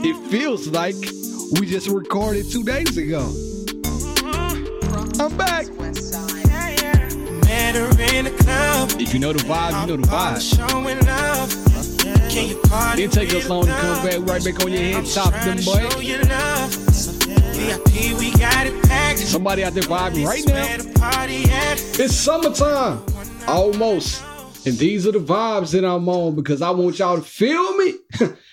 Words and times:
It 0.00 0.16
feels 0.30 0.68
like 0.68 0.94
we 1.58 1.66
just 1.66 1.88
recorded 1.88 2.48
two 2.50 2.62
days 2.62 2.96
ago. 2.96 3.32
I'm 5.20 5.36
back. 5.36 5.66
If 9.00 9.12
you 9.12 9.18
know 9.18 9.32
the 9.32 9.42
vibe, 9.44 9.80
you 9.80 9.86
know 9.88 9.96
the 9.96 10.08
vibe. 10.08 10.38
Didn't 12.96 13.12
take 13.12 13.34
us 13.34 13.48
long 13.48 13.66
to 13.66 13.72
come 13.72 14.06
back 14.06 14.18
right 14.28 14.44
back 14.44 14.64
on 14.64 14.72
your 14.72 14.82
head 14.82 15.04
top, 15.06 15.32
them 15.44 15.56
boy. 15.64 15.88
it. 18.68 19.26
Somebody 19.26 19.64
out 19.64 19.72
there 19.74 19.82
vibing 19.82 20.24
right 20.24 20.46
now. 20.46 20.76
It's 21.98 22.14
summertime. 22.14 23.02
Almost. 23.48 24.22
And 24.64 24.76
these 24.78 25.06
are 25.06 25.12
the 25.12 25.18
vibes 25.18 25.72
that 25.72 25.84
I'm 25.84 26.08
on 26.08 26.36
because 26.36 26.62
I 26.62 26.70
want 26.70 26.98
y'all 27.00 27.16
to 27.16 27.22
feel 27.22 27.76
me. 27.76 27.94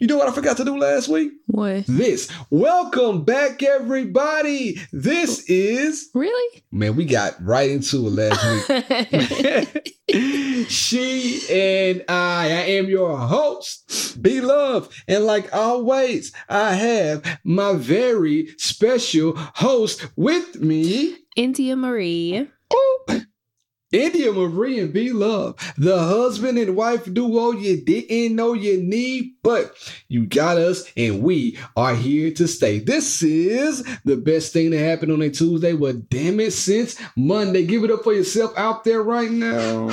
you 0.00 0.06
know 0.06 0.16
what 0.16 0.28
I 0.28 0.32
forgot 0.32 0.56
to 0.58 0.64
do 0.64 0.76
last 0.78 1.08
week? 1.08 1.32
What? 1.46 1.84
This. 1.86 2.30
Welcome 2.50 3.24
back, 3.24 3.62
everybody. 3.62 4.80
This 4.92 5.44
is. 5.48 6.10
Really? 6.14 6.62
Man, 6.70 6.94
we 6.96 7.04
got 7.04 7.34
right 7.44 7.70
into 7.70 8.06
it 8.06 8.10
last 8.10 8.70
week. 8.70 9.96
she 10.68 11.40
and 11.50 12.04
I, 12.08 12.46
I 12.46 12.62
am 12.76 12.86
your 12.86 13.16
host, 13.16 14.22
B~Love. 14.22 14.88
And 15.08 15.24
like 15.24 15.52
always, 15.54 16.32
I 16.48 16.74
have 16.74 17.40
my 17.42 17.74
very 17.74 18.54
special 18.56 19.34
host 19.36 20.06
with 20.16 20.60
me. 20.60 21.16
India 21.36 21.76
Marie. 21.76 22.48
Ooh. 22.72 23.20
India 23.90 24.30
Marie 24.30 24.78
and 24.80 24.92
B~Love, 24.92 25.56
the 25.78 25.98
husband 25.98 26.58
and 26.58 26.76
wife 26.76 27.12
duo 27.12 27.52
you 27.52 27.82
didn't 27.82 28.36
know 28.36 28.52
you 28.52 28.82
need, 28.82 29.32
but 29.42 29.74
you 30.08 30.26
got 30.26 30.58
us 30.58 30.84
and 30.94 31.22
we 31.22 31.58
are 31.74 31.94
here 31.94 32.30
to 32.32 32.46
stay. 32.46 32.80
This 32.80 33.22
is 33.22 33.82
the 34.04 34.18
best 34.18 34.52
thing 34.52 34.72
to 34.72 34.78
happen 34.78 35.10
on 35.10 35.22
a 35.22 35.30
Tuesday. 35.30 35.72
Well, 35.72 35.94
damn 36.10 36.38
it, 36.40 36.52
since 36.52 37.00
Monday. 37.16 37.64
Give 37.64 37.82
it 37.82 37.90
up 37.90 38.04
for 38.04 38.12
yourself 38.12 38.52
out 38.58 38.84
there 38.84 39.02
right 39.02 39.30
now. 39.30 39.86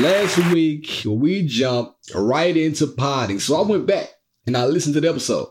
Last 0.00 0.38
week, 0.52 1.02
we 1.06 1.46
jumped 1.46 2.12
right 2.12 2.56
into 2.56 2.88
potting. 2.88 3.38
So 3.38 3.56
I 3.56 3.64
went 3.64 3.86
back 3.86 4.08
and 4.48 4.56
I 4.56 4.66
listened 4.66 4.94
to 4.94 5.00
the 5.00 5.10
episode. 5.10 5.48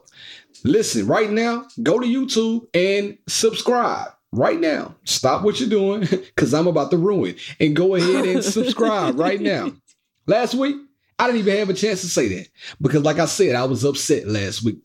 Listen, 0.65 1.07
right 1.07 1.29
now, 1.29 1.67
go 1.81 1.99
to 1.99 2.05
YouTube 2.05 2.67
and 2.73 3.17
subscribe. 3.29 4.09
Right 4.33 4.59
now. 4.59 4.95
Stop 5.03 5.43
what 5.43 5.59
you're 5.59 5.69
doing 5.69 6.01
because 6.09 6.53
I'm 6.53 6.67
about 6.67 6.91
to 6.91 6.97
ruin. 6.97 7.35
And 7.59 7.75
go 7.75 7.95
ahead 7.95 8.25
and 8.25 8.43
subscribe 8.43 9.19
right 9.19 9.41
now. 9.41 9.71
Last 10.27 10.53
week, 10.53 10.77
I 11.19 11.27
didn't 11.27 11.39
even 11.39 11.57
have 11.57 11.69
a 11.69 11.73
chance 11.73 12.01
to 12.01 12.07
say 12.07 12.27
that 12.35 12.47
because, 12.79 13.03
like 13.03 13.19
I 13.19 13.25
said, 13.25 13.55
I 13.55 13.65
was 13.65 13.83
upset 13.83 14.27
last 14.27 14.63
week. 14.63 14.79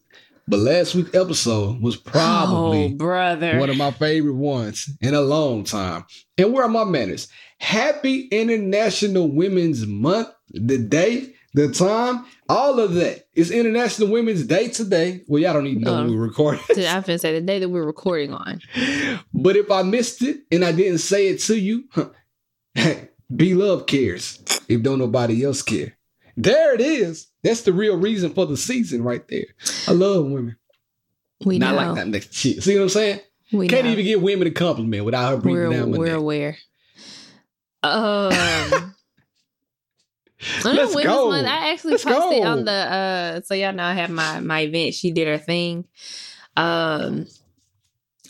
But 0.48 0.61
last 0.61 0.94
week's 0.94 1.14
episode 1.14 1.80
was 1.80 1.97
probably 1.97 2.86
oh, 2.86 2.88
brother. 2.97 3.58
one 3.58 3.70
of 3.70 3.77
my 3.77 3.91
favorite 3.91 4.34
ones 4.34 4.88
in 5.00 5.14
a 5.14 5.20
long 5.20 5.64
time. 5.64 6.05
And 6.38 6.53
where 6.53 6.64
are 6.64 6.69
my 6.69 6.84
manners? 6.84 7.28
Happy 7.58 8.28
International 8.28 9.28
Women's 9.28 9.86
Month, 9.86 10.28
the 10.50 10.78
day, 10.78 11.34
the 11.55 11.72
time, 11.72 12.25
all 12.48 12.78
of 12.80 12.94
that. 12.94 13.27
It's 13.34 13.50
International 13.50 14.08
Women's 14.11 14.44
Day 14.47 14.69
today. 14.69 15.22
Well, 15.27 15.42
y'all 15.42 15.52
don't 15.55 15.66
even 15.66 15.83
know 15.83 15.94
when 15.94 16.06
Oh. 16.06 16.11
we 16.11 16.16
recorded. 16.16 16.61
I'm 16.70 17.03
finna 17.03 17.20
say 17.20 17.33
the 17.33 17.41
day 17.41 17.58
that 17.58 17.69
we're 17.69 17.84
recording 17.84 18.33
on. 18.33 18.61
but 19.34 19.56
if 19.56 19.70
I 19.70 19.83
missed 19.83 20.22
it 20.22 20.41
and 20.53 20.64
I 20.64 20.72
didn't 20.72 20.98
say 20.98 21.28
it 21.28 21.41
to 21.42 21.58
you, 21.58 21.84
B~Love 23.36 23.86
cares 23.86 24.41
if 24.69 24.83
don't 24.83 24.98
nobody 24.98 25.44
else 25.44 25.62
care. 25.62 25.97
There 26.36 26.75
it 26.75 26.80
is. 26.80 27.28
That's 27.42 27.62
the 27.62 27.72
real 27.72 27.97
reason 27.97 28.33
for 28.34 28.47
the 28.47 28.56
season 28.56 29.03
right 29.03 29.27
there. 29.28 29.47
I 29.88 29.92
love 29.92 30.27
women. 30.27 30.56
We 31.44 31.58
Not 31.58 31.75
know. 31.75 31.86
like 31.88 31.94
that 31.97 32.08
next 32.08 32.34
shit. 32.34 32.62
See 32.62 32.76
what 32.76 32.82
I'm 32.82 32.88
saying? 32.91 33.21
We 33.53 33.69
Can't 33.69 33.84
know. 33.87 33.92
even 33.92 34.04
give 34.04 34.22
women 34.22 34.47
a 34.48 34.50
compliment 34.50 35.04
without 35.04 35.31
her 35.31 35.37
breathing 35.38 35.69
we're 35.69 35.72
down 35.72 35.91
we're 35.92 36.06
neck. 36.06 36.16
aware. 36.16 36.56
Um, 37.82 38.94
I 40.65 40.73
know 40.75 40.83
Let's 40.84 41.05
go. 41.05 41.29
Month. 41.31 41.47
I 41.47 41.73
actually 41.73 41.93
Let's 41.93 42.05
posted 42.05 42.43
go. 42.43 42.49
on 42.49 42.65
the 42.65 42.73
uh 42.73 43.41
so 43.43 43.55
y'all 43.55 43.73
know 43.73 43.84
I 43.84 43.95
have 43.95 44.11
my 44.11 44.41
my 44.41 44.61
event. 44.61 44.95
She 44.95 45.11
did 45.11 45.29
her 45.29 45.39
thing. 45.39 45.87
Um 46.57 47.27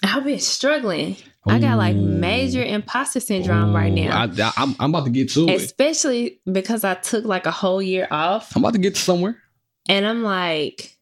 I've 0.02 0.24
been 0.24 0.40
struggling. 0.40 1.16
I 1.48 1.60
got 1.60 1.78
like 1.78 1.94
major 1.94 2.62
imposter 2.62 3.20
syndrome 3.20 3.74
right 3.74 3.92
now. 3.92 4.18
I, 4.18 4.52
am 4.56 4.74
I'm 4.80 4.90
about 4.90 5.04
to 5.04 5.10
get 5.10 5.30
to 5.30 5.46
it. 5.46 5.54
Especially 5.54 6.40
because 6.50 6.82
I 6.82 6.94
took 6.94 7.24
like 7.24 7.46
a 7.46 7.52
whole 7.52 7.80
year 7.80 8.08
off. 8.10 8.54
I'm 8.56 8.62
about 8.62 8.74
to 8.74 8.80
get 8.80 8.96
to 8.96 9.00
somewhere. 9.00 9.40
And 9.88 10.04
I'm 10.04 10.24
like, 10.24 10.96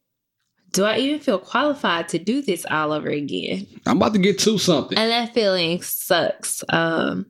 do 0.73 0.85
I 0.85 0.99
even 0.99 1.21
feel 1.21 1.39
qualified 1.39 2.09
to 2.11 2.19
do 2.19 2.43
this 2.43 2.67
all 2.69 2.93
over 2.93 3.09
again? 3.09 3.67
I'm 3.87 3.97
about 3.97 4.13
to 4.15 4.19
get 4.19 4.39
to 4.41 4.59
something. 4.59 4.99
And 4.99 5.11
that 5.11 5.33
feeling 5.33 5.81
sucks. 5.81 6.63
Um, 6.69 7.27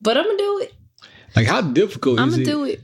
but 0.00 0.16
I'm 0.16 0.24
gonna 0.24 0.38
do 0.38 0.58
it. 0.60 0.74
Like, 1.34 1.46
how 1.46 1.60
difficult 1.60 2.20
I'm 2.20 2.28
is 2.28 2.34
gonna 2.34 2.42
it 2.42 2.46
do 2.46 2.64
it. 2.64 2.80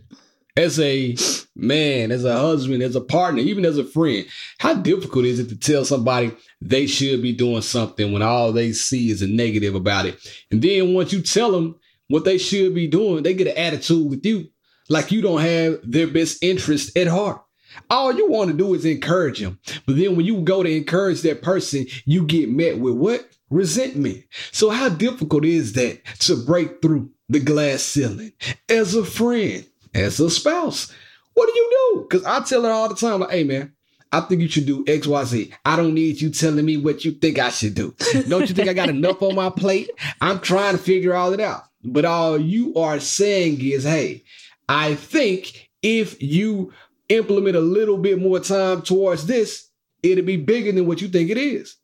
as 0.56 0.80
a 0.80 1.16
man, 1.54 2.10
as 2.10 2.24
a 2.24 2.36
husband, 2.38 2.82
as 2.82 2.96
a 2.96 3.00
partner, 3.00 3.40
even 3.40 3.64
as 3.64 3.78
a 3.78 3.84
friend? 3.84 4.26
How 4.58 4.74
difficult 4.74 5.24
is 5.24 5.38
it 5.38 5.48
to 5.50 5.56
tell 5.56 5.84
somebody 5.84 6.32
they 6.60 6.86
should 6.86 7.22
be 7.22 7.32
doing 7.32 7.62
something 7.62 8.12
when 8.12 8.22
all 8.22 8.52
they 8.52 8.72
see 8.72 9.10
is 9.10 9.22
a 9.22 9.28
negative 9.28 9.74
about 9.74 10.06
it? 10.06 10.18
And 10.50 10.62
then 10.62 10.94
once 10.94 11.12
you 11.12 11.22
tell 11.22 11.52
them 11.52 11.76
what 12.08 12.24
they 12.24 12.38
should 12.38 12.74
be 12.74 12.86
doing, 12.86 13.22
they 13.22 13.34
get 13.34 13.48
an 13.48 13.58
attitude 13.58 14.08
with 14.08 14.24
you 14.24 14.48
like 14.88 15.12
you 15.12 15.20
don't 15.20 15.42
have 15.42 15.78
their 15.84 16.06
best 16.06 16.42
interest 16.42 16.96
at 16.96 17.06
heart. 17.06 17.42
All 17.90 18.14
you 18.14 18.30
want 18.30 18.50
to 18.50 18.56
do 18.56 18.72
is 18.74 18.84
encourage 18.86 19.40
them. 19.40 19.58
But 19.86 19.96
then 19.96 20.16
when 20.16 20.24
you 20.24 20.40
go 20.40 20.62
to 20.62 20.70
encourage 20.70 21.20
that 21.22 21.42
person, 21.42 21.86
you 22.06 22.24
get 22.24 22.48
met 22.50 22.78
with 22.78 22.94
what? 22.94 23.28
Resentment. 23.50 24.24
So 24.52 24.70
how 24.70 24.88
difficult 24.88 25.44
is 25.44 25.74
that 25.74 26.04
to 26.20 26.36
break 26.36 26.80
through 26.82 27.10
the 27.28 27.40
glass 27.40 27.82
ceiling 27.82 28.32
as 28.68 28.94
a 28.94 29.04
friend, 29.04 29.66
as 29.94 30.20
a 30.20 30.30
spouse? 30.30 30.92
What 31.34 31.46
do 31.46 31.58
you 31.58 31.70
do? 31.70 32.06
Because 32.08 32.24
I 32.24 32.40
tell 32.40 32.62
her 32.64 32.70
all 32.70 32.88
the 32.88 32.94
time, 32.94 33.20
like, 33.20 33.30
hey 33.30 33.44
man, 33.44 33.72
I 34.10 34.20
think 34.20 34.40
you 34.40 34.48
should 34.48 34.66
do 34.66 34.84
X, 34.88 35.06
Y, 35.06 35.24
Z. 35.24 35.52
I 35.64 35.76
don't 35.76 35.94
need 35.94 36.20
you 36.20 36.30
telling 36.30 36.64
me 36.64 36.78
what 36.78 37.04
you 37.04 37.12
think 37.12 37.38
I 37.38 37.50
should 37.50 37.74
do. 37.74 37.94
Don't 38.28 38.48
you 38.48 38.54
think 38.54 38.68
I 38.68 38.72
got 38.72 38.88
enough 38.88 39.22
on 39.22 39.34
my 39.34 39.50
plate? 39.50 39.90
I'm 40.20 40.40
trying 40.40 40.76
to 40.76 40.82
figure 40.82 41.14
all 41.14 41.32
it 41.32 41.40
out. 41.40 41.64
But 41.84 42.04
all 42.04 42.38
you 42.38 42.74
are 42.74 42.98
saying 43.00 43.60
is, 43.60 43.84
hey, 43.84 44.24
I 44.68 44.94
think 44.94 45.70
if 45.82 46.20
you 46.22 46.72
implement 47.08 47.56
a 47.56 47.60
little 47.60 47.98
bit 47.98 48.18
more 48.18 48.40
time 48.40 48.82
towards 48.82 49.26
this, 49.26 49.68
it'll 50.02 50.24
be 50.24 50.36
bigger 50.36 50.72
than 50.72 50.86
what 50.86 51.00
you 51.00 51.08
think 51.08 51.30
it 51.30 51.38
is. 51.38 51.76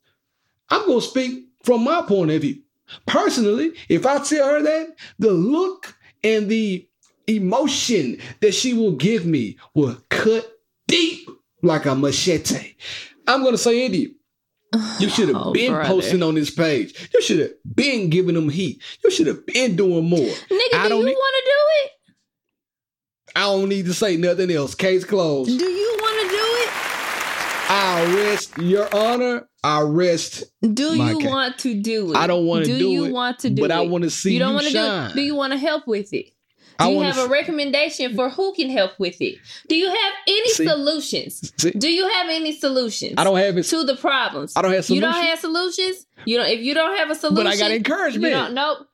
I'm 0.69 0.85
going 0.85 0.99
to 0.99 1.05
speak 1.05 1.45
from 1.63 1.83
my 1.83 2.01
point 2.01 2.31
of 2.31 2.41
view. 2.41 2.61
Personally, 3.07 3.71
if 3.89 4.05
I 4.05 4.19
tell 4.23 4.47
her 4.49 4.61
that, 4.61 4.95
the 5.19 5.31
look 5.31 5.95
and 6.23 6.49
the 6.49 6.87
emotion 7.27 8.19
that 8.41 8.53
she 8.53 8.73
will 8.73 8.91
give 8.93 9.25
me 9.25 9.57
will 9.73 9.97
cut 10.09 10.51
deep 10.87 11.27
like 11.63 11.85
a 11.85 11.95
machete. 11.95 12.75
I'm 13.27 13.41
going 13.41 13.53
to 13.53 13.57
say, 13.57 13.85
Indy, 13.85 14.15
you 14.99 15.09
should 15.09 15.29
have 15.29 15.37
Oh, 15.45 15.51
been 15.53 15.71
brother. 15.73 15.87
posting 15.89 16.21
on 16.21 16.35
this 16.35 16.51
page. 16.51 17.09
You 17.13 17.21
should 17.21 17.39
have 17.39 17.51
been 17.73 18.09
giving 18.09 18.35
them 18.35 18.49
heat. 18.49 18.81
You 19.03 19.09
should 19.09 19.27
have 19.27 19.45
been 19.45 19.75
doing 19.75 20.07
more. 20.07 20.19
Nigga, 20.19 20.73
I 20.75 20.83
do 20.83 20.89
don't 20.89 20.99
you 20.99 21.05
need- 21.05 21.13
want 21.15 21.35
to 21.43 21.51
do 21.51 21.85
it? 21.85 21.91
I 23.37 23.41
don't 23.41 23.67
need 23.69 23.85
to 23.87 23.93
say 23.93 24.15
nothing 24.15 24.49
else. 24.51 24.75
Case 24.75 25.03
closed. 25.03 25.57
Do 25.59 25.65
you 25.65 25.97
want 26.01 26.21
to 26.21 26.29
do 26.29 26.43
it? 26.43 26.69
I 27.67 28.13
rest 28.15 28.57
your 28.59 28.95
honor. 28.95 29.49
I 29.65 29.81
rest. 29.81 30.43
Do 30.61 30.95
you 30.95 31.19
want 31.25 31.57
to 31.59 31.73
do 31.73 32.11
it? 32.11 32.15
I 32.15 32.27
don't 32.27 32.45
want 32.45 32.65
to 32.65 32.69
do 32.69 32.75
it. 32.75 32.79
do, 32.79 32.89
you 32.89 33.05
it. 33.05 33.11
want 33.11 33.39
to 33.39 33.49
do 33.49 33.63
but 33.63 33.65
it? 33.65 33.73
But 33.73 33.77
I 33.77 33.81
want 33.81 34.03
to 34.03 34.11
see 34.11 34.33
you 34.33 34.39
don't 34.39 34.53
want 34.53 34.67
to 34.67 34.71
do 34.71 34.79
it. 34.79 35.13
Do 35.15 35.21
you 35.21 35.33
want 35.33 35.53
to 35.53 35.57
help 35.57 35.87
with 35.87 36.13
it? 36.13 36.27
I 36.77 36.87
Do 36.87 36.93
you 36.93 37.01
have 37.01 37.17
a 37.17 37.27
recommendation 37.27 38.15
for 38.15 38.29
who 38.29 38.53
can 38.53 38.69
help 38.69 38.99
with 38.99 39.19
it? 39.21 39.39
Do 39.67 39.75
you 39.75 39.87
have 39.87 40.13
any 40.27 40.49
See? 40.49 40.67
solutions? 40.67 41.51
See? 41.57 41.71
Do 41.71 41.91
you 41.91 42.07
have 42.07 42.27
any 42.29 42.51
solutions? 42.51 43.15
I 43.17 43.23
don't 43.23 43.37
have 43.37 43.57
it, 43.57 43.63
to 43.63 43.83
the 43.85 43.95
problems. 43.95 44.53
I 44.55 44.61
don't 44.61 44.71
have 44.71 44.85
solutions. 44.85 45.07
You 45.07 45.13
don't 45.13 45.25
have 45.25 45.39
solutions. 45.39 46.05
You 46.25 46.37
don't. 46.37 46.49
If 46.49 46.59
you 46.59 46.75
don't 46.75 46.95
have 46.97 47.09
a 47.09 47.15
solution, 47.15 47.43
but 47.43 47.47
I 47.47 47.57
got 47.57 47.71
encouragement. 47.71 48.23
You 48.25 48.29
don't. 48.29 48.53
Nope. 48.53 48.87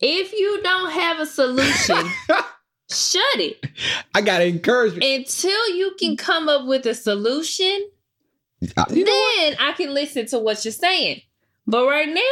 If 0.00 0.32
you 0.32 0.62
don't 0.64 0.90
have 0.90 1.20
a 1.20 1.26
solution, 1.26 1.96
shut 2.90 3.22
it 3.36 3.64
I 4.14 4.20
got 4.20 4.42
encouragement. 4.42 5.04
until 5.04 5.76
you 5.76 5.94
can 5.98 6.16
come 6.16 6.48
up 6.48 6.66
with 6.66 6.86
a 6.86 6.94
solution. 6.94 7.88
I- 8.76 8.92
you 8.92 9.04
then 9.04 9.56
I 9.60 9.72
can 9.76 9.94
listen 9.94 10.26
to 10.26 10.38
what 10.38 10.64
you're 10.64 10.72
saying. 10.72 11.22
But 11.66 11.86
right 11.86 12.08
now, 12.08 12.22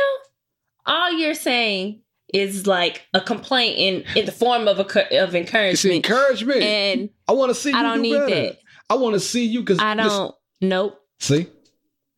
all 0.86 1.12
you're 1.12 1.34
saying 1.34 2.00
is 2.34 2.66
like 2.66 3.02
a 3.14 3.20
complaint 3.20 3.78
in 3.78 4.18
in 4.18 4.26
the 4.26 4.32
form 4.32 4.66
of 4.68 4.78
a 4.78 5.22
of 5.22 5.34
It's 5.34 5.34
encouragement, 5.34 5.94
encouragement. 6.06 6.62
and 6.62 7.10
I 7.28 7.32
want 7.32 7.50
to 7.50 7.54
see 7.54 7.70
you 7.70 7.76
I 7.76 7.82
don't 7.82 7.96
do 7.96 8.02
need 8.02 8.12
better. 8.14 8.34
that. 8.34 8.58
I 8.90 8.94
want 8.94 9.14
to 9.14 9.20
see 9.20 9.44
you 9.44 9.60
because 9.60 9.78
I 9.80 9.94
don't. 9.94 10.34
Nope. 10.60 10.98
see. 11.20 11.46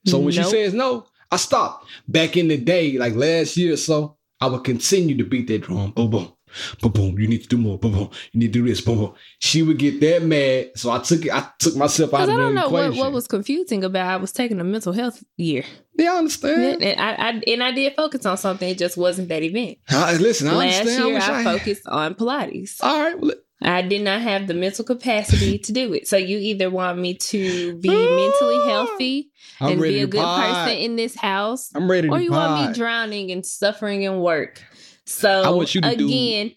So 0.07 0.19
when 0.21 0.33
she 0.33 0.43
says 0.45 0.73
no, 0.73 1.07
I 1.31 1.37
stop. 1.37 1.85
Back 2.07 2.37
in 2.37 2.49
the 2.49 2.57
day, 2.57 2.97
like 2.99 3.15
last 3.15 3.57
year 3.57 3.75
or 3.75 3.77
so, 3.77 4.17
I 4.41 4.47
would 4.47 4.65
continue 4.65 5.17
to 5.19 5.25
beat 5.25 5.49
that 5.49 5.63
drum. 5.63 5.91
Boom, 5.91 6.11
boom, 6.11 6.33
Boom, 6.81 6.93
boom. 6.93 7.19
You 7.19 7.29
need 7.29 7.43
to 7.43 7.49
do 7.49 7.57
more. 7.59 7.79
Boom, 7.79 7.93
boom. 7.93 8.11
You 8.33 8.41
need 8.41 8.53
to 8.53 8.61
do 8.61 8.67
this. 8.67 8.81
Boom, 8.81 8.99
boom. 8.99 9.15
She 9.39 9.63
would 9.63 9.79
get 9.79 10.01
that 10.01 10.23
mad. 10.23 10.71
So 10.77 10.91
I 10.91 10.99
took 10.99 11.25
it. 11.25 11.33
I 11.33 11.49
took 11.59 11.77
myself 11.77 12.15
out 12.15 12.19
Because 12.21 12.29
of 12.29 12.35
I 12.35 12.39
don't 12.39 12.55
know 12.55 12.69
what, 12.69 12.85
equation. 12.85 13.05
what 13.05 13.13
was 13.13 13.27
confusing 13.27 13.85
about 13.85 14.07
I 14.11 14.17
was 14.17 14.33
taking 14.33 14.61
a 14.61 14.65
mental 14.65 14.93
health 14.93 15.23
year. 15.37 15.65
yeah, 15.97 16.13
I 16.15 16.17
understand. 16.19 16.83
And 16.83 17.01
I, 17.01 17.13
I 17.15 17.43
and 17.47 17.63
I 17.63 17.73
did 17.73 17.95
focus 17.97 18.25
on 18.27 18.37
something, 18.37 18.69
it 18.69 18.79
just 18.79 18.97
wasn't 18.97 19.29
that 19.29 19.43
event. 19.43 19.79
I- 19.91 20.17
listen, 20.17 20.49
I 20.49 20.53
Last 20.55 20.81
understand. 20.81 21.09
year 21.09 21.19
I, 21.19 21.43
had- 21.43 21.59
focused 21.59 21.87
on 21.89 22.15
Pilates. 22.15 22.77
All 22.83 23.03
right. 23.03 23.19
Well, 23.21 23.33
I 23.61 23.83
did 23.83 24.03
not 24.03 24.21
have 24.21 24.47
the 24.47 24.55
mental 24.55 24.85
capacity 24.85 25.59
to 25.59 25.73
do 25.73 25.93
it. 25.93 26.07
So 26.07 26.17
you 26.17 26.39
either 26.39 26.71
want 26.71 26.97
me 27.01 27.15
to 27.15 27.75
be 27.79 27.89
mentally 27.89 28.57
ah, 28.57 28.67
healthy 28.69 29.31
and 29.59 29.83
be 29.83 29.99
a 30.01 30.07
good 30.07 30.21
pod. 30.23 30.55
person 30.65 30.79
in 30.79 30.95
this 30.95 31.17
house, 31.17 31.71
I'm 31.75 31.91
ready 31.91 32.07
to 32.07 32.15
or 32.15 32.21
you 32.21 32.31
want 32.31 32.69
me 32.69 32.73
drowning 32.75 33.33
and 33.33 33.45
suffering 33.45 34.03
in 34.03 34.21
work. 34.21 34.63
So 35.09 35.43
I 35.43 35.49
want 35.49 35.75
you 35.75 35.81
to 35.81 35.97
do- 35.97 36.07
again, 36.07 36.55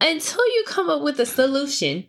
until 0.00 0.46
you 0.54 0.64
come 0.66 0.88
up 0.88 1.02
with 1.02 1.20
a 1.20 1.26
solution, 1.26 2.06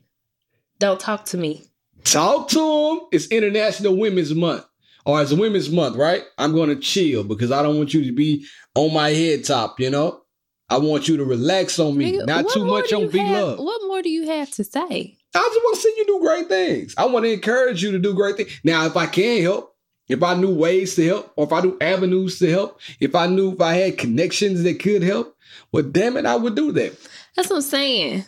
don't 0.80 1.00
talk 1.00 1.26
to 1.26 1.38
me. 1.38 1.66
Talk 2.06 2.48
to 2.50 2.58
them. 2.60 3.08
It's 3.12 3.28
International 3.28 3.96
Women's 3.98 4.34
Month. 4.34 4.66
Or 5.06 5.22
it's 5.22 5.34
Women's 5.34 5.70
Month, 5.70 5.98
right? 5.98 6.24
I'm 6.38 6.54
going 6.54 6.70
to 6.70 6.76
chill 6.78 7.24
because 7.26 7.52
I 7.52 7.62
don't 7.62 7.78
want 7.78 7.94
you 7.94 8.06
to 8.06 8.12
be 8.14 8.46
on 8.74 8.94
my 8.94 9.10
head 9.10 9.44
top, 9.44 9.80
you 9.80 9.90
know? 9.90 10.22
I 10.70 10.78
want 10.78 11.10
you 11.10 11.18
to 11.18 11.26
relax 11.26 11.78
on 11.80 11.98
me, 11.98 12.14
Nigga, 12.14 12.26
not 12.26 12.50
too 12.50 12.66
much 12.66 12.94
on 12.94 13.02
you 13.02 13.10
Love. 13.10 13.60
What 13.60 13.82
more 13.88 14.02
do 14.02 14.10
you 14.10 14.28
have 14.28 14.50
to 14.52 14.64
say? 14.64 15.18
I 15.36 15.40
just 15.40 15.60
want 15.64 15.76
to 15.76 15.82
see 15.82 15.94
you 15.98 16.06
do 16.06 16.20
great 16.22 16.48
things. 16.48 16.96
I 16.98 17.06
want 17.06 17.26
to 17.26 17.34
encourage 17.34 17.84
you 17.84 17.92
to 17.92 18.00
do 18.00 18.14
great 18.14 18.38
things. 18.38 18.52
Now, 18.64 18.86
if 18.86 18.96
I 18.96 19.08
can 19.08 19.42
help, 19.42 19.71
if 20.12 20.24
I 20.24 20.36
knew 20.36 20.54
ways 20.54 20.96
to 20.96 21.06
help, 21.06 21.32
or 21.36 21.46
if 21.46 21.54
I 21.54 21.62
knew 21.62 21.78
avenues 21.82 22.40
to 22.40 22.50
help, 22.50 22.80
if 23.00 23.16
I 23.16 23.28
knew 23.28 23.54
if 23.54 23.62
I 23.62 23.74
had 23.74 23.98
connections 23.98 24.64
that 24.64 24.80
could 24.80 25.04
help, 25.04 25.36
well, 25.72 25.84
damn 25.84 26.18
it, 26.18 26.26
I 26.26 26.36
would 26.36 26.56
do 26.56 26.72
that. 26.74 26.98
That's 27.36 27.50
what 27.50 27.58
I'm 27.58 27.62
saying. 27.62 28.26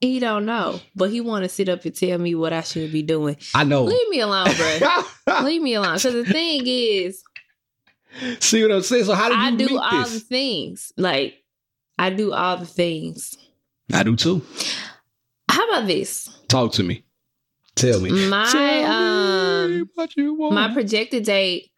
He 0.00 0.20
don't 0.20 0.44
know, 0.44 0.80
but 0.94 1.10
he 1.10 1.20
want 1.20 1.44
to 1.44 1.48
sit 1.48 1.68
up 1.68 1.84
and 1.84 1.94
tell 1.94 2.18
me 2.18 2.34
what 2.34 2.52
I 2.52 2.60
should 2.60 2.92
be 2.92 3.02
doing. 3.02 3.36
I 3.54 3.64
know. 3.64 3.84
Leave 3.84 4.08
me 4.10 4.20
alone, 4.20 4.48
bro. 4.54 5.42
Leave 5.42 5.62
me 5.62 5.74
alone. 5.74 5.94
Because 5.94 6.12
the 6.12 6.24
thing 6.24 6.62
is, 6.66 7.22
see 8.40 8.62
what 8.62 8.72
I'm 8.72 8.82
saying? 8.82 9.04
So 9.04 9.14
how 9.14 9.28
do 9.28 9.34
you 9.34 9.40
I 9.40 9.50
do 9.68 9.78
all 9.78 10.04
the 10.06 10.20
things. 10.20 10.92
Like, 10.98 11.42
I 11.98 12.10
do 12.10 12.32
all 12.34 12.58
the 12.58 12.66
things. 12.66 13.38
I 13.92 14.02
do 14.02 14.16
too. 14.16 14.42
How 15.48 15.66
about 15.68 15.86
this? 15.86 16.28
Talk 16.48 16.72
to 16.72 16.82
me. 16.82 17.05
Tell 17.76 18.00
me. 18.00 18.10
My 18.28 18.48
Tell 18.50 18.60
me 18.62 18.84
um 18.84 19.90
what 19.94 20.16
you 20.16 20.34
want. 20.34 20.54
my 20.54 20.72
projected 20.72 21.24
date 21.24 21.70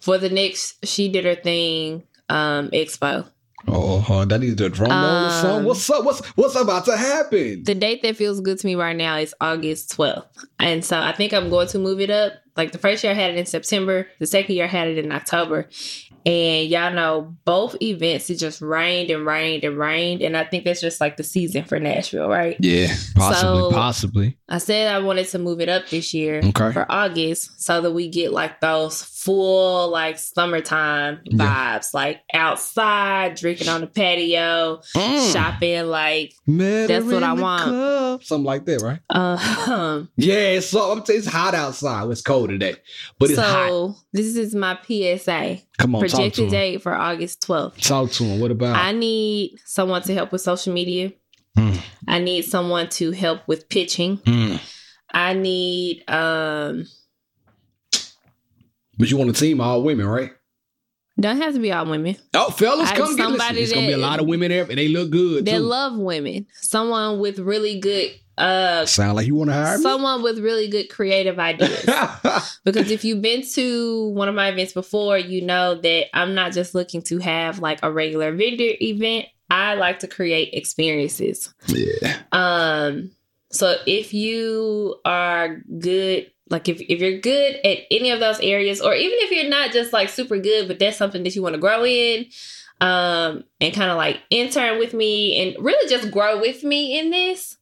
for 0.00 0.18
the 0.18 0.28
next 0.28 0.84
She 0.84 1.08
Did 1.08 1.24
Her 1.24 1.36
Thing 1.36 2.02
um 2.28 2.68
expo. 2.70 3.26
Oh, 3.68 4.24
that 4.24 4.40
needs 4.40 4.60
a 4.60 4.68
drum 4.68 4.90
roll. 4.90 5.00
Um, 5.00 5.64
What's 5.64 5.88
up? 5.88 6.04
What's 6.04 6.26
what's 6.34 6.56
about 6.56 6.84
to 6.86 6.96
happen? 6.96 7.62
The 7.62 7.76
date 7.76 8.02
that 8.02 8.16
feels 8.16 8.40
good 8.40 8.58
to 8.58 8.66
me 8.66 8.74
right 8.74 8.96
now 8.96 9.16
is 9.18 9.32
August 9.40 9.96
12th. 9.96 10.26
And 10.58 10.84
so 10.84 10.98
I 10.98 11.12
think 11.12 11.32
I'm 11.32 11.48
going 11.48 11.68
to 11.68 11.78
move 11.78 12.00
it 12.00 12.10
up. 12.10 12.32
Like 12.56 12.72
the 12.72 12.78
first 12.78 13.04
year 13.04 13.12
I 13.12 13.14
had 13.14 13.30
it 13.30 13.36
in 13.36 13.46
September, 13.46 14.08
the 14.18 14.26
second 14.26 14.56
year 14.56 14.64
I 14.64 14.68
had 14.68 14.88
it 14.88 14.98
in 14.98 15.12
October. 15.12 15.68
And 16.24 16.68
y'all 16.68 16.92
know 16.92 17.34
both 17.44 17.76
events, 17.82 18.30
it 18.30 18.36
just 18.36 18.60
rained 18.60 19.10
and 19.10 19.26
rained 19.26 19.64
and 19.64 19.76
rained. 19.76 20.22
And 20.22 20.36
I 20.36 20.44
think 20.44 20.64
that's 20.64 20.80
just 20.80 21.00
like 21.00 21.16
the 21.16 21.24
season 21.24 21.64
for 21.64 21.78
Nashville, 21.80 22.28
right? 22.28 22.56
yeah, 22.60 22.94
possibly, 23.16 23.60
So- 23.60 23.70
possibly. 23.72 24.36
I 24.48 24.58
said 24.58 24.94
I 24.94 24.98
wanted 25.00 25.26
to 25.28 25.38
move 25.38 25.60
it 25.60 25.68
up 25.68 25.88
this 25.88 26.12
year 26.14 26.38
Okay. 26.44 26.72
for 26.72 26.86
August 26.88 27.60
so 27.62 27.80
that 27.80 27.90
we 27.92 28.08
get 28.08 28.32
like 28.32 28.60
those 28.60 29.02
full 29.24 29.88
like 29.90 30.18
summertime 30.18 31.20
Yeah. 31.24 31.78
vibes, 31.78 31.94
like 31.94 32.20
outside, 32.34 33.36
drinking 33.36 33.68
on 33.68 33.80
the 33.82 33.86
patio, 33.86 34.80
Mm. 34.96 35.32
shopping, 35.32 35.86
like 35.86 36.32
Met 36.46 36.88
That's 36.88 37.04
what 37.06 37.22
I 37.22 37.32
want. 37.34 37.62
club. 37.64 38.24
Something 38.24 38.44
like 38.44 38.64
that, 38.66 38.82
right? 38.82 39.00
um 39.68 40.08
Yeah, 40.16 40.60
so 40.60 40.92
I'm 40.92 41.02
t- 41.02 41.12
it's 41.12 41.26
hot 41.26 41.54
outside. 41.54 42.10
It's 42.10 42.22
cold 42.22 42.50
today, 42.50 42.74
but 43.18 43.30
it's 43.30 43.38
so 43.38 43.42
hot. 43.92 43.96
this 44.12 44.36
is 44.36 44.54
my 44.54 44.76
PSA. 44.86 45.60
Come 45.78 45.94
on, 45.94 46.00
Projected 46.00 46.50
date 46.50 46.82
for 46.82 46.94
August 46.94 47.42
12th. 47.46 47.80
Talk 47.80 48.10
to 48.12 48.24
him. 48.24 48.40
What 48.40 48.50
about? 48.50 48.76
I 48.76 48.92
need 48.92 49.56
someone 49.64 50.02
to 50.02 50.14
help 50.14 50.32
with 50.32 50.40
social 50.40 50.72
media. 50.72 51.12
Mm. 51.58 51.78
I 52.08 52.18
need 52.18 52.42
someone 52.42 52.88
to 52.90 53.10
help 53.12 53.46
with 53.46 53.68
pitching. 53.68 54.18
Mm. 54.18 54.60
I 55.14 55.34
need 55.34 56.02
um 56.08 56.86
But 59.02 59.10
you 59.10 59.16
want 59.16 59.30
a 59.30 59.32
team 59.32 59.60
all 59.60 59.82
women, 59.82 60.06
right? 60.06 60.30
don't 61.20 61.36
have 61.42 61.54
to 61.54 61.60
be 61.60 61.72
all 61.72 61.86
women. 61.86 62.16
Oh, 62.34 62.50
fellas, 62.50 62.88
I- 62.88 62.96
come 62.96 63.16
get 63.16 63.30
listen. 63.30 63.54
There's 63.56 63.72
gonna 63.72 63.88
be 63.88 63.92
a 63.94 63.98
lot 63.98 64.20
of 64.20 64.26
women 64.28 64.50
there, 64.50 64.62
and 64.62 64.78
they 64.78 64.86
look 64.86 65.10
good 65.10 65.44
They 65.44 65.52
too. 65.54 65.58
love 65.58 65.98
women. 65.98 66.46
Someone 66.60 67.18
with 67.18 67.40
really 67.40 67.80
good 67.80 68.12
uh 68.38 68.86
Sound 68.86 69.16
like 69.16 69.26
you 69.26 69.34
want 69.34 69.50
to 69.50 69.54
hire 69.54 69.76
me? 69.76 69.82
someone 69.82 70.22
with 70.22 70.38
really 70.38 70.68
good 70.68 70.88
creative 70.88 71.38
ideas. 71.40 71.84
because 72.64 72.90
if 72.92 73.04
you've 73.04 73.20
been 73.20 73.42
to 73.54 74.08
one 74.10 74.28
of 74.28 74.34
my 74.36 74.48
events 74.50 74.72
before, 74.72 75.18
you 75.18 75.42
know 75.42 75.74
that 75.74 76.16
I'm 76.16 76.34
not 76.34 76.52
just 76.52 76.74
looking 76.76 77.02
to 77.02 77.18
have 77.18 77.58
like 77.58 77.80
a 77.82 77.90
regular 77.92 78.30
vendor 78.34 78.70
event. 78.80 79.26
I 79.50 79.74
like 79.74 79.98
to 79.98 80.06
create 80.08 80.54
experiences. 80.54 81.52
yeah. 81.66 82.22
Um 82.30 83.10
so 83.50 83.76
if 83.86 84.14
you 84.14 84.96
are 85.04 85.60
good 85.78 86.31
like 86.50 86.68
if, 86.68 86.80
if 86.80 87.00
you're 87.00 87.18
good 87.18 87.54
at 87.64 87.78
any 87.90 88.10
of 88.10 88.20
those 88.20 88.40
areas 88.40 88.80
or 88.80 88.94
even 88.94 89.18
if 89.20 89.30
you're 89.30 89.50
not 89.50 89.72
just 89.72 89.92
like 89.92 90.08
super 90.08 90.38
good 90.38 90.68
but 90.68 90.78
that's 90.78 90.96
something 90.96 91.22
that 91.22 91.34
you 91.34 91.42
want 91.42 91.54
to 91.54 91.60
grow 91.60 91.84
in 91.84 92.26
um 92.80 93.44
and 93.60 93.74
kind 93.74 93.90
of 93.90 93.96
like 93.96 94.20
intern 94.30 94.78
with 94.78 94.92
me 94.92 95.40
and 95.40 95.64
really 95.64 95.88
just 95.88 96.10
grow 96.10 96.40
with 96.40 96.64
me 96.64 96.98
in 96.98 97.10
this 97.10 97.56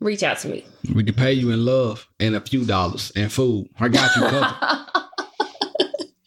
reach 0.00 0.22
out 0.22 0.38
to 0.38 0.48
me 0.48 0.64
We 0.94 1.04
can 1.04 1.14
pay 1.14 1.32
you 1.32 1.50
in 1.50 1.64
love 1.64 2.08
and 2.18 2.34
a 2.34 2.40
few 2.40 2.64
dollars 2.64 3.12
and 3.14 3.32
food. 3.32 3.68
I 3.78 3.88
got 3.88 4.16
you 4.16 4.22
covered. 4.22 4.86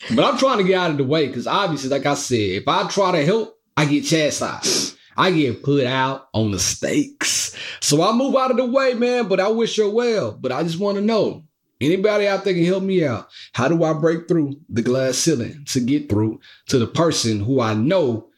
but 0.16 0.24
I'm 0.24 0.38
trying 0.38 0.60
to 0.60 0.64
get 0.64 0.80
out 0.80 0.92
of 0.92 0.98
the 0.98 1.04
way 1.04 1.28
because 1.28 1.48
obviously, 1.48 1.90
like 1.90 2.06
I 2.06 2.14
said, 2.14 2.38
if 2.38 2.68
I 2.68 2.88
try 2.88 3.12
to 3.12 3.26
help, 3.26 3.58
I 3.76 3.86
get 3.86 4.06
chastised. 4.06 4.95
I 5.18 5.32
get 5.32 5.64
put 5.64 5.86
out 5.86 6.28
on 6.34 6.52
the 6.52 6.60
stakes. 6.60 7.56
So 7.80 8.02
I 8.02 8.14
move 8.14 8.36
out 8.36 8.52
of 8.52 8.58
the 8.58 8.66
way, 8.66 8.94
man. 8.94 9.28
But 9.28 9.40
I 9.40 9.48
wish 9.48 9.78
her 9.78 9.90
well. 9.90 10.32
But 10.32 10.52
I 10.52 10.64
just 10.64 10.80
want 10.80 10.98
to 10.98 11.04
know 11.04 11.44
anybody 11.82 12.28
out 12.28 12.44
there 12.44 12.54
can 12.54 12.66
help 12.66 12.84
me 12.84 13.06
out. 13.06 13.28
How 13.54 13.68
do 13.68 13.84
I 13.84 13.94
break 13.94 14.28
through 14.28 14.56
the 14.70 14.82
glass 14.82 15.18
ceiling 15.18 15.64
to 15.68 15.80
get 15.80 16.10
through 16.10 16.40
to 16.68 16.80
the 16.80 16.88
person 16.88 17.40
who 17.40 17.62
I 17.62 17.74
know 17.74 18.30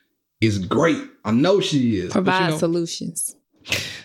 is 0.42 0.60
great? 0.60 1.02
I 1.26 1.32
know 1.32 1.60
she 1.60 1.98
is. 1.98 2.14
but, 2.14 2.20
you 2.20 2.24
provide 2.24 2.50
know, 2.52 2.58
solutions 2.58 3.36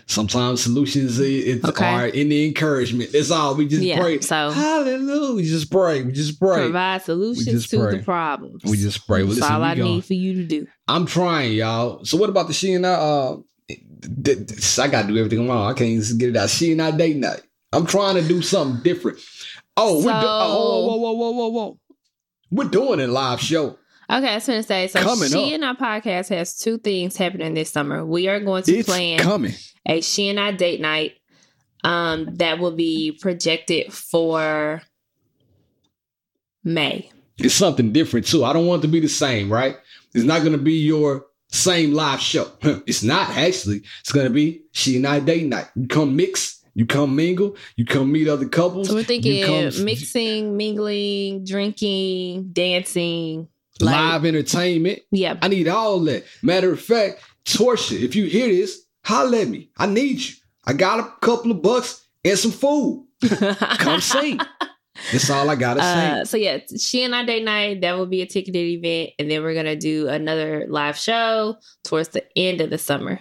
Sometimes 0.06 0.62
solutions 0.62 1.18
it's 1.20 1.64
Okay. 1.64 1.84
are 1.84 2.06
in 2.06 2.28
the 2.28 2.46
encouragement. 2.46 3.12
That's 3.12 3.30
all. 3.30 3.54
We 3.54 3.66
just 3.68 3.82
Yeah, 3.82 4.00
pray. 4.00 4.20
so- 4.20 4.50
hallelujah. 4.50 5.34
We 5.34 5.44
just 5.44 5.70
pray. 5.70 6.02
We 6.02 6.12
just 6.12 6.38
pray. 6.40 6.64
provide 6.64 7.02
solutions 7.02 7.68
to 7.68 7.78
pray. 7.78 7.96
the 7.98 8.02
problems 8.02 8.62
We 8.64 8.76
just 8.76 9.06
pray. 9.06 9.22
Well, 9.22 9.28
that's 9.28 9.40
listen, 9.40 9.54
all 9.54 9.62
i 9.62 9.74
gonna- 9.74 9.88
need 9.90 10.04
for 10.04 10.14
you 10.14 10.34
to 10.34 10.44
do 10.44 10.66
I'm 10.88 11.06
trying, 11.06 11.52
y'all. 11.54 12.04
So 12.04 12.16
what 12.16 12.28
about 12.28 12.48
the 12.48 12.52
she 12.54 12.72
and 12.74 12.86
I? 12.86 12.92
Uh, 12.92 13.36
th- 13.68 14.46
th- 14.48 14.78
I 14.78 14.88
gotta 14.88 15.08
do 15.08 15.16
everything 15.16 15.48
wrong. 15.48 15.70
I 15.70 15.74
can't 15.74 16.02
get 16.18 16.30
it 16.30 16.36
out. 16.36 16.50
She 16.50 16.72
and 16.72 16.82
I 16.82 16.90
date 16.90 17.16
night. 17.16 17.42
I'm 17.72 17.86
trying 17.86 18.16
to 18.16 18.22
do 18.26 18.42
something 18.42 18.82
different. 18.82 19.18
Oh, 19.76 19.96
we're 19.96 20.02
do- 20.02 20.08
So- 20.08 20.16
oh, 20.20 20.86
whoa, 20.86 20.96
whoa, 20.96 21.12
whoa, 21.12 21.30
whoa, 21.30 21.48
whoa. 21.48 21.78
We're 22.50 22.68
doing 22.68 23.00
a 23.00 23.06
live 23.06 23.40
show. 23.40 23.78
Okay 24.12 24.28
i 24.28 24.34
was 24.34 24.46
gonna 24.46 24.62
say 24.62 24.86
so 24.88 25.00
Coming 25.00 25.28
she 25.30 25.38
up. 25.48 25.52
and 25.54 25.64
our 25.64 25.76
podcast 25.76 26.28
has 26.28 26.58
two 26.58 26.78
things 26.78 27.16
happening 27.16 27.54
this 27.54 27.70
summer 27.70 28.04
we 28.04 28.28
are 28.28 28.40
going 28.40 28.62
to 28.64 28.72
It's 28.78 28.88
plan 28.88 29.18
coming. 29.18 29.52
a 29.86 30.00
she 30.00 30.28
and 30.28 30.38
I 30.38 30.52
date 30.52 30.80
night 30.80 31.12
um 31.84 32.26
that 32.36 32.58
will 32.58 32.76
be 32.76 33.18
projected 33.20 33.92
for 33.92 34.82
May. 36.64 37.10
It's 37.38 37.54
something 37.54 37.92
different 37.92 38.26
too. 38.26 38.44
I 38.44 38.52
don't 38.52 38.66
want 38.66 38.84
it 38.84 38.86
to 38.86 38.92
be 38.92 39.00
the 39.00 39.08
same, 39.08 39.52
right? 39.52 39.76
It's 40.14 40.24
not 40.24 40.44
gonna 40.44 40.58
be 40.58 40.74
your 40.74 41.26
same 41.50 41.92
live 41.92 42.20
show. 42.20 42.46
It's 42.86 43.02
not 43.02 43.30
actually. 43.30 43.82
It's 44.00 44.12
gonna 44.12 44.30
be 44.30 44.62
she 44.72 44.96
and 44.96 45.06
I 45.06 45.18
date 45.20 45.46
night. 45.46 45.68
You 45.74 45.88
come 45.88 46.14
mix, 46.14 46.62
you 46.74 46.86
come 46.86 47.16
mingle, 47.16 47.56
you 47.76 47.84
come 47.84 48.12
meet 48.12 48.28
other 48.28 48.48
couples. 48.48 48.88
So 48.88 48.94
we're 48.94 49.02
thinking 49.02 49.44
come 49.44 49.84
mixing, 49.84 50.56
mingling, 50.56 51.44
drinking, 51.44 52.50
dancing, 52.52 53.48
like- 53.82 53.94
live 53.94 54.24
entertainment. 54.24 55.00
Yeah. 55.10 55.36
I 55.42 55.48
need 55.48 55.68
all 55.68 56.00
that. 56.00 56.24
Matter 56.42 56.72
of 56.72 56.80
fact, 56.80 57.20
Torsia, 57.44 58.00
if 58.02 58.14
you 58.16 58.24
hear 58.26 58.48
this, 58.48 58.82
holla 59.04 59.40
at 59.40 59.48
me. 59.48 59.70
I 59.76 59.86
need 59.86 60.20
you. 60.20 60.34
I 60.64 60.72
got 60.74 61.00
a 61.00 61.12
couple 61.20 61.50
of 61.50 61.60
bucks 61.62 62.04
and 62.24 62.38
some 62.38 62.52
food. 62.52 63.06
Come 63.78 64.00
sing. 64.00 64.38
That's 65.10 65.28
all 65.30 65.48
I 65.50 65.56
gotta 65.56 65.80
Uh, 65.82 66.24
say. 66.24 66.30
so 66.30 66.36
yeah, 66.36 66.58
she 66.78 67.02
and 67.02 67.14
I 67.14 67.24
date 67.24 67.44
night. 67.44 67.80
That 67.80 67.96
will 67.96 68.06
be 68.06 68.20
a 68.22 68.26
ticketed 68.26 68.54
event, 68.84 69.10
and 69.18 69.28
then 69.30 69.42
we're 69.42 69.54
gonna 69.54 69.74
do 69.74 70.06
another 70.08 70.66
live 70.68 70.96
show 70.96 71.56
towards 71.82 72.10
the 72.10 72.22
end 72.36 72.60
of 72.60 72.70
the 72.70 72.78
summer 72.78 73.18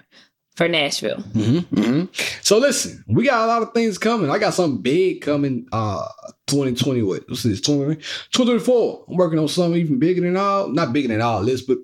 for 0.61 0.67
Nashville. 0.67 1.17
Mm-hmm, 1.17 1.75
mm-hmm. 1.75 2.41
So 2.43 2.59
listen, 2.59 3.03
we 3.07 3.25
got 3.25 3.45
a 3.45 3.47
lot 3.47 3.63
of 3.63 3.73
things 3.73 3.97
coming. 3.97 4.29
I 4.29 4.37
got 4.37 4.53
something 4.53 4.79
big 4.79 5.21
coming. 5.21 5.67
Uh, 5.71 6.07
2020. 6.45 7.01
What? 7.01 7.27
What's 7.27 7.41
this? 7.41 7.61
20, 7.61 7.95
2024. 7.95 9.05
I'm 9.09 9.15
working 9.15 9.39
on 9.39 9.47
something 9.47 9.81
even 9.81 9.97
bigger 9.97 10.21
than 10.21 10.37
all. 10.37 10.67
Not 10.67 10.93
bigger 10.93 11.07
than 11.07 11.21
all 11.21 11.43
this, 11.43 11.63
but 11.63 11.79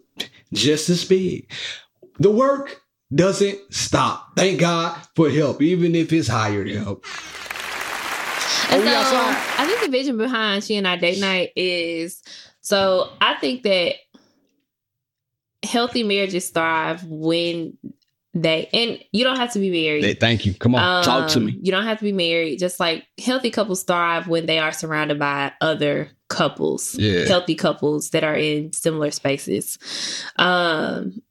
just 0.53 0.89
as 0.89 1.03
big. 1.05 1.51
the 2.19 2.29
work 2.29 2.81
doesn't 3.13 3.57
stop. 3.74 4.34
Thank 4.36 4.60
God 4.60 4.96
for 5.15 5.29
help, 5.31 5.63
even 5.63 5.96
if 5.96 6.13
it's 6.13 6.27
hired 6.27 6.69
help. 6.69 7.03
And 8.69 8.84
so? 8.84 8.89
I 8.89 9.65
think 9.65 9.81
the 9.81 9.89
vision 9.89 10.17
behind 10.17 10.63
she 10.63 10.75
and 10.75 10.88
I 10.88 10.98
date 10.98 11.19
night 11.19 11.51
is 11.55 12.22
so 12.62 13.10
I 13.22 13.36
think 13.39 13.63
that 13.63 13.96
healthy 15.63 16.03
marriages 16.03 16.50
thrive 16.50 17.03
when 17.05 17.77
they 18.44 18.70
and 18.74 19.00
you 19.12 19.24
don't 19.24 19.38
have 19.38 19.53
to 19.53 19.60
be 19.60 19.70
married. 19.70 20.03
Hey, 20.03 20.13
thank 20.13 20.46
you. 20.46 20.53
Come 20.53 20.75
on, 20.75 21.03
talk 21.03 21.29
to 21.32 21.39
Um, 21.39 21.46
me. 21.46 21.58
You 21.62 21.72
don't 21.72 21.86
have 21.86 21.98
to 22.00 22.03
be 22.03 22.12
married. 22.12 22.60
Just 22.60 22.79
like 22.79 23.06
healthy 23.24 23.50
couples 23.51 23.84
thrive 23.84 24.27
when 24.27 24.46
they 24.46 24.60
are 24.60 24.72
surrounded 24.72 25.20
by 25.20 25.51
other 25.62 26.10
couples, 26.29 26.96
Yeah. 26.96 27.25
healthy 27.25 27.56
couples 27.56 28.10
that 28.12 28.24
are 28.24 28.36
in 28.36 28.74
similar 28.74 29.12
spaces. 29.12 29.77
Um, 30.38 31.22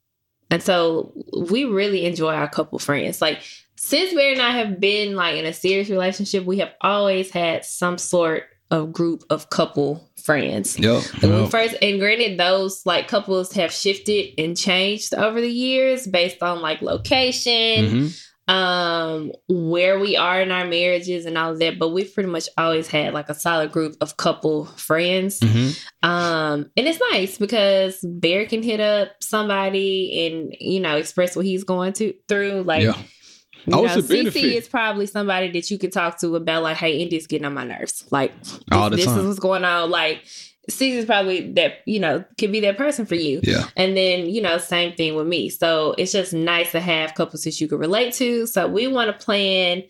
and 0.51 0.63
so 0.63 1.13
we 1.47 1.65
really 1.65 2.05
enjoy 2.07 2.33
our 2.35 2.49
couple 2.49 2.79
friends. 2.79 3.21
Like 3.21 3.41
since 3.77 4.15
Barry 4.15 4.33
and 4.33 4.43
I 4.43 4.53
have 4.53 4.81
been 4.81 5.15
like 5.17 5.37
in 5.37 5.45
a 5.45 5.53
serious 5.53 5.91
relationship, 5.91 6.45
we 6.45 6.59
have 6.59 6.73
always 6.81 7.31
had 7.31 7.65
some 7.65 7.99
sort 7.99 8.45
of 8.70 8.92
group 8.92 9.23
of 9.30 9.49
couple 9.50 10.08
friends. 10.25 10.78
Yep. 10.78 11.02
When 11.23 11.49
first 11.49 11.76
and 11.80 12.00
granted 12.00 12.38
those 12.38 12.85
like 12.85 13.06
couples 13.08 13.52
have 13.52 13.73
shifted 13.73 14.35
and 14.38 14.56
changed 14.56 15.14
over 15.14 15.40
the 15.40 15.49
years 15.50 16.06
based 16.06 16.42
on 16.42 16.61
like 16.61 16.82
location 16.82 17.85
Mhm. 17.87 18.23
um 18.49 19.32
where 19.49 19.99
we 19.99 20.16
are 20.16 20.40
in 20.40 20.52
our 20.52 20.64
marriages 20.66 21.26
and 21.26 21.37
all 21.37 21.50
of 21.52 21.58
that 21.58 21.78
but 21.80 21.88
we've 21.88 22.14
pretty 22.14 22.28
much 22.30 22.49
always 22.56 22.87
had 22.87 23.12
like 23.12 23.28
a 23.28 23.35
solid 23.35 23.73
group 23.73 23.96
of 24.00 24.16
couple 24.16 24.66
friends 24.76 25.40
Mhm. 25.40 25.76
um 26.04 26.70
and 26.76 26.87
it's 26.87 27.00
nice 27.11 27.38
because 27.38 27.99
bear 28.04 28.46
can 28.46 28.62
hit 28.62 28.78
up 28.80 29.08
somebody 29.20 30.26
and 30.26 30.54
you 30.61 30.78
know 30.80 30.96
express 30.96 31.35
what 31.35 31.44
he's 31.44 31.64
going 31.64 31.92
to 31.94 32.14
through 32.28 32.62
like 32.62 32.82
Yeah. 32.85 32.96
You 33.66 33.75
Oh, 33.75 33.82
know. 33.82 33.96
CC 33.96 34.54
is 34.54 34.68
probably 34.68 35.06
somebody 35.06 35.50
that 35.52 35.70
you 35.70 35.78
could 35.78 35.92
talk 35.92 36.18
to 36.20 36.37
about 36.37 36.62
like, 36.62 36.76
hey, 36.76 36.99
Indy's 36.99 37.26
getting 37.26 37.44
on 37.46 37.54
my 37.54 37.64
nerves. 37.64 38.04
Like 38.11 38.32
All 38.73 38.90
the 38.90 38.96
this, 38.96 39.06
this 39.06 39.16
is 39.16 39.26
what's 39.26 39.38
going 39.38 39.64
on. 39.64 39.90
Like 39.90 40.23
CC 40.70 40.92
is 40.92 41.04
probably 41.04 41.52
that, 41.52 41.78
you 41.87 42.00
know, 42.00 42.25
could 42.38 42.52
be 42.52 42.61
that 42.61 42.76
person 42.76 43.06
for 43.06 43.14
you. 43.14 43.40
Yeah. 43.42 43.68
And 43.76 43.96
then, 43.96 44.28
you 44.28 44.42
know, 44.42 44.58
same 44.58 44.94
thing 44.94 45.14
with 45.14 45.26
me. 45.26 45.49
So 45.49 45.94
it's 45.99 46.12
just 46.12 46.32
nice 46.32 46.73
to 46.73 46.80
have 46.80 47.14
couples 47.14 47.42
that 47.42 47.61
you 47.61 47.68
can 47.68 47.78
relate 47.78 48.14
to. 48.14 48.46
So 48.46 48.66
we 48.68 48.87
want 48.88 49.08
to 49.16 49.25
plan 49.25 49.82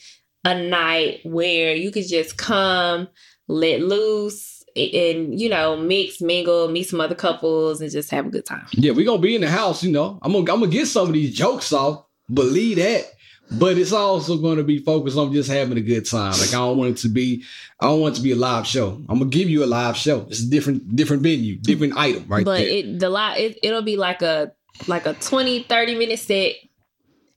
a 0.45 0.61
night 0.61 1.21
where 1.25 1.75
you 1.75 1.90
could 1.90 2.06
just 2.06 2.37
come, 2.37 3.09
let 3.49 3.80
loose, 3.80 4.62
and, 4.76 5.40
you 5.40 5.49
know, 5.49 5.76
mix, 5.78 6.21
mingle, 6.21 6.68
meet 6.68 6.83
some 6.85 7.00
other 7.00 7.14
couples, 7.14 7.80
and 7.80 7.90
just 7.90 8.11
have 8.11 8.26
a 8.26 8.30
good 8.30 8.45
time. 8.45 8.66
Yeah, 8.73 8.92
we're 8.92 9.06
gonna 9.06 9.23
be 9.23 9.35
in 9.35 9.40
the 9.40 9.49
house, 9.49 9.83
you 9.83 9.90
know. 9.90 10.18
I'm 10.21 10.33
gonna 10.33 10.52
I'm 10.52 10.61
gonna 10.61 10.68
get 10.68 10.87
some 10.87 11.09
of 11.09 11.14
these 11.14 11.35
jokes 11.35 11.73
off, 11.73 12.04
believe 12.33 12.76
that. 12.76 13.06
But 13.50 13.79
it's 13.79 13.93
also 13.93 14.38
gonna 14.38 14.65
be 14.65 14.79
focused 14.79 15.17
on 15.17 15.33
just 15.33 15.50
having 15.50 15.79
a 15.79 15.81
good 15.81 16.05
time. 16.05 16.33
Like 16.33 16.49
I 16.49 16.59
don't 16.59 16.76
want 16.76 16.91
it 16.91 16.97
to 17.03 17.09
be, 17.09 17.45
I 17.81 17.87
don't 17.87 18.00
want 18.00 18.15
it 18.15 18.17
to 18.19 18.23
be 18.23 18.33
a 18.33 18.37
live 18.37 18.67
show. 18.67 19.00
I'm 19.09 19.19
gonna 19.19 19.31
give 19.31 19.49
you 19.49 19.65
a 19.65 19.67
live 19.67 19.97
show. 19.97 20.26
It's 20.29 20.43
a 20.43 20.50
different, 20.50 20.97
different 20.97 21.23
venue, 21.23 21.57
different 21.57 21.97
item, 21.97 22.25
right 22.29 22.45
but 22.45 22.59
there. 22.59 22.69
it 22.69 22.99
the 22.99 23.09
lot 23.09 23.38
it, 23.38 23.59
it'll 23.62 23.83
be 23.83 23.97
like 23.97 24.23
a 24.23 24.53
like 24.88 25.07
a 25.07 25.15
20 25.15 25.62
30 25.62 25.95
minute 25.95 26.19
set 26.19 26.55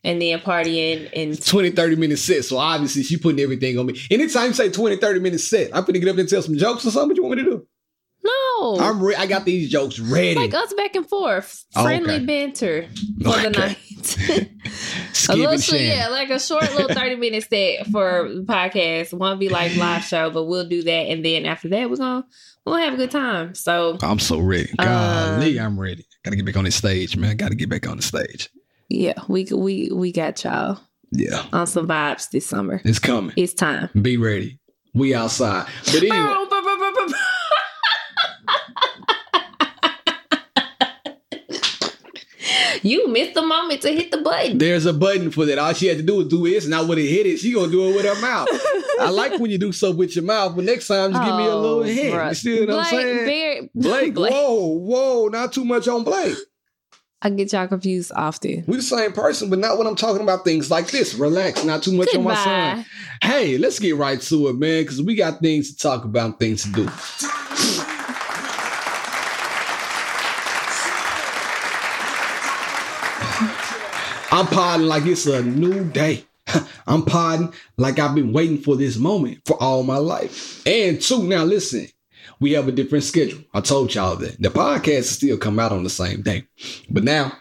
and 0.04 0.22
then 0.22 0.40
partying 0.40 1.10
and 1.14 1.46
20, 1.46 1.72
30 1.72 1.96
minute 1.96 2.18
set. 2.20 2.46
So 2.46 2.58
obviously 2.58 3.04
she 3.04 3.18
putting 3.18 3.40
everything 3.40 3.78
on 3.78 3.86
me. 3.86 4.00
Anytime 4.10 4.48
you 4.48 4.54
say 4.54 4.70
20, 4.70 4.96
30 4.98 5.20
minute 5.20 5.40
set, 5.40 5.76
I'm 5.76 5.84
gonna 5.84 6.00
get 6.00 6.10
up 6.10 6.16
there 6.16 6.22
and 6.22 6.30
tell 6.30 6.42
some 6.42 6.58
jokes 6.58 6.86
or 6.86 6.92
something. 6.92 7.10
What 7.10 7.16
do 7.16 7.22
you 7.22 7.28
want 7.28 7.38
me 7.38 7.44
to 7.44 7.50
do? 7.52 7.68
No 8.30 8.78
I'm 8.80 9.02
re- 9.02 9.16
I 9.16 9.26
got 9.26 9.46
these 9.46 9.70
jokes 9.70 10.00
ready. 10.00 10.36
like 10.36 10.54
us 10.54 10.74
back 10.74 10.96
and 10.96 11.08
forth 11.08 11.66
Oh, 11.76 11.84
friendly 11.84 12.16
okay. 12.16 12.26
banter 12.26 12.88
for 13.24 13.40
the 13.42 13.50
night 13.50 13.78
a 15.30 15.36
little 15.36 15.58
sham. 15.58 15.82
yeah 15.82 16.08
like 16.10 16.30
a 16.30 16.40
short 16.40 16.64
little 16.76 16.90
30 16.96 17.16
minute 17.16 17.44
set 17.50 17.88
for 17.88 18.30
the 18.34 18.44
podcast 18.44 19.14
won't 19.14 19.40
be 19.40 19.50
like 19.50 19.76
live 19.76 20.04
show 20.04 20.30
but 20.30 20.46
we'll 20.46 20.68
do 20.68 20.84
that 20.84 20.90
and 21.08 21.24
then 21.24 21.46
after 21.46 21.70
that 21.70 21.90
we're 21.90 21.96
gonna 21.98 22.26
we'll 22.66 22.76
have 22.76 22.94
a 22.94 22.98
good 22.98 23.12
time 23.12 23.54
so 23.56 23.98
I'm 24.02 24.20
so 24.20 24.40
ready. 24.40 24.72
Golly, 24.78 25.60
um, 25.60 25.66
I'm 25.66 25.80
ready. 25.80 26.06
Gotta 26.24 26.36
get 26.36 26.46
back 26.46 26.58
on 26.58 26.66
the 26.66 26.72
stage, 26.72 27.16
man. 27.18 27.38
Gotta 27.38 27.56
get 27.56 27.70
back 27.70 27.88
on 27.88 27.98
the 27.98 28.04
stage. 28.04 28.50
yeah 28.90 29.14
we 29.28 29.46
we 29.46 29.90
we 29.94 30.12
got 30.12 30.44
y'all 30.44 30.80
Yeah, 31.12 31.46
on 31.54 31.68
some 31.68 31.88
vibes 31.88 32.30
this 32.32 32.46
summer 32.46 32.82
it's 32.84 33.00
coming. 33.00 33.34
it's 33.38 33.54
time 33.54 33.90
Be 34.02 34.18
ready. 34.18 34.60
We 34.96 35.14
outside. 35.14 35.68
But 35.86 35.96
anyway, 36.02 36.18
you 42.84 43.08
missed 43.08 43.34
the 43.34 43.42
moment 43.42 43.82
to 43.82 43.92
hit 43.92 44.12
the 44.12 44.18
button. 44.20 44.58
there's 44.58 44.86
a 44.86 44.94
button 44.94 45.32
for 45.32 45.46
that. 45.46 45.58
All 45.60 45.74
she 45.74 45.88
had 45.88 45.98
to 45.98 46.04
do 46.04 46.18
was 46.18 46.28
do 46.28 46.48
this, 46.50 46.66
and 46.66 46.74
I 46.76 46.82
would 46.82 46.98
have 46.98 47.08
hit 47.08 47.26
it. 47.26 47.38
She 47.40 47.54
gonna 47.54 47.72
do 47.72 47.90
it 47.90 47.96
with 47.96 48.06
her 48.06 48.20
mouth. 48.22 48.48
I 49.00 49.10
like 49.10 49.40
when 49.40 49.50
you 49.52 49.58
do 49.58 49.72
stuff 49.72 49.96
with 49.96 50.16
your 50.16 50.26
mouth, 50.26 50.56
but 50.56 50.66
next 50.66 50.88
time 50.88 51.12
just 51.14 51.24
give 51.26 51.36
me 51.36 51.46
a 51.46 51.50
oh, 51.52 51.62
little 51.62 51.80
Oh, 51.80 51.84
hint. 51.84 52.14
bruh. 52.16 52.30
You 52.30 52.36
see 52.36 52.60
what 52.66 52.70
I'm 52.76 52.86
saying? 52.86 53.26
Bear- 53.26 53.70
Blake, 53.74 54.14
Blake. 54.16 54.34
whoa, 54.34 54.66
whoa, 54.78 55.28
not 55.30 55.54
too 55.54 55.64
much 55.66 55.88
on 55.88 56.04
Blake. 56.04 56.36
I 57.22 57.30
get 57.30 57.52
y'all 57.52 57.68
confused 57.68 58.14
often. 58.16 58.64
We 58.66 58.78
the 58.78 58.82
same 58.82 59.12
person, 59.12 59.50
but 59.50 59.60
not 59.60 59.78
when 59.78 59.88
I'm 59.88 59.96
talking 59.98 60.22
about 60.22 60.46
things 60.46 60.72
like 60.72 60.90
this. 60.90 61.14
Relax, 61.16 61.66
not 61.66 61.84
too 61.84 61.92
much 61.94 62.16
on 62.16 62.24
my 62.24 62.36
son. 62.36 62.86
Hey, 63.22 63.58
let's 63.58 63.78
get 63.80 63.98
right 63.98 64.22
to 64.22 64.48
it, 64.48 64.54
man, 64.58 64.84
because 64.84 65.02
we 65.02 65.16
got 65.16 65.40
things 65.42 65.72
to 65.74 65.78
talk 65.78 66.06
about, 66.06 66.40
things 66.40 66.64
to 66.64 66.72
do. 66.72 66.90
I'm 74.40 74.48
podding 74.48 74.88
like 74.88 75.06
it's 75.06 75.26
a 75.26 75.44
new 75.44 75.84
day. 75.84 76.24
I'm 76.88 77.04
podding 77.04 77.54
like 77.76 78.00
I've 78.00 78.16
been 78.16 78.32
waiting 78.32 78.58
for 78.58 78.78
this 78.78 78.96
moment 78.96 79.42
for 79.46 79.62
all 79.62 79.84
my 79.84 79.98
life. 79.98 80.66
And 80.66 81.02
two, 81.02 81.24
now 81.24 81.44
listen, 81.44 81.90
we 82.40 82.54
have 82.54 82.70
a 82.70 82.72
different 82.72 83.04
schedule. 83.04 83.44
I 83.54 83.60
told 83.60 83.94
y'all 83.94 84.16
that. 84.16 84.42
The 84.42 84.48
podcast 84.48 85.04
still 85.08 85.38
come 85.38 85.60
out 85.60 85.74
on 85.74 85.84
the 85.84 85.90
same 85.90 86.22
day. 86.22 86.46
But 86.90 87.04
now 87.04 87.34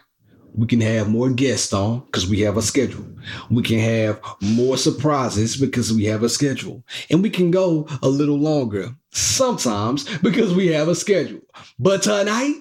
we 0.53 0.67
can 0.67 0.81
have 0.81 1.07
more 1.07 1.29
guests 1.29 1.71
on 1.71 2.01
because 2.01 2.27
we 2.27 2.41
have 2.41 2.57
a 2.57 2.61
schedule. 2.61 3.07
We 3.49 3.63
can 3.63 3.79
have 3.79 4.19
more 4.41 4.75
surprises 4.75 5.55
because 5.55 5.93
we 5.93 6.03
have 6.03 6.23
a 6.23 6.27
schedule. 6.27 6.83
And 7.09 7.23
we 7.23 7.29
can 7.29 7.49
go 7.49 7.87
a 8.03 8.09
little 8.09 8.39
longer 8.39 8.93
sometimes 9.11 10.17
because 10.17 10.53
we 10.53 10.67
have 10.67 10.89
a 10.89 10.95
schedule. 10.95 11.39
But 11.79 12.03
tonight, 12.03 12.55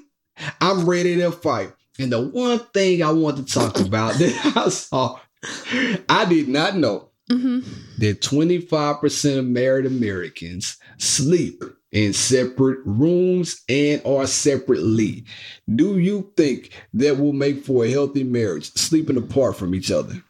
I'm 0.61 0.89
ready 0.89 1.17
to 1.17 1.33
fight. 1.33 1.73
And 1.99 2.13
the 2.13 2.21
one 2.21 2.61
thing 2.73 3.03
I 3.03 3.11
want 3.11 3.37
to 3.39 3.45
talk 3.53 3.81
about 3.81 4.15
that 4.15 4.53
I 4.57 4.69
saw, 4.69 5.19
I 6.09 6.25
did 6.29 6.49
not 6.49 6.77
know 6.77 7.09
hmm 7.31 7.61
that 7.99 8.21
25% 8.23 9.39
of 9.39 9.45
married 9.45 9.85
Americans 9.85 10.79
sleep 10.99 11.63
in 11.91 12.13
separate 12.13 12.79
rooms 12.87 13.61
and 13.69 14.01
are 14.07 14.27
separately. 14.27 15.25
Do 15.75 15.99
you 15.99 16.33
think 16.37 16.71
that 16.95 17.19
will 17.19 17.33
make 17.33 17.65
for 17.65 17.85
a 17.85 17.91
healthy 17.91 18.23
marriage, 18.25 18.73
sleeping 18.75 19.17
apart 19.17 19.57
from 19.57 19.75
each 19.75 19.91
other? 19.91 20.23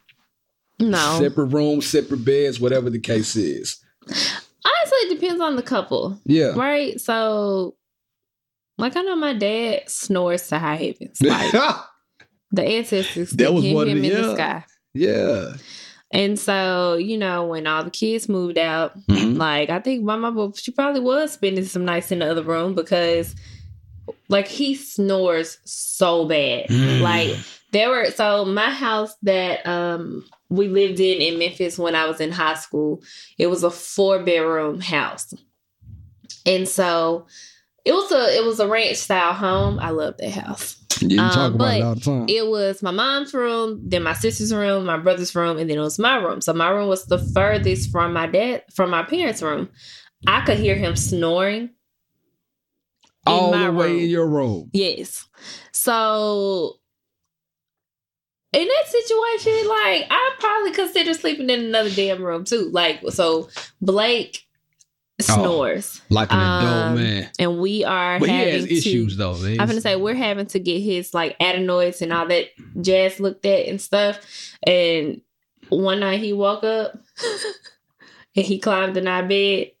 No. 0.79 0.97
Separate 1.19 1.45
rooms, 1.47 1.85
separate 1.85 2.25
beds, 2.25 2.59
whatever 2.59 2.89
the 2.89 2.99
case 2.99 3.35
is. 3.35 3.79
Honestly, 4.07 4.97
it 5.03 5.19
depends 5.19 5.41
on 5.41 5.55
the 5.55 5.61
couple, 5.63 6.19
Yeah. 6.25 6.53
right? 6.55 6.99
So, 6.99 7.75
like, 8.79 8.95
I 8.95 9.01
know 9.01 9.15
my 9.15 9.33
dad 9.33 9.83
snores 9.89 10.47
to 10.49 10.59
high 10.59 10.75
heavens. 10.75 11.21
Like, 11.21 11.51
the 12.51 12.63
ancestors 12.63 13.31
That 13.31 13.53
was 13.53 13.65
one 13.65 13.87
of 13.87 13.95
him 13.95 14.01
the- 14.01 14.09
in 14.11 14.15
yeah. 14.15 14.21
the 14.21 14.35
sky. 14.35 14.65
yeah. 14.93 15.53
And 16.11 16.39
so, 16.39 16.95
you 16.95 17.19
know, 17.19 17.45
when 17.45 17.67
all 17.67 17.83
the 17.83 17.91
kids 17.91 18.27
moved 18.27 18.57
out, 18.57 18.97
Mhm. 19.07 19.37
like 19.37 19.69
I 19.69 19.79
think 19.79 20.03
my 20.03 20.15
mom, 20.15 20.53
she 20.55 20.71
probably 20.71 21.01
was 21.01 21.33
spending 21.33 21.65
some 21.65 21.85
nights 21.85 22.11
in 22.11 22.17
the 22.19 22.31
other 22.31 22.41
room 22.41 22.73
because, 22.73 23.35
like, 24.27 24.47
he 24.47 24.73
snores 24.73 25.59
so 25.65 26.25
bad. 26.25 26.67
Mm. 26.69 27.01
Like 27.01 27.37
there 27.71 27.89
were 27.89 28.05
so 28.09 28.43
my 28.45 28.71
house 28.71 29.13
that 29.21 29.63
um 29.67 30.25
we 30.49 30.67
lived 30.67 30.99
in 30.99 31.21
in 31.21 31.37
Memphis 31.37 31.77
when 31.77 31.93
I 31.93 32.07
was 32.07 32.19
in 32.19 32.31
high 32.31 32.55
school. 32.55 33.03
It 33.37 33.45
was 33.45 33.63
a 33.63 33.69
four 33.69 34.23
bedroom 34.23 34.79
house, 34.81 35.31
and 36.47 36.67
so 36.67 37.27
it 37.85 37.93
was 37.93 38.11
a 38.11 38.37
it 38.37 38.45
was 38.45 38.59
a 38.59 38.67
ranch 38.67 38.97
style 38.97 39.33
home. 39.33 39.79
I 39.79 39.89
love 39.91 40.15
that 40.17 40.31
house. 40.31 40.75
Yeah, 41.01 41.07
you 41.23 41.29
talk 41.29 41.37
Um, 41.37 41.55
about 41.55 41.57
but 41.59 41.77
it 41.77 41.83
all 41.83 41.95
the 41.95 42.01
time. 42.01 42.25
It 42.27 42.47
was 42.47 42.83
my 42.83 42.91
mom's 42.91 43.33
room, 43.33 43.81
then 43.85 44.03
my 44.03 44.13
sister's 44.13 44.53
room, 44.53 44.85
my 44.85 44.97
brother's 44.97 45.33
room, 45.33 45.57
and 45.57 45.69
then 45.69 45.77
it 45.77 45.81
was 45.81 45.97
my 45.99 46.15
room. 46.17 46.41
So 46.41 46.53
my 46.53 46.69
room 46.69 46.89
was 46.89 47.05
the 47.05 47.17
furthest 47.19 47.91
from 47.91 48.11
my 48.13 48.27
dad, 48.27 48.63
from 48.73 48.89
my 48.89 49.03
parents' 49.03 49.41
room. 49.41 49.69
I 50.27 50.41
could 50.41 50.57
hear 50.59 50.75
him 50.75 50.95
snoring. 50.97 51.61
in 53.27 53.33
all 53.33 53.51
my 53.51 53.67
the 53.67 53.71
way 53.73 53.91
room. 53.93 53.99
in 54.03 54.09
your 54.09 54.27
room. 54.27 54.69
Yes. 54.73 55.25
So 55.71 56.75
in 58.51 58.67
that 58.67 58.87
situation, 58.87 59.69
like 59.69 60.07
I 60.09 60.31
probably 60.39 60.71
consider 60.73 61.13
sleeping 61.13 61.49
in 61.49 61.61
another 61.65 61.91
damn 61.91 62.21
room 62.23 62.43
too. 62.43 62.69
Like 62.71 63.01
so 63.11 63.47
Blake 63.81 64.45
snores. 65.21 66.01
Like 66.09 66.31
an 66.31 66.39
adult 66.39 66.85
Um, 66.87 66.95
man. 66.95 67.29
And 67.39 67.59
we 67.59 67.83
are 67.83 68.19
But 68.19 68.29
he 68.29 68.35
having 68.35 68.53
has 68.53 68.65
to, 68.65 68.73
issues 68.75 69.17
though. 69.17 69.35
I'm 69.35 69.57
gonna 69.57 69.81
say 69.81 69.95
we're 69.95 70.13
having 70.15 70.45
to 70.47 70.59
get 70.59 70.79
his 70.79 71.13
like 71.13 71.35
adenoids 71.39 72.01
and 72.01 72.11
all 72.13 72.27
that 72.27 72.45
jazz 72.81 73.19
looked 73.19 73.45
at 73.45 73.67
and 73.67 73.79
stuff. 73.81 74.19
And 74.63 75.21
one 75.69 75.99
night 75.99 76.19
he 76.19 76.33
woke 76.33 76.63
up 76.63 76.93
and 78.35 78.45
he 78.45 78.59
climbed 78.59 78.97
in 78.97 79.07
our 79.07 79.23
bed. 79.23 79.71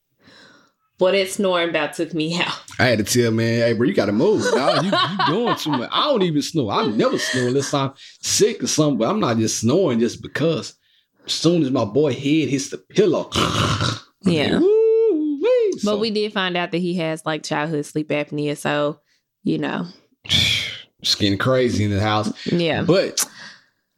But 0.97 1.13
that 1.13 1.29
snoring 1.29 1.69
about 1.69 1.93
took 1.93 2.13
me 2.13 2.37
out. 2.41 2.53
I 2.77 2.87
had 2.87 2.97
to 2.99 3.05
tell 3.05 3.31
man, 3.31 3.61
hey 3.61 3.73
bro, 3.73 3.87
you 3.87 3.93
gotta 3.93 4.11
move. 4.11 4.43
Dog. 4.51 4.83
You, 4.83 4.91
you 4.91 5.25
doing 5.27 5.55
too 5.55 5.69
much. 5.71 5.89
I 5.93 6.03
don't 6.07 6.23
even 6.23 6.41
snore. 6.41 6.71
I 6.73 6.85
never 6.87 7.17
snore 7.17 7.47
unless 7.47 7.73
I'm 7.73 7.93
sick 8.21 8.61
or 8.63 8.67
something, 8.67 8.97
but 8.97 9.09
I'm 9.09 9.19
not 9.21 9.37
just 9.37 9.59
snoring 9.61 9.99
just 9.99 10.21
because. 10.21 10.75
As 11.25 11.33
soon 11.33 11.61
as 11.61 11.69
my 11.71 11.85
boy 11.85 12.11
head 12.13 12.49
hits 12.49 12.69
the 12.69 12.77
pillow. 12.77 13.29
Yeah. 14.23 14.59
Woo-wee. 14.59 14.68
But 15.83 15.91
So, 15.95 15.97
we 15.99 16.11
did 16.11 16.33
find 16.33 16.55
out 16.57 16.71
that 16.71 16.77
he 16.79 16.95
has 16.95 17.25
like 17.25 17.43
childhood 17.43 17.85
sleep 17.85 18.09
apnea. 18.09 18.55
So, 18.57 18.99
you 19.43 19.57
know, 19.57 19.85
it's 20.25 21.15
getting 21.15 21.37
crazy 21.37 21.83
in 21.85 21.91
the 21.91 21.99
house. 22.01 22.31
yeah. 22.51 22.83
But 22.83 23.23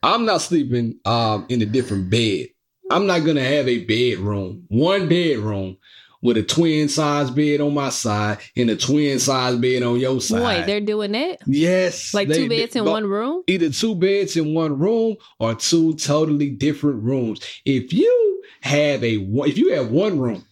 I'm 0.04 0.26
not 0.26 0.42
sleeping 0.42 1.00
um 1.06 1.46
in 1.50 1.62
a 1.62 1.66
different 1.66 2.10
bed. 2.10 2.48
I'm 2.90 3.08
not 3.08 3.20
gonna 3.26 3.44
have 3.44 3.68
a 3.68 3.86
bedroom, 3.86 4.66
one 4.68 5.08
bedroom 5.08 5.78
with 6.24 6.38
a 6.38 6.44
twin 6.44 6.88
size 6.88 7.32
bed 7.32 7.62
on 7.62 7.74
my 7.74 7.90
side 7.90 8.38
and 8.56 8.70
a 8.70 8.76
twin 8.76 9.18
size 9.18 9.56
bed 9.56 9.82
on 9.82 10.00
your 10.00 10.22
side. 10.22 10.44
Wait, 10.44 10.66
they're 10.68 10.80
doing 10.82 11.14
that? 11.14 11.40
yes, 11.48 12.14
Like 12.14 12.28
they- 12.28 12.36
two 12.36 12.50
beds 12.50 12.76
in 12.76 12.86
one 12.86 13.06
room? 13.08 13.44
Either 13.48 13.70
two 13.72 13.96
beds 13.96 14.36
in 14.38 14.54
one 14.54 14.78
room 14.78 15.16
or 15.40 15.56
two 15.56 15.94
totally 15.96 16.50
different 16.52 17.02
rooms. 17.04 17.40
If 17.66 17.92
you 17.94 18.44
have 18.62 19.04
a 19.04 19.16
if 19.16 19.58
you 19.58 19.74
have 19.74 19.90
one 19.90 20.20
room 20.20 20.46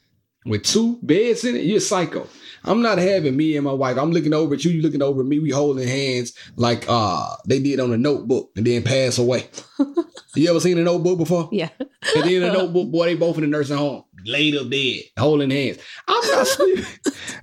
with 0.50 0.64
two 0.64 1.00
beds 1.02 1.46
in 1.46 1.56
it, 1.56 1.66
you're 1.66 1.80
psycho. 1.80 2.28
I'm 2.64 2.82
not 2.82 2.98
having 2.98 3.38
me 3.38 3.56
and 3.56 3.66
my 3.66 3.72
wife. 3.72 3.98
I'm 3.98 4.12
looking 4.12 4.34
over 4.34 4.56
at 4.56 4.66
you, 4.66 4.72
you 4.72 4.82
looking 4.82 5.02
over 5.02 5.22
at 5.22 5.28
me, 5.28 5.40
we 5.40 5.50
holding 5.50 5.88
hands 5.88 6.34
like 6.56 6.86
uh 6.88 7.36
they 7.48 7.60
did 7.60 7.80
on 7.80 7.94
a 7.94 7.98
notebook 7.98 8.52
and 8.56 8.66
then 8.66 8.84
pass 8.84 9.18
away. 9.18 9.48
you 10.36 10.50
ever 10.50 10.60
seen 10.60 10.78
a 10.78 10.84
notebook 10.84 11.20
before? 11.20 11.50
Yeah. 11.52 11.70
And 11.80 12.24
then 12.26 12.42
the 12.42 12.52
notebook, 12.52 12.92
boy, 12.92 13.06
they 13.06 13.16
both 13.16 13.36
in 13.38 13.42
the 13.42 13.48
nursing 13.48 13.78
home, 13.78 14.04
laid 14.26 14.56
up 14.56 14.70
dead, 14.70 15.04
holding 15.18 15.52
hands. 15.52 15.80
I'm 16.08 16.28
not 16.32 16.48
sleeping. 16.48 16.86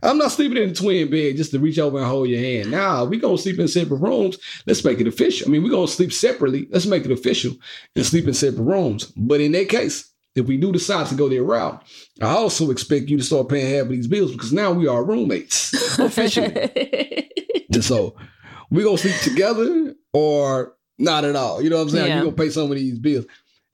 I'm 0.02 0.18
not 0.18 0.32
sleeping 0.32 0.58
in 0.58 0.70
a 0.70 0.74
twin 0.74 1.10
bed 1.10 1.36
just 1.36 1.50
to 1.52 1.58
reach 1.58 1.78
over 1.78 1.98
and 1.98 2.06
hold 2.06 2.28
your 2.28 2.40
hand. 2.40 2.70
Nah, 2.70 3.04
we 3.04 3.18
gonna 3.18 3.38
sleep 3.38 3.58
in 3.58 3.68
separate 3.68 4.00
rooms. 4.00 4.38
Let's 4.66 4.84
make 4.84 5.00
it 5.00 5.06
official. 5.06 5.48
I 5.48 5.50
mean, 5.50 5.62
we 5.62 5.70
gonna 5.70 5.88
sleep 5.88 6.12
separately. 6.12 6.68
Let's 6.70 6.86
make 6.86 7.04
it 7.04 7.10
official 7.10 7.52
and 7.94 8.04
sleep 8.04 8.26
in 8.26 8.34
separate 8.34 8.64
rooms. 8.64 9.06
But 9.16 9.40
in 9.40 9.52
that 9.52 9.68
case, 9.68 10.12
if 10.36 10.46
we 10.46 10.56
do 10.56 10.70
decide 10.70 11.06
to 11.08 11.14
go 11.14 11.28
their 11.28 11.42
route, 11.42 11.82
I 12.20 12.26
also 12.28 12.70
expect 12.70 13.08
you 13.08 13.16
to 13.16 13.24
start 13.24 13.48
paying 13.48 13.74
half 13.74 13.84
of 13.84 13.88
these 13.90 14.06
bills 14.06 14.32
because 14.32 14.52
now 14.52 14.72
we 14.72 14.86
are 14.86 15.04
roommates 15.04 15.72
officially. 15.98 17.30
And 17.72 17.84
so 17.84 18.16
we 18.70 18.84
gonna 18.84 18.98
sleep 18.98 19.16
together 19.22 19.94
or 20.12 20.74
not 20.98 21.24
at 21.24 21.36
all. 21.36 21.62
You 21.62 21.70
know 21.70 21.76
what 21.76 21.82
I'm 21.82 21.90
saying? 21.90 22.08
Yeah. 22.08 22.18
You 22.18 22.24
gonna 22.24 22.36
pay 22.36 22.50
some 22.50 22.70
of 22.70 22.76
these 22.76 22.98
bills. 22.98 23.26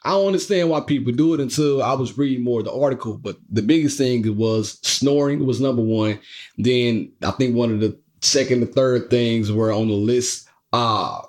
I 0.04 0.11
don't 0.11 0.26
understand 0.26 0.69
why 0.69 0.81
people 0.81 1.12
do 1.12 1.35
it 1.35 1.40
until 1.40 1.83
I 1.83 1.92
was 1.95 2.19
reading 2.19 2.42
more 2.42 2.61
of 2.61 2.66
the 2.66 2.73
article. 2.75 3.19
But 3.19 3.37
the 3.50 3.62
biggest 3.62 3.99
thing 3.99 4.37
was 4.37 4.78
snoring 4.83 5.47
was 5.47 5.61
number 5.61 5.83
one. 5.83 6.19
Then 6.59 7.12
I 7.23 7.31
think 7.33 7.54
one 7.54 7.73
of 7.73 7.81
the 7.81 7.99
second 8.21 8.62
or 8.62 8.66
third 8.66 9.11
things 9.11 9.52
were 9.52 9.73
on 9.73 9.88
the 9.88 9.95
list. 9.95 10.49
Uh 10.73 11.23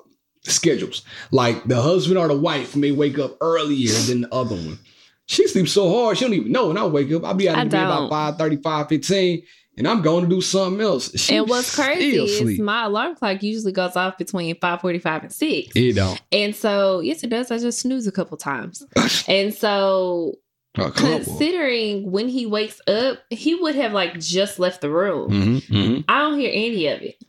schedules. 0.46 1.04
Like 1.32 1.64
the 1.66 1.82
husband 1.82 2.18
or 2.18 2.28
the 2.28 2.38
wife 2.38 2.76
may 2.76 2.92
wake 2.92 3.20
up 3.20 3.38
earlier 3.42 3.94
than 4.08 4.22
the 4.22 4.34
other 4.34 4.56
one. 4.56 4.80
She 5.26 5.48
sleeps 5.48 5.72
so 5.72 5.90
hard, 5.90 6.18
she 6.18 6.26
don't 6.26 6.34
even 6.34 6.52
know 6.52 6.68
when 6.68 6.78
I 6.78 6.86
wake 6.86 7.12
up. 7.12 7.24
I'll 7.24 7.34
be 7.34 7.50
out 7.50 7.66
of 7.66 7.72
bed 7.72 7.84
about 7.84 8.00
don't. 8.02 8.10
5 8.10 8.38
35, 8.38 8.90
15, 8.90 9.44
and 9.78 9.88
I'm 9.88 10.02
going 10.02 10.24
to 10.24 10.30
do 10.30 10.42
something 10.42 10.82
else. 10.82 11.18
She 11.20 11.38
and 11.38 11.48
what's 11.48 11.76
crazy 11.76 12.18
is 12.18 12.38
sleep. 12.38 12.62
my 12.62 12.86
alarm 12.86 13.16
clock 13.16 13.42
usually 13.42 13.72
goes 13.72 13.96
off 13.96 14.18
between 14.18 14.56
545 14.56 15.24
and 15.24 15.32
6. 15.32 15.72
It 15.76 15.94
don't. 15.94 16.22
And 16.32 16.56
so, 16.56 17.00
yes, 17.00 17.24
it 17.24 17.30
does. 17.30 17.50
I 17.52 17.58
just 17.58 17.80
snooze 17.80 18.06
a 18.06 18.12
couple 18.12 18.38
times. 18.38 18.86
And 19.28 19.54
so, 19.54 20.36
considering 20.76 22.12
when 22.12 22.28
he 22.28 22.46
wakes 22.46 22.82
up, 22.88 23.20
he 23.30 23.56
would 23.56 23.76
have 23.76 23.94
like 23.94 24.20
just 24.20 24.60
left 24.60 24.82
the 24.82 24.90
room. 24.90 25.32
Mm-hmm, 25.32 25.76
mm-hmm. 25.76 26.02
I 26.10 26.20
don't 26.20 26.40
hear 26.40 26.52
any 26.54 26.88
of 26.88 27.02
it. 27.02 27.24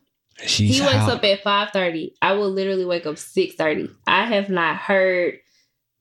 She's 0.44 0.76
he 0.76 0.80
wakes 0.80 1.09
up 1.09 1.22
at 1.24 1.44
5.30. 1.44 2.14
I 2.20 2.33
will 2.33 2.50
literally 2.50 2.85
wake 2.85 3.07
up 3.07 3.14
6.30. 3.14 3.94
I 4.07 4.26
have 4.26 4.48
not 4.48 4.76
heard 4.76 5.38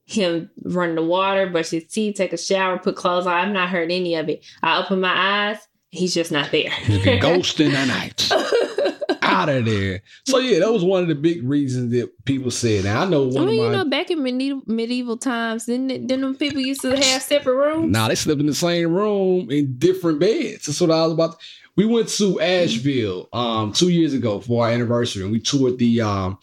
him 0.05 0.49
run 0.63 0.95
the 0.95 1.03
water, 1.03 1.49
brush 1.49 1.69
his 1.69 1.85
teeth, 1.85 2.15
take 2.15 2.33
a 2.33 2.37
shower, 2.37 2.77
put 2.77 2.95
clothes 2.95 3.25
on. 3.25 3.33
I've 3.33 3.53
not 3.53 3.69
heard 3.69 3.91
any 3.91 4.15
of 4.15 4.29
it. 4.29 4.45
I 4.61 4.81
open 4.81 4.99
my 5.01 5.49
eyes. 5.49 5.57
He's 5.89 6.13
just 6.13 6.31
not 6.31 6.51
there. 6.51 6.69
He's 6.83 7.03
been 7.03 7.21
ghosting 7.21 7.71
the 7.71 7.85
night. 7.85 8.29
Out 9.21 9.49
of 9.49 9.65
there. 9.65 10.01
So 10.27 10.37
yeah, 10.39 10.59
that 10.59 10.71
was 10.71 10.83
one 10.83 11.01
of 11.01 11.07
the 11.07 11.15
big 11.15 11.43
reasons 11.47 11.91
that 11.93 12.11
people 12.25 12.51
said. 12.51 12.83
Now 12.83 13.01
I 13.01 13.05
know 13.05 13.23
I 13.23 13.33
one 13.33 13.45
mean, 13.45 13.55
you 13.55 13.63
of 13.63 13.71
my 13.71 13.77
know, 13.77 13.89
back 13.89 14.11
in 14.11 14.21
medieval, 14.21 14.61
medieval 14.67 15.17
times, 15.17 15.65
didn't 15.65 15.89
it, 15.91 16.07
didn't 16.07 16.21
them 16.21 16.35
people 16.35 16.59
used 16.61 16.81
to 16.81 16.95
have 16.95 17.21
separate 17.21 17.55
rooms? 17.55 17.91
Nah, 17.91 18.09
they 18.09 18.15
slept 18.15 18.41
in 18.41 18.47
the 18.47 18.53
same 18.53 18.93
room 18.93 19.49
in 19.49 19.75
different 19.77 20.19
beds. 20.19 20.65
That's 20.65 20.81
what 20.81 20.91
I 20.91 21.03
was 21.03 21.13
about. 21.13 21.37
we 21.75 21.85
went 21.85 22.09
to 22.09 22.39
Asheville 22.41 23.29
um 23.33 23.71
two 23.71 23.89
years 23.89 24.13
ago 24.13 24.39
for 24.39 24.65
our 24.65 24.71
anniversary, 24.71 25.23
and 25.23 25.31
we 25.31 25.39
toured 25.39 25.77
the 25.79 26.01
um 26.01 26.37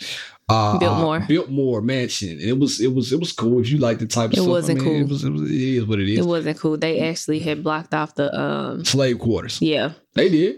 uh, 0.51 0.79
Biltmore. 0.79 1.17
uh, 1.17 1.27
Biltmore 1.27 1.81
Mansion, 1.83 2.31
and 2.31 2.41
it 2.43 2.59
was 2.59 2.81
it 2.81 2.93
was 2.95 3.13
it 3.13 3.21
was 3.21 3.33
cool 3.33 3.61
if 3.61 3.71
you 3.71 3.79
like 3.79 3.99
the 3.99 4.07
type 4.07 4.31
of 4.31 4.35
stuff. 4.35 4.39
It 4.39 4.43
stuff. 4.43 4.49
wasn't 4.51 4.81
I 4.81 4.85
mean, 4.85 4.95
It 4.95 4.99
cool. 5.01 5.09
was, 5.09 5.25
it 5.25 5.31
was 5.31 5.43
it 5.51 5.55
is 5.55 5.85
what 5.87 6.01
it 6.01 6.09
is. 6.09 6.19
It 6.19 6.25
wasn't 6.27 6.59
cool. 6.59 6.77
They 6.77 7.01
actually 7.09 7.39
had 7.39 7.63
blocked 7.63 7.95
off 7.95 8.15
the 8.15 8.39
um 8.39 8.85
Slave 8.85 9.19
quarters. 9.19 9.61
yeah. 9.63 9.93
They 10.15 10.29
did. 10.29 10.57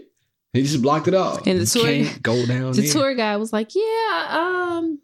They 0.53 0.61
just 0.63 0.81
blocked 0.81 1.07
it 1.07 1.13
off. 1.15 1.47
And 1.47 1.59
the 1.59 1.65
tour- 1.65 2.19
go 2.21 2.45
down 2.45 2.73
The 2.73 2.81
there. 2.81 2.91
tour 2.91 3.15
guide 3.15 3.37
was 3.37 3.51
like, 3.53 3.73
"Yeah, 3.75 4.27
um 4.77 4.99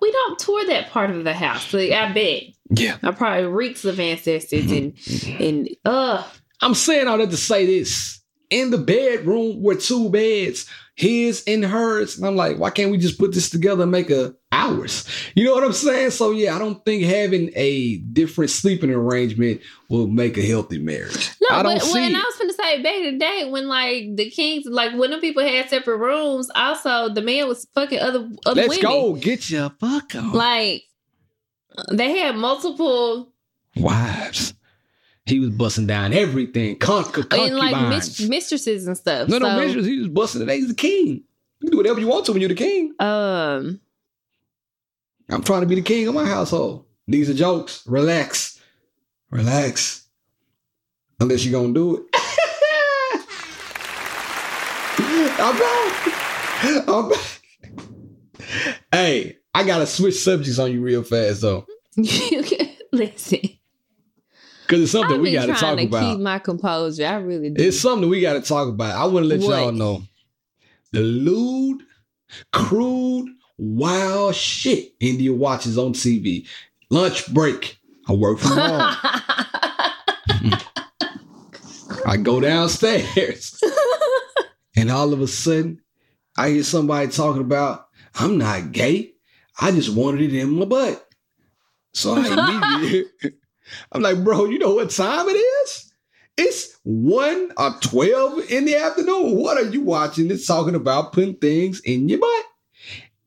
we 0.00 0.10
don't 0.12 0.38
tour 0.38 0.66
that 0.66 0.90
part 0.90 1.10
of 1.10 1.24
the 1.24 1.32
house." 1.34 1.72
Like, 1.72 1.92
I 1.92 2.12
bet. 2.12 2.42
yeah. 2.70 2.96
I 3.02 3.10
probably 3.12 3.44
reeks 3.46 3.84
of 3.84 3.98
ancestors 4.00 4.70
and 4.70 4.94
and 5.40 5.68
uh 5.84 6.22
I'm 6.60 6.74
saying 6.74 7.08
all 7.08 7.18
that 7.18 7.30
to 7.30 7.36
say 7.36 7.66
this. 7.66 8.20
In 8.50 8.70
the 8.70 8.76
bedroom 8.78 9.62
were 9.62 9.76
two 9.76 10.10
beds, 10.10 10.66
his 10.94 11.42
and 11.46 11.64
hers. 11.64 12.16
And 12.16 12.26
I'm 12.26 12.36
like, 12.36 12.58
why 12.58 12.70
can't 12.70 12.90
we 12.90 12.98
just 12.98 13.18
put 13.18 13.32
this 13.32 13.50
together 13.50 13.82
and 13.82 13.92
make 13.92 14.10
a 14.10 14.34
ours? 14.50 15.06
You 15.34 15.44
know 15.44 15.54
what 15.54 15.64
I'm 15.64 15.72
saying? 15.72 16.10
So 16.10 16.30
yeah, 16.30 16.54
I 16.54 16.58
don't 16.58 16.84
think 16.84 17.04
having 17.04 17.50
a 17.54 17.98
different 17.98 18.50
sleeping 18.50 18.90
arrangement 18.90 19.60
will 19.88 20.06
make 20.06 20.36
a 20.36 20.42
healthy 20.42 20.78
marriage. 20.78 21.30
no, 21.40 21.56
I 21.56 21.62
don't 21.62 21.78
but 21.78 21.92
when 21.92 22.14
it. 22.14 22.16
I 22.16 22.20
was 22.20 22.36
gonna 22.38 22.52
say 22.52 22.82
back 22.82 22.94
in 22.96 23.12
the 23.12 23.18
day 23.18 23.48
when 23.50 23.68
like 23.68 24.16
the 24.16 24.30
kings 24.30 24.64
like 24.66 24.92
when 24.94 25.10
the 25.10 25.18
people 25.18 25.42
had 25.42 25.68
separate 25.70 25.98
rooms, 25.98 26.50
also 26.54 27.08
the 27.08 27.22
man 27.22 27.48
was 27.48 27.66
fucking 27.74 27.98
other 27.98 28.28
other 28.46 28.62
Let's 28.62 28.76
women. 28.76 28.82
go. 28.82 29.14
Get 29.14 29.50
your 29.50 29.70
fuck 29.70 30.14
on. 30.14 30.32
Like 30.32 30.84
they 31.90 32.18
had 32.18 32.36
multiple 32.36 33.32
Wives. 33.76 34.54
He 35.26 35.38
was 35.38 35.50
busting 35.50 35.86
down 35.86 36.12
everything. 36.12 36.76
Con- 36.78 37.04
and 37.30 37.56
like 37.56 37.88
mis- 37.88 38.20
mistresses 38.28 38.86
and 38.86 38.96
stuff. 38.96 39.28
no, 39.28 39.38
no, 39.38 39.46
mistresses. 39.50 39.76
mistress. 39.76 39.86
He 39.86 39.98
was 39.98 40.08
busting 40.08 40.42
it. 40.42 40.48
He's 40.50 40.68
the 40.68 40.74
king. 40.74 41.06
You 41.06 41.22
can 41.60 41.70
do 41.70 41.76
whatever 41.76 42.00
you 42.00 42.08
want 42.08 42.26
to 42.26 42.32
when 42.32 42.40
you're 42.40 42.48
the 42.48 42.54
king. 42.56 42.92
Um 42.98 43.80
I'm 45.30 45.42
trying 45.42 45.60
to 45.62 45.66
be 45.66 45.76
the 45.76 45.82
king 45.82 46.08
of 46.08 46.14
my 46.14 46.26
household. 46.26 46.84
These 47.06 47.30
are 47.30 47.34
jokes. 47.34 47.86
Relax. 47.86 48.60
Relax. 49.30 50.06
Unless 51.20 51.44
you're 51.44 51.52
going 51.52 51.72
to 51.72 51.80
do 51.80 51.96
it. 51.96 52.02
I'm 55.38 55.58
back. 55.58 56.88
I'm 56.88 57.08
back. 57.08 57.40
Hey, 58.92 59.38
I 59.54 59.64
got 59.64 59.78
to 59.78 59.86
switch 59.86 60.16
subjects 60.16 60.58
on 60.58 60.72
you 60.72 60.82
real 60.82 61.02
fast, 61.02 61.40
though. 61.40 61.64
listen. 62.92 63.40
Because 64.72 64.84
it's 64.84 64.92
something 64.92 65.16
I've 65.16 65.20
we 65.20 65.32
got 65.32 65.44
to 65.44 65.52
trying 65.52 65.76
talk 65.76 65.76
to 65.76 65.84
about. 65.84 66.12
keep 66.12 66.20
my 66.20 66.38
composure. 66.38 67.04
I 67.04 67.16
really 67.16 67.50
do. 67.50 67.62
It's 67.62 67.78
something 67.78 68.08
we 68.08 68.22
got 68.22 68.32
to 68.32 68.40
talk 68.40 68.68
about. 68.68 68.96
I 68.96 69.04
want 69.04 69.24
to 69.24 69.28
let 69.28 69.40
y'all 69.40 69.70
know 69.70 70.02
the 70.92 71.00
lewd, 71.00 71.82
crude, 72.54 73.28
wild 73.58 74.34
shit 74.34 74.94
India 74.98 75.30
watches 75.30 75.76
on 75.76 75.92
TV. 75.92 76.48
Lunch 76.88 77.30
break. 77.34 77.78
I 78.08 78.14
work 78.14 78.38
from 78.38 78.52
home. 78.52 78.96
I 82.06 82.16
go 82.16 82.40
downstairs, 82.40 83.62
and 84.76 84.90
all 84.90 85.12
of 85.12 85.20
a 85.20 85.26
sudden, 85.26 85.82
I 86.38 86.48
hear 86.48 86.62
somebody 86.62 87.08
talking 87.08 87.42
about, 87.42 87.88
I'm 88.14 88.38
not 88.38 88.72
gay. 88.72 89.12
I 89.60 89.70
just 89.72 89.94
wanted 89.94 90.32
it 90.32 90.34
in 90.34 90.48
my 90.48 90.64
butt. 90.64 91.06
So 91.92 92.14
I 92.14 92.26
immediately, 92.80 93.10
I'm 93.92 94.02
like, 94.02 94.22
bro, 94.22 94.46
you 94.46 94.58
know 94.58 94.74
what 94.74 94.90
time 94.90 95.28
it 95.28 95.32
is? 95.32 95.92
It's 96.36 96.78
1 96.84 97.52
or 97.56 97.74
12 97.80 98.50
in 98.50 98.64
the 98.64 98.76
afternoon. 98.76 99.36
What 99.36 99.58
are 99.58 99.68
you 99.68 99.82
watching 99.82 100.30
It's 100.30 100.46
talking 100.46 100.74
about 100.74 101.12
putting 101.12 101.36
things 101.36 101.80
in 101.80 102.08
your 102.08 102.20
butt? 102.20 102.44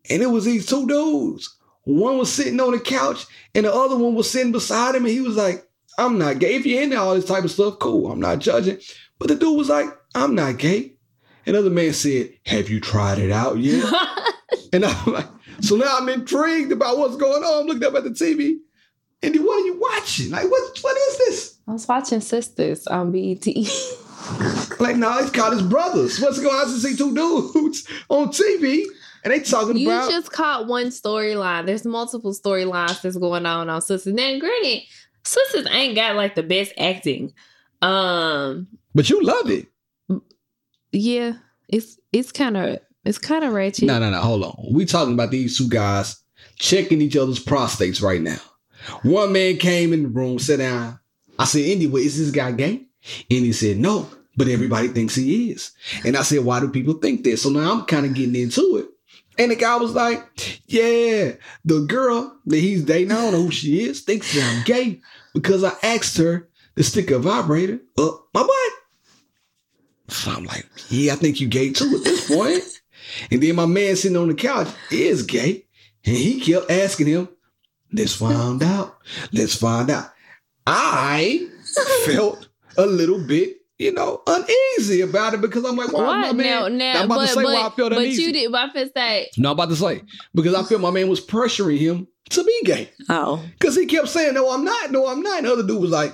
And 0.09 0.23
it 0.23 0.27
was 0.27 0.45
these 0.45 0.65
two 0.65 0.87
dudes. 0.87 1.55
One 1.83 2.17
was 2.17 2.33
sitting 2.33 2.59
on 2.59 2.71
the 2.71 2.79
couch, 2.79 3.25
and 3.53 3.65
the 3.65 3.73
other 3.73 3.95
one 3.95 4.15
was 4.15 4.29
sitting 4.29 4.51
beside 4.51 4.95
him, 4.95 5.05
and 5.05 5.13
he 5.13 5.21
was 5.21 5.35
like, 5.35 5.67
I'm 5.97 6.17
not 6.17 6.39
gay. 6.39 6.55
If 6.55 6.65
you're 6.65 6.81
into 6.81 6.99
all 6.99 7.15
this 7.15 7.25
type 7.25 7.43
of 7.43 7.51
stuff, 7.51 7.79
cool. 7.79 8.11
I'm 8.11 8.19
not 8.19 8.39
judging. 8.39 8.79
But 9.19 9.29
the 9.29 9.35
dude 9.35 9.57
was 9.57 9.69
like, 9.69 9.87
I'm 10.13 10.35
not 10.35 10.57
gay. 10.57 10.95
Another 11.45 11.69
man 11.69 11.93
said, 11.93 12.31
Have 12.47 12.69
you 12.69 12.79
tried 12.79 13.19
it 13.19 13.31
out 13.31 13.59
yet? 13.59 13.91
and 14.73 14.83
I'm 14.83 15.13
like, 15.13 15.27
so 15.61 15.75
now 15.75 15.97
I'm 15.97 16.09
intrigued 16.09 16.71
about 16.71 16.97
what's 16.97 17.15
going 17.15 17.43
on. 17.43 17.61
I'm 17.61 17.67
looking 17.67 17.85
up 17.85 17.95
at 17.95 18.03
the 18.03 18.09
TV. 18.09 18.57
Andy, 19.25 19.39
what 19.39 19.61
are 19.61 19.65
you 19.65 19.79
watching? 19.79 20.31
Like, 20.31 20.49
what 20.49 20.79
what 20.81 20.97
is 20.97 21.17
this? 21.17 21.57
I 21.67 21.71
was 21.73 21.87
watching 21.87 22.19
Sistas 22.19 22.89
on 22.89 23.15
E 23.15 23.35
BET. 23.35 23.67
Like, 24.79 24.95
no, 24.95 25.19
it's 25.19 25.29
called 25.29 25.53
his 25.53 25.61
brothers. 25.61 26.19
What's 26.19 26.39
going 26.39 26.55
on? 26.55 26.61
I 26.61 26.63
just 26.65 26.81
see 26.81 26.95
two 26.95 27.13
dudes 27.13 27.87
on 28.09 28.29
TV 28.29 28.85
and 29.23 29.33
they 29.33 29.39
talking 29.39 29.77
you 29.77 29.89
about 29.89 30.05
You 30.09 30.11
just 30.17 30.31
caught 30.31 30.67
one 30.67 30.87
storyline. 30.87 31.65
There's 31.65 31.85
multiple 31.85 32.33
storylines 32.33 33.01
that's 33.01 33.17
going 33.17 33.45
on 33.45 33.69
on 33.69 33.81
Sistas. 33.81 34.15
Then, 34.15 34.39
granted, 34.39 34.83
Sistas 35.23 35.71
ain't 35.71 35.95
got 35.95 36.15
like 36.15 36.35
the 36.35 36.43
best 36.43 36.73
acting. 36.77 37.33
Um, 37.81 38.67
but 38.93 39.09
you 39.09 39.21
love 39.21 39.49
it. 39.49 39.67
yeah, 40.91 41.33
it's 41.67 41.99
it's 42.13 42.31
kind 42.31 42.55
of 42.57 42.79
it's 43.03 43.17
kind 43.17 43.43
of 43.43 43.53
ratchet. 43.53 43.85
No, 43.85 43.99
no, 43.99 44.09
no. 44.11 44.19
Hold 44.19 44.43
on. 44.43 44.65
We 44.71 44.85
talking 44.85 45.13
about 45.13 45.31
these 45.31 45.57
two 45.57 45.69
guys 45.69 46.21
checking 46.57 47.01
each 47.01 47.17
other's 47.17 47.43
prostates 47.43 48.01
right 48.01 48.21
now. 48.21 48.37
One 49.03 49.33
man 49.33 49.57
came 49.57 49.93
in 49.93 50.03
the 50.03 50.09
room, 50.09 50.39
sat 50.39 50.59
down. 50.59 50.99
I 51.37 51.45
said, 51.45 51.65
anyway, 51.65 52.01
is 52.01 52.17
this 52.17 52.31
guy 52.31 52.51
gay? 52.51 52.85
And 53.29 53.45
he 53.45 53.51
said, 53.51 53.77
no, 53.77 54.09
but 54.37 54.47
everybody 54.47 54.87
thinks 54.87 55.15
he 55.15 55.51
is. 55.51 55.71
And 56.03 56.15
I 56.15 56.23
said, 56.23 56.43
why 56.43 56.59
do 56.59 56.69
people 56.69 56.95
think 56.95 57.23
this? 57.23 57.43
So 57.43 57.49
now 57.49 57.71
I'm 57.71 57.85
kind 57.85 58.05
of 58.05 58.13
getting 58.13 58.35
into 58.35 58.77
it. 58.77 58.87
And 59.37 59.51
the 59.51 59.55
guy 59.55 59.75
was 59.75 59.93
like, 59.93 60.23
yeah, 60.67 61.33
the 61.65 61.81
girl 61.81 62.37
that 62.45 62.57
he's 62.57 62.83
dating, 62.83 63.11
I 63.11 63.15
don't 63.15 63.33
know 63.33 63.43
who 63.43 63.51
she 63.51 63.83
is, 63.83 64.01
thinks 64.01 64.33
that 64.33 64.43
I'm 64.43 64.63
gay 64.63 65.01
because 65.33 65.63
I 65.63 65.73
asked 65.83 66.17
her 66.17 66.47
to 66.77 66.83
stick 66.83 67.11
a 67.11 67.19
vibrator 67.19 67.79
up 67.97 68.27
my 68.33 68.43
butt. 68.43 70.13
So 70.15 70.31
I'm 70.31 70.45
like, 70.45 70.69
yeah, 70.89 71.13
I 71.13 71.15
think 71.15 71.41
you 71.41 71.47
gay 71.47 71.71
too 71.73 71.95
at 71.97 72.03
this 72.03 72.27
point. 72.27 72.63
And 73.29 73.41
then 73.41 73.55
my 73.55 73.65
man 73.65 73.95
sitting 73.95 74.17
on 74.17 74.29
the 74.29 74.35
couch 74.35 74.69
is 74.89 75.23
gay. 75.23 75.65
And 76.05 76.15
he 76.15 76.39
kept 76.39 76.71
asking 76.71 77.07
him, 77.07 77.27
let's 77.93 78.15
find 78.15 78.61
out. 78.63 78.97
Let's 79.31 79.55
find 79.55 79.89
out. 79.89 80.09
I 80.67 81.47
felt 82.05 82.47
a 82.77 82.85
little 82.85 83.19
bit, 83.19 83.57
you 83.77 83.91
know, 83.93 84.21
uneasy 84.27 85.01
about 85.01 85.33
it 85.33 85.41
because 85.41 85.63
I'm 85.63 85.75
like, 85.75 85.91
why 85.93 86.01
my 86.01 86.27
What? 86.27 86.35
man? 86.35 86.45
Now, 86.45 86.67
now, 86.67 86.99
I'm 87.01 87.05
about 87.05 87.15
but, 87.15 87.21
to 87.27 87.33
say 87.33 87.43
but, 87.43 87.53
why 87.53 87.59
I 87.59 87.69
felt 87.69 87.75
but 87.91 87.97
uneasy. 87.99 88.23
you 88.23 88.33
did. 88.33 88.51
But 88.51 88.69
I 88.69 88.73
feel 88.73 88.89
say, 88.95 89.29
No, 89.37 89.49
I'm 89.49 89.53
about 89.53 89.69
to 89.69 89.75
say 89.75 90.01
because 90.33 90.53
I 90.55 90.63
felt 90.63 90.81
my 90.81 90.91
man 90.91 91.07
was 91.09 91.21
pressuring 91.25 91.77
him 91.77 92.07
to 92.31 92.43
be 92.43 92.61
gay 92.63 92.89
oh, 93.09 93.43
because 93.59 93.75
he 93.75 93.85
kept 93.85 94.07
saying, 94.09 94.33
"No, 94.33 94.51
I'm 94.51 94.65
not. 94.65 94.91
No, 94.91 95.07
I'm 95.07 95.21
not." 95.21 95.37
And 95.39 95.47
the 95.47 95.53
other 95.53 95.63
dude 95.67 95.79
was 95.79 95.91
like, 95.91 96.11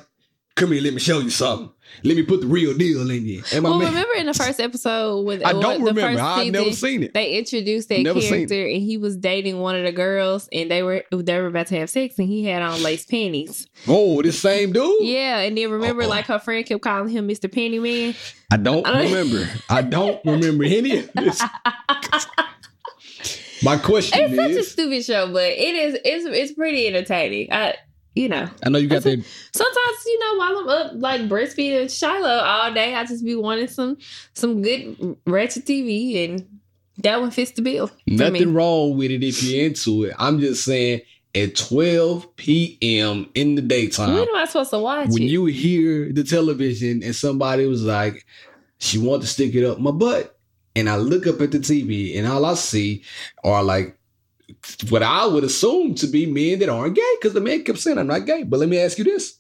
"Come 0.55 0.73
here, 0.73 0.81
let 0.81 0.93
me 0.93 0.99
show 0.99 1.19
you 1.19 1.29
something. 1.29 1.71
Let 2.03 2.15
me 2.17 2.23
put 2.23 2.41
the 2.41 2.47
real 2.47 2.75
deal 2.77 3.09
in 3.09 3.25
you." 3.25 3.43
And 3.53 3.63
well, 3.63 3.77
man, 3.77 3.89
remember 3.89 4.13
in 4.15 4.25
the 4.25 4.33
first 4.33 4.59
episode 4.59 5.21
with 5.25 5.45
I 5.45 5.51
don't 5.53 5.83
the 5.83 5.93
remember. 5.93 6.21
I've 6.21 6.39
season, 6.39 6.51
never 6.53 6.71
seen 6.71 7.03
it. 7.03 7.13
They 7.13 7.33
introduced 7.37 7.89
that 7.89 8.01
Never 8.01 8.19
character, 8.21 8.65
and 8.65 8.81
he 8.81 8.97
was 8.97 9.15
dating 9.17 9.59
one 9.59 9.75
of 9.75 9.83
the 9.83 9.91
girls, 9.91 10.49
and 10.51 10.69
they 10.71 10.83
were 10.83 11.03
they 11.11 11.39
were 11.39 11.47
about 11.47 11.67
to 11.67 11.77
have 11.79 11.89
sex, 11.89 12.17
and 12.19 12.27
he 12.27 12.43
had 12.45 12.61
on 12.61 12.81
lace 12.81 13.05
panties. 13.05 13.67
Oh, 13.87 14.21
this 14.21 14.39
same 14.39 14.71
dude. 14.73 15.03
Yeah, 15.03 15.39
and 15.39 15.57
then 15.57 15.69
remember, 15.71 16.03
Uh-oh. 16.03 16.09
like 16.09 16.25
her 16.25 16.39
friend 16.39 16.65
kept 16.65 16.81
calling 16.81 17.09
him 17.09 17.27
Mister 17.27 17.47
Penny 17.47 17.79
Man. 17.79 18.15
I 18.51 18.57
don't 18.57 18.85
I 18.87 18.91
don't- 19.03 19.11
remember. 19.11 19.49
I 19.69 19.81
don't 19.81 20.19
remember 20.25 20.63
any 20.63 20.99
of 20.99 21.11
this. 21.13 21.41
My 23.63 23.77
question 23.77 24.19
It's 24.23 24.35
such 24.35 24.51
a 24.51 24.63
stupid 24.63 25.05
show, 25.05 25.31
but 25.31 25.43
it 25.51 25.75
is 25.75 25.93
it's 26.03 26.25
it's 26.25 26.51
pretty 26.53 26.87
entertaining. 26.87 27.51
I 27.51 27.75
you 28.15 28.27
know 28.29 28.47
I 28.65 28.69
know 28.69 28.77
you 28.79 28.87
got 28.87 29.03
that. 29.03 29.23
sometimes 29.53 30.05
you 30.05 30.19
know 30.19 30.37
while 30.37 30.57
I'm 30.57 30.69
up 30.69 30.91
like 30.95 31.21
breastfeeding 31.21 31.89
Shiloh 31.97 32.27
all 32.43 32.73
day, 32.73 32.95
I 32.95 33.05
just 33.05 33.23
be 33.25 33.35
wanting 33.35 33.67
some 33.67 33.97
some 34.33 34.61
good 34.61 35.17
ratchet 35.25 35.65
TV, 35.65 36.25
and 36.29 36.59
that 36.99 37.19
one 37.21 37.31
fits 37.31 37.51
the 37.51 37.61
bill. 37.61 37.89
Nothing 38.07 38.33
me. 38.33 38.43
wrong 38.45 38.97
with 38.97 39.11
it 39.11 39.23
if 39.23 39.41
you're 39.43 39.65
into 39.65 40.03
it. 40.05 40.13
I'm 40.19 40.39
just 40.39 40.65
saying 40.65 41.01
at 41.33 41.55
12 41.55 42.35
p.m. 42.35 43.29
in 43.35 43.55
the 43.55 43.61
daytime, 43.61 44.13
When 44.13 44.27
am 44.27 44.35
I 44.35 44.45
supposed 44.45 44.71
to 44.71 44.79
watch 44.79 45.07
when 45.09 45.23
it? 45.23 45.27
you 45.27 45.45
hear 45.45 46.11
the 46.11 46.23
television 46.25 47.01
and 47.03 47.15
somebody 47.15 47.65
was 47.65 47.83
like, 47.83 48.25
she 48.79 48.97
wanted 48.97 49.21
to 49.21 49.27
stick 49.27 49.55
it 49.55 49.65
up 49.65 49.79
my 49.79 49.91
butt. 49.91 50.37
And 50.75 50.89
I 50.89 50.97
look 50.97 51.27
up 51.27 51.39
at 51.41 51.51
the 51.51 51.59
TV 51.59 52.17
and 52.17 52.27
all 52.27 52.43
I 52.45 52.53
see 52.55 53.03
are 53.43 53.63
like 53.63 53.97
what 54.89 55.03
I 55.03 55.25
would 55.25 55.43
assume 55.43 55.95
to 55.95 56.07
be 56.07 56.25
men 56.25 56.59
that 56.59 56.69
aren't 56.69 56.95
gay 56.95 57.15
because 57.19 57.33
the 57.33 57.41
man 57.41 57.63
kept 57.63 57.79
saying 57.79 57.97
I'm 57.97 58.07
not 58.07 58.25
gay. 58.25 58.43
But 58.43 58.59
let 58.59 58.69
me 58.69 58.77
ask 58.79 58.97
you 58.97 59.03
this. 59.03 59.37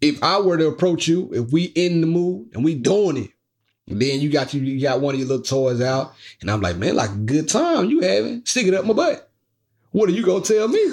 If 0.00 0.22
I 0.22 0.38
were 0.40 0.56
to 0.56 0.66
approach 0.68 1.06
you, 1.08 1.28
if 1.32 1.52
we 1.52 1.64
in 1.64 2.00
the 2.00 2.06
mood 2.06 2.50
and 2.54 2.64
we 2.64 2.74
doing 2.74 3.16
it, 3.18 3.30
then 3.86 4.20
you 4.20 4.30
got 4.30 4.54
you, 4.54 4.60
you 4.60 4.80
got 4.80 5.00
one 5.00 5.14
of 5.14 5.20
your 5.20 5.28
little 5.28 5.42
toys 5.44 5.80
out, 5.80 6.14
and 6.40 6.50
I'm 6.50 6.60
like, 6.60 6.76
man, 6.76 6.94
like 6.94 7.10
a 7.10 7.14
good 7.16 7.48
time 7.48 7.90
you 7.90 8.00
having, 8.00 8.44
stick 8.46 8.66
it 8.66 8.74
up 8.74 8.84
my 8.84 8.92
butt. 8.94 9.30
What 9.90 10.08
are 10.08 10.12
you 10.12 10.24
gonna 10.24 10.44
tell 10.44 10.68
me? 10.68 10.92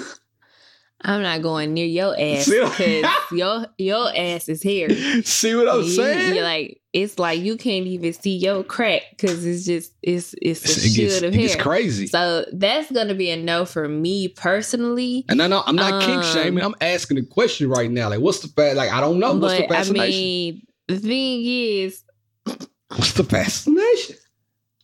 I'm 1.00 1.22
not 1.22 1.42
going 1.42 1.74
near 1.74 1.86
your 1.86 2.16
ass 2.18 2.48
because 2.50 3.04
your 3.32 3.66
your 3.78 4.08
ass 4.16 4.48
is 4.48 4.60
here. 4.62 4.90
See 5.22 5.54
what 5.54 5.68
I'm 5.68 5.82
You- 5.82 5.90
saying? 5.90 6.34
You're 6.34 6.42
like 6.44 6.80
it's 7.02 7.18
like 7.18 7.40
you 7.40 7.56
can't 7.56 7.86
even 7.86 8.12
see 8.12 8.36
your 8.36 8.62
crack 8.64 9.02
because 9.10 9.44
it's 9.46 9.64
just 9.64 9.92
it's 10.02 10.34
it's 10.42 10.64
a 10.64 10.86
it 10.86 10.94
gets, 10.94 11.22
of 11.22 11.34
hair. 11.34 11.56
crazy. 11.56 12.06
So 12.06 12.44
that's 12.52 12.90
gonna 12.92 13.14
be 13.14 13.30
a 13.30 13.36
no 13.36 13.64
for 13.64 13.88
me 13.88 14.28
personally. 14.28 15.24
And 15.28 15.40
I 15.42 15.46
know 15.46 15.62
I'm 15.66 15.76
not 15.76 16.02
kink 16.02 16.18
Um, 16.24 16.32
shaming. 16.34 16.64
I'm 16.64 16.74
asking 16.80 17.18
a 17.18 17.22
question 17.24 17.68
right 17.70 17.90
now. 17.90 18.08
Like, 18.10 18.20
what's 18.20 18.40
the 18.40 18.48
fa- 18.48 18.74
like? 18.76 18.90
I 18.92 19.00
don't 19.00 19.18
know. 19.18 19.34
What's 19.34 19.54
the 19.56 19.66
but 19.68 19.70
I 19.72 19.78
fascination? 19.78 20.20
mean, 20.20 20.66
the 20.88 20.96
thing 20.98 21.44
is, 21.44 22.02
what's 22.88 23.12
the 23.14 23.24
fascination? 23.24 24.16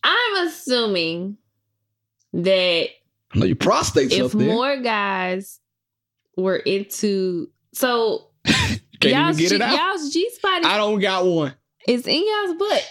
I'm 0.03 0.47
assuming 0.47 1.37
that 2.33 2.87
I 3.33 3.37
know 3.39 3.45
your 3.45 3.55
prostate's 3.55 4.13
up 4.19 4.25
if 4.27 4.31
there. 4.33 4.47
more 4.47 4.77
guys 4.77 5.59
were 6.37 6.57
into 6.57 7.49
so 7.73 8.27
Can't 8.45 9.13
y'all's 9.15 9.37
get 9.37 9.49
G, 9.49 9.55
it 9.55 9.61
out. 9.61 9.75
y'all's 9.77 10.13
G 10.13 10.29
spot 10.31 10.65
I 10.65 10.77
don't 10.77 10.99
got 10.99 11.25
one. 11.25 11.53
Is 11.87 12.07
in 12.07 12.23
y'all's 12.25 12.57
butt. 12.57 12.83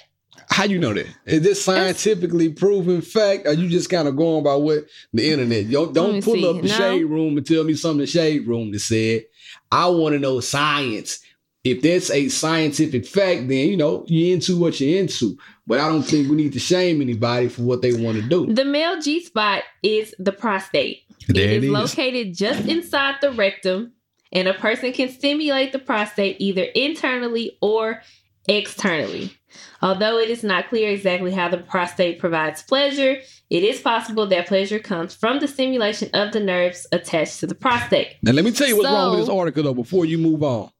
How 0.51 0.67
do 0.67 0.73
you 0.73 0.79
know 0.79 0.93
that? 0.95 1.07
Is 1.27 1.43
this 1.43 1.65
scientifically 1.65 2.51
proven 2.51 3.01
fact? 3.01 3.47
Or 3.47 3.53
you 3.55 3.69
just 3.69 3.89
kind 3.91 4.07
of 4.09 4.17
going 4.17 4.45
by 4.45 4.55
what 4.55 4.85
the 5.13 5.31
internet? 5.31 5.67
Yo, 5.67 5.91
don't 5.91 6.23
pull 6.23 6.35
see. 6.35 6.49
up 6.49 6.57
the 6.63 6.69
No. 6.69 6.75
shade 6.75 7.05
room 7.05 7.37
and 7.37 7.47
tell 7.47 7.65
me 7.65 7.75
something 7.75 8.01
the 8.01 8.07
shade 8.07 8.47
room 8.47 8.71
that 8.73 8.81
said. 8.81 9.25
I 9.73 9.87
want 9.89 10.13
to 10.15 10.19
know 10.19 10.41
science. 10.41 11.21
If 11.65 11.81
that's 11.81 12.11
a 12.11 12.29
scientific 12.29 13.07
fact, 13.07 13.49
then 13.49 13.69
you 13.69 13.77
know 13.77 14.05
you're 14.07 14.35
into 14.35 14.59
what 14.59 14.79
you're 14.81 14.99
into. 15.01 15.39
But 15.67 15.81
I 15.81 15.89
don't 15.89 16.03
think 16.03 16.29
we 16.29 16.37
need 16.37 16.53
to 16.53 16.59
shame 16.59 17.01
anybody 17.01 17.49
for 17.49 17.63
what 17.63 17.81
they 17.81 17.95
want 17.95 18.17
to 18.23 18.29
do. 18.29 18.53
The 18.53 18.67
male 18.67 19.01
G 19.01 19.25
spot 19.25 19.63
is 19.83 20.15
the 20.19 20.33
prostate. 20.33 21.05
There 21.27 21.43
it 21.43 21.51
is, 21.51 21.65
it 21.65 21.67
is. 21.67 21.71
located 21.73 22.37
just 22.37 22.69
inside 22.69 23.15
the 23.23 23.33
rectum, 23.33 23.93
and 24.31 24.47
a 24.47 24.53
person 24.53 24.93
can 24.93 25.09
stimulate 25.09 25.73
the 25.73 25.79
prostate 25.79 26.37
either 26.39 26.65
internally 26.75 27.57
or 27.63 28.03
externally. 28.49 29.37
Although 29.83 30.19
it 30.19 30.31
is 30.31 30.43
not 30.43 30.69
clear 30.69 30.91
exactly 30.91 31.31
how 31.31 31.49
the 31.49 31.59
prostate 31.59 32.19
provides 32.19 32.63
pleasure, 32.63 33.19
it 33.51 33.63
is 33.63 33.81
possible 33.81 34.27
that 34.29 34.47
pleasure 34.47 34.79
comes 34.79 35.15
from 35.15 35.41
the 35.41 35.49
stimulation 35.49 36.09
of 36.15 36.33
the 36.33 36.41
nerves 36.41 36.87
attached 36.91 37.41
to 37.41 37.47
the 37.47 37.55
prostate. 37.55 38.17
Now 38.23 38.33
let 38.33 38.45
me 38.45 38.51
tell 38.51 38.67
you 38.67 38.77
what's 38.77 38.89
wrong 38.89 39.11
with 39.11 39.21
this 39.21 39.29
article 39.29 39.63
though. 39.63 39.75
Before 39.75 40.05
you 40.05 40.19
move 40.19 40.43
on, 40.43 40.71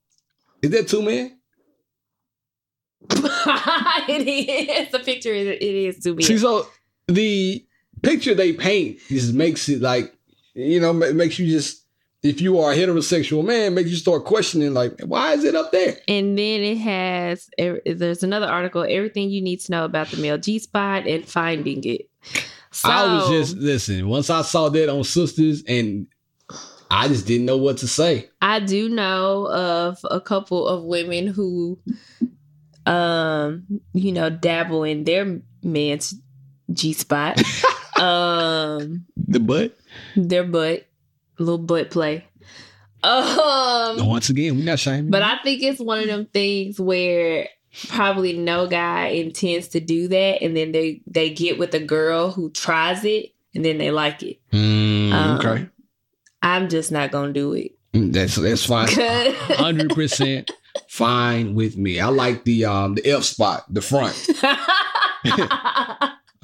is 0.63 0.71
that 0.71 0.89
two 0.89 1.03
men? 1.03 1.39
it 3.11 4.27
is. 4.27 4.91
The 4.91 4.99
picture 5.01 5.35
is 5.35 5.49
it 5.49 5.63
is 5.63 5.97
to 5.97 6.17
See, 6.23 6.33
be. 6.33 6.39
so 6.39 6.67
the 7.07 7.67
picture 8.03 8.35
they 8.35 8.55
paint 8.55 8.99
just 9.09 9.35
makes 9.35 9.69
it 9.69 9.83
like 9.83 10.15
you 10.55 10.81
know 10.81 10.93
makes 10.93 11.39
you 11.39 11.47
just 11.47 11.84
if 12.25 12.41
you 12.41 12.59
are 12.59 12.73
a 12.73 12.75
heterosexual 12.75 13.45
man 13.45 13.75
makes 13.75 13.91
you 13.91 13.97
start 13.97 14.25
questioning 14.25 14.73
like 14.73 14.99
why 15.03 15.35
is 15.35 15.45
it 15.45 15.55
up 15.55 15.71
there? 15.71 15.99
And 16.09 16.37
then 16.39 16.63
it 16.63 16.79
has 16.79 17.51
er, 17.61 17.81
there's 17.85 18.23
another 18.23 18.47
article, 18.47 18.85
everything 18.89 19.31
you 19.31 19.43
need 19.43 19.61
to 19.61 19.71
know 19.71 19.85
about 19.85 20.09
the 20.09 20.17
male 20.17 20.39
G 20.39 20.59
spot 20.59 21.07
and 21.07 21.25
finding 21.29 21.85
it. 21.85 22.09
So 22.73 22.89
I 22.89 23.15
was 23.15 23.29
just 23.29 23.57
listen. 23.59 24.09
Once 24.09 24.31
I 24.31 24.43
saw 24.43 24.71
that 24.71 24.89
on 24.89 25.01
Sistas, 25.01 25.63
and 25.69 26.07
I 26.91 27.09
just 27.09 27.27
didn't 27.27 27.47
know 27.47 27.59
what 27.59 27.77
to 27.79 27.89
say. 27.89 28.31
I 28.41 28.59
do 28.59 28.89
know 28.89 29.47
of 29.49 29.99
a 30.11 30.21
couple 30.21 30.67
of 30.67 30.83
women 30.83 31.27
who 31.27 31.79
um 32.87 33.65
you 33.93 34.13
know 34.13 34.31
dabble 34.31 34.85
in 34.85 35.05
their 35.05 35.41
man's 35.63 36.15
G 36.73 36.95
spot. 36.95 37.39
um 38.01 39.05
The 39.17 39.41
butt. 39.41 39.77
their 40.17 40.45
butt, 40.45 40.87
little 41.39 41.59
butt 41.59 41.91
play. 41.91 42.25
Um 43.03 44.07
Once 44.07 44.31
again, 44.31 44.57
we're 44.57 44.65
not 44.65 44.79
shaming. 44.79 45.11
But 45.11 45.23
I 45.23 45.39
think 45.43 45.63
it's 45.63 45.81
one 45.81 46.01
of 46.01 46.07
them 46.07 46.27
things 46.27 46.81
where 46.81 47.49
probably 47.89 48.39
no 48.39 48.67
guy 48.67 49.09
intends 49.09 49.69
to 49.69 49.81
do 49.81 50.09
that, 50.09 50.43
and 50.43 50.57
then 50.57 50.73
they 50.73 51.03
they 51.07 51.31
get 51.31 51.59
with 51.59 51.75
a 51.75 51.81
girl 51.81 52.31
who 52.31 52.51
tries 52.51 53.05
it, 53.05 53.35
and 53.55 53.65
then 53.65 53.79
they 53.79 53.91
like 53.91 54.23
it. 54.23 54.41
Mm, 54.53 55.13
Um, 55.13 55.39
okay, 55.39 55.69
I'm 56.41 56.69
just 56.69 56.93
not 56.93 57.11
gonna 57.11 57.33
do 57.33 57.53
it. 57.53 57.73
Mm, 57.93 58.13
that's 58.13 58.37
that's 58.37 58.65
fine. 58.65 58.89
Hundred 59.59 59.91
percent. 59.91 60.51
Fine 60.89 61.55
with 61.55 61.77
me. 61.77 62.01
I 62.01 62.09
like 62.09 62.45
the 62.45 62.65
um 62.65 62.95
the 62.95 63.07
F 63.11 63.25
spot, 63.25 63.65
the 63.73 63.83
front, 63.83 64.15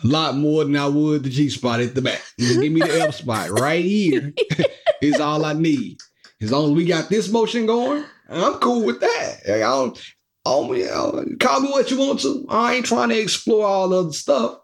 a 0.03 0.07
lot 0.07 0.37
more 0.37 0.65
than 0.65 0.77
I 0.77 0.87
would 0.87 1.23
the 1.23 1.31
G 1.31 1.49
spot 1.49 1.81
at 1.81 1.95
the 1.95 2.03
back. 2.03 2.23
Just 2.39 2.61
give 2.61 2.73
me 2.73 2.81
the 2.81 3.01
F 3.01 3.17
spot 3.17 3.51
right 3.51 3.85
here. 3.85 4.33
is 5.01 5.21
all 5.21 5.45
I 5.45 5.53
need. 5.53 5.99
As 6.41 6.53
long 6.53 6.71
as 6.71 6.77
we 6.77 6.85
got 6.87 7.09
this 7.09 7.31
motion 7.31 7.67
going, 7.67 8.05
I'm 8.29 8.55
cool 8.55 8.85
with 8.85 9.01
that. 9.01 9.41
I 9.47 9.59
don't, 9.59 9.99
I 10.47 10.51
don't, 10.51 10.77
you 10.77 10.87
know, 10.87 11.25
call 11.39 11.61
me 11.61 11.71
what 11.71 11.91
you 11.91 11.99
want 11.99 12.21
to. 12.21 12.47
I 12.49 12.75
ain't 12.75 12.87
trying 12.87 13.11
to 13.11 13.19
explore 13.19 13.67
all 13.67 13.89
the 13.89 13.99
other 13.99 14.13
stuff. 14.13 14.61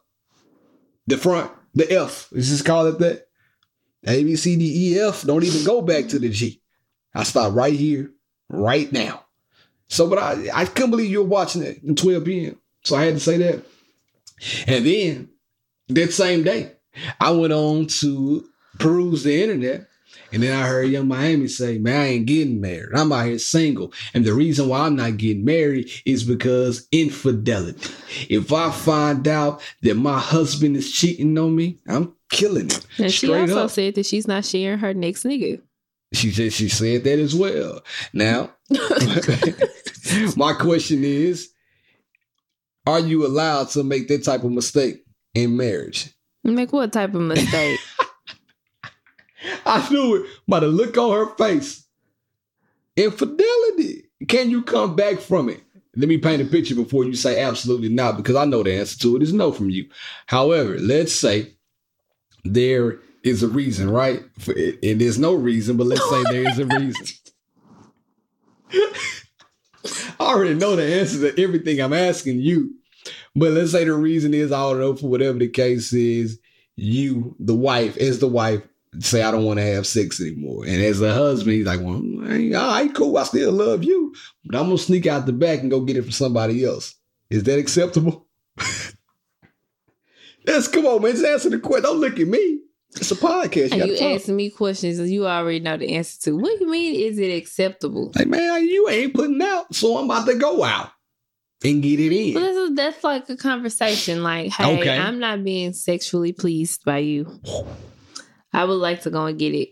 The 1.07 1.18
front, 1.18 1.51
the 1.75 1.90
F. 1.90 2.29
Let's 2.33 2.49
just 2.49 2.64
call 2.64 2.87
it 2.87 2.99
that. 2.99 3.29
A, 4.07 4.22
B, 4.22 4.37
C, 4.37 4.57
D, 4.57 4.92
E, 4.94 5.01
F. 5.01 5.22
Don't 5.22 5.44
even 5.44 5.64
go 5.64 5.83
back 5.83 6.09
to 6.09 6.18
the 6.18 6.29
G. 6.29 6.62
I 7.14 7.25
stop 7.25 7.55
right 7.55 7.75
here, 7.75 8.11
right 8.49 8.90
now. 8.92 9.25
So, 9.88 10.09
but 10.09 10.18
I, 10.18 10.49
I 10.53 10.64
couldn't 10.64 10.90
believe 10.90 11.11
you 11.11 11.22
were 11.22 11.29
watching 11.29 11.62
it 11.62 11.83
in 11.83 11.94
12 11.96 12.25
p.m. 12.25 12.61
So 12.85 12.96
I 12.96 13.05
had 13.05 13.14
to 13.14 13.20
say 13.20 13.37
that. 13.38 13.64
And 14.66 14.87
then 14.87 15.29
that 15.88 16.12
same 16.12 16.42
day, 16.42 16.72
I 17.20 17.31
went 17.31 17.53
on 17.53 17.87
to 17.87 18.44
peruse 18.79 19.25
the 19.25 19.42
internet. 19.42 19.87
And 20.33 20.42
then 20.42 20.59
I 20.59 20.66
heard 20.66 20.90
Yung 20.90 21.09
Miami 21.09 21.46
say, 21.46 21.79
Man, 21.79 22.01
I 22.01 22.07
ain't 22.07 22.27
getting 22.27 22.61
married. 22.61 22.94
I'm 22.94 23.12
out 23.12 23.27
here 23.27 23.38
single. 23.38 23.92
And 24.12 24.25
the 24.25 24.35
reason 24.35 24.68
why 24.68 24.81
I'm 24.81 24.96
not 24.96 25.18
getting 25.18 25.44
married 25.44 25.88
is 26.05 26.25
because 26.25 26.88
infidelity. 26.90 27.90
If 28.29 28.53
I 28.53 28.70
find 28.70 29.27
out 29.29 29.62
that 29.83 29.94
my 29.94 30.18
husband 30.18 30.77
is 30.77 30.90
cheating 30.90 31.38
on 31.38 31.55
me, 31.55 31.79
I'm 31.88 32.14
killing 32.31 32.70
him. 32.70 32.81
And 32.99 33.12
she 33.12 33.33
also 33.33 33.64
up. 33.64 33.70
said 33.70 33.94
that 33.94 34.07
she's 34.07 34.27
not 34.27 34.44
sharing 34.44 34.79
her 34.79 34.92
next 34.94 35.25
nigga. 35.25 35.62
She 36.12 36.31
said 36.31 36.53
she 36.53 36.68
said 36.68 37.05
that 37.05 37.18
as 37.18 37.35
well. 37.35 37.83
Now, 38.12 38.51
my 40.37 40.53
question 40.55 41.05
is, 41.05 41.51
are 42.87 43.01
you 43.01 43.27
allowed 43.27 43.68
to 43.70 43.83
make 43.83 44.09
that 44.09 44.25
type 44.25 44.44
of 44.44 44.53
mistake 44.53 45.05
in 45.35 45.57
marriage? 45.57 46.11
Make 46.44 46.72
what 46.72 46.92
type 46.92 47.14
of 47.14 47.22
mistake? 47.22 47.81
I 49.66 49.87
knew 49.90 50.16
it 50.16 50.27
by 50.46 50.61
the 50.61 50.68
look 50.68 50.96
on 50.96 51.12
her 51.12 51.35
face. 51.35 51.85
Infidelity. 52.96 54.05
Can 54.29 54.51
you 54.51 54.62
come 54.62 54.96
back 54.96 55.18
from 55.18 55.49
it? 55.49 55.62
Let 55.96 56.09
me 56.09 56.18
paint 56.18 56.42
a 56.42 56.44
picture 56.44 56.75
before 56.75 57.05
you 57.05 57.14
say 57.14 57.42
absolutely 57.42 57.88
not, 57.88 58.16
because 58.16 58.37
I 58.37 58.44
know 58.44 58.62
the 58.62 58.75
answer 58.75 58.99
to 59.01 59.16
it 59.16 59.22
is 59.22 59.33
no 59.33 59.51
from 59.51 59.70
you. 59.70 59.88
However, 60.27 60.79
let's 60.79 61.12
say 61.12 61.55
there 62.44 62.99
is 63.22 63.42
a 63.42 63.49
reason, 63.49 63.90
right? 63.90 64.22
And 64.46 65.01
there's 65.01 65.18
no 65.18 65.35
reason, 65.35 65.77
but 65.77 65.87
let's 65.87 66.09
say 66.09 66.22
there 66.31 66.49
is 66.49 66.59
a 66.59 66.66
reason. 66.66 67.07
I 70.27 70.31
already 70.31 70.55
know 70.55 70.75
the 70.75 70.83
answer 71.01 71.31
to 71.31 71.43
everything 71.43 71.81
I'm 71.81 71.93
asking 71.93 72.41
you. 72.41 72.75
But 73.37 73.53
let's 73.53 73.73
say 73.73 73.85
the 73.85 73.95
reason 73.95 74.35
is 74.35 74.51
I 74.51 74.61
don't 74.61 74.81
know 74.81 74.97
for 74.97 75.07
whatever 75.09 75.39
the 75.39 75.49
case 75.49 75.93
is, 75.93 76.41
you, 76.75 77.37
the 77.39 77.55
wife, 77.55 77.97
as 77.97 78.19
the 78.19 78.27
wife, 78.27 78.62
say 78.99 79.23
I 79.23 79.31
don't 79.31 79.45
want 79.45 79.61
to 79.61 79.65
have 79.65 79.87
sex 79.87 80.21
anymore. 80.21 80.65
And 80.65 80.83
as 80.83 81.01
a 81.01 81.15
husband, 81.15 81.57
he's 81.57 81.67
like, 81.67 81.81
Well, 81.81 81.97
all 81.97 82.73
right, 82.73 82.93
cool, 82.95 83.17
I 83.17 83.23
still 83.23 83.53
love 83.53 83.85
you. 83.85 84.15
But 84.45 84.59
I'm 84.59 84.67
gonna 84.67 84.79
sneak 84.79 85.07
out 85.07 85.27
the 85.27 85.33
back 85.33 85.61
and 85.61 85.71
go 85.71 85.81
get 85.83 85.97
it 85.97 86.03
from 86.03 86.11
somebody 86.12 86.65
else. 86.65 86.95
Is 87.31 87.45
that 87.45 87.59
acceptable? 87.59 88.27
Yes, 90.47 90.69
come 90.69 90.87
on, 90.87 91.03
man. 91.03 91.11
Just 91.11 91.25
answer 91.25 91.51
the 91.51 91.59
question. 91.59 91.83
Don't 91.83 91.99
look 92.01 92.21
at 92.21 92.29
me. 92.29 92.61
It's 92.97 93.11
a 93.11 93.17
podcast. 93.17 93.75
You 93.75 93.83
and 93.83 93.91
you 93.91 93.99
asking 94.15 94.37
me 94.37 94.51
questions 94.51 94.99
that 94.99 95.09
you 95.09 95.27
already 95.27 95.61
know 95.61 95.77
the 95.77 95.95
answer 95.95 96.19
to. 96.23 96.37
What 96.37 96.59
do 96.59 96.65
you 96.65 96.71
mean 96.71 96.95
is 97.11 97.19
it 97.19 97.29
acceptable? 97.31 98.13
Like, 98.15 98.27
man, 98.29 98.65
you 98.67 98.89
ain't 98.89 99.15
putting 99.15 99.41
out, 99.43 99.75
so 99.75 99.99
I'm 99.99 100.07
about 100.07 100.27
to 100.27 100.35
go 100.37 100.65
out 100.65 100.91
and 101.65 101.83
get 101.83 102.01
it 102.01 102.13
in. 102.13 102.35
Well, 102.35 102.69
that's, 102.69 102.77
that's 102.77 103.05
like 103.05 103.29
a 103.29 103.37
conversation. 103.37 104.23
Like, 104.23 104.53
hey, 104.53 104.81
Okay. 104.81 104.99
I'm 104.99 105.19
not 105.19 105.45
being 105.45 105.73
sexually 105.73 106.33
pleased 106.33 106.85
by 106.85 106.99
you. 106.99 107.41
I 108.53 108.65
would 108.65 108.75
like 108.75 109.03
to 109.03 109.11
go 109.11 109.27
and 109.27 109.39
get 109.39 109.55
it 109.55 109.71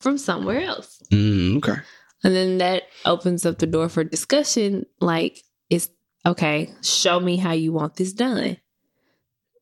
from 0.00 0.18
somewhere 0.18 0.60
else. 0.60 1.02
Mm, 1.10 1.58
okay. 1.58 1.80
And 2.24 2.34
then 2.34 2.58
that 2.58 2.84
opens 3.04 3.46
up 3.46 3.58
the 3.58 3.66
door 3.66 3.88
for 3.88 4.04
discussion. 4.04 4.84
Like, 5.00 5.40
it's 5.70 5.88
okay, 6.26 6.70
show 6.82 7.20
me 7.20 7.36
how 7.36 7.52
you 7.52 7.72
want 7.72 7.96
this 7.96 8.12
done. 8.12 8.58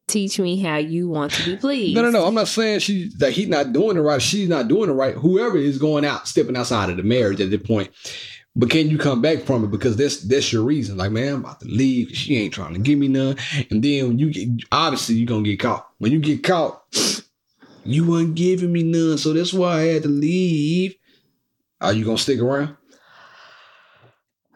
Teach 0.07 0.39
me 0.39 0.61
how 0.61 0.77
you 0.77 1.09
want 1.09 1.33
to 1.33 1.45
be 1.45 1.57
pleased. 1.57 1.97
No, 1.97 2.03
no, 2.03 2.11
no. 2.11 2.27
I'm 2.27 2.35
not 2.35 2.49
saying 2.49 2.81
she 2.81 3.11
that 3.19 3.33
he's 3.33 3.49
not 3.49 3.73
doing 3.73 3.97
it 3.97 4.01
right. 4.01 4.21
She's 4.21 4.49
not 4.49 4.69
doing 4.69 4.91
it 4.91 4.95
right. 4.95 5.15
Whoever 5.15 5.57
is 5.57 5.79
going 5.79 6.05
out, 6.05 6.29
stepping 6.29 6.57
outside 6.57 6.91
of 6.91 6.97
the 6.99 7.03
marriage 7.03 7.41
at 7.41 7.51
that 7.51 7.65
point. 7.67 7.91
But 8.57 8.71
can 8.71 8.89
you 8.89 8.99
come 8.99 9.21
back 9.21 9.41
from 9.41 9.65
it? 9.65 9.71
Because 9.71 9.97
that's 9.97 10.23
that's 10.23 10.53
your 10.53 10.63
reason. 10.63 10.99
Like, 10.99 11.11
man, 11.11 11.35
I'm 11.35 11.41
about 11.41 11.61
to 11.61 11.67
leave. 11.67 12.11
She 12.11 12.37
ain't 12.37 12.55
trying 12.55 12.75
to 12.75 12.81
give 12.81 12.99
me 12.99 13.09
none. 13.09 13.37
And 13.71 13.83
then 13.83 14.09
when 14.09 14.19
you 14.19 14.31
get 14.31 14.49
obviously 14.71 15.17
you're 15.17 15.27
gonna 15.27 15.43
get 15.43 15.59
caught. 15.59 15.89
When 15.99 16.13
you 16.13 16.21
get 16.21 16.45
caught, 16.45 16.83
you 17.85 18.07
weren't 18.09 18.35
giving 18.35 18.73
me 18.73 18.83
none. 18.83 19.19
So 19.19 19.33
that's 19.33 19.53
why 19.55 19.81
I 19.81 19.83
had 19.87 20.03
to 20.03 20.09
leave. 20.09 20.95
Are 21.81 21.93
you 21.93 22.05
gonna 22.05 22.19
stick 22.19 22.41
around? 22.41 22.77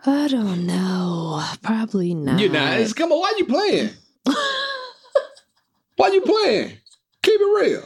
I 0.06 0.28
don't 0.28 0.66
know. 0.66 1.42
Probably 1.62 2.14
not. 2.14 2.38
You're 2.38 2.52
not. 2.52 2.78
It's, 2.78 2.92
come 2.92 3.11
on, 3.12 3.18
why 3.20 3.32
you 3.37 3.46
playing? 3.46 3.90
Why 5.98 6.08
you 6.08 6.20
playing? 6.20 6.78
Keep 7.24 7.40
it 7.40 7.44
real. 7.44 7.82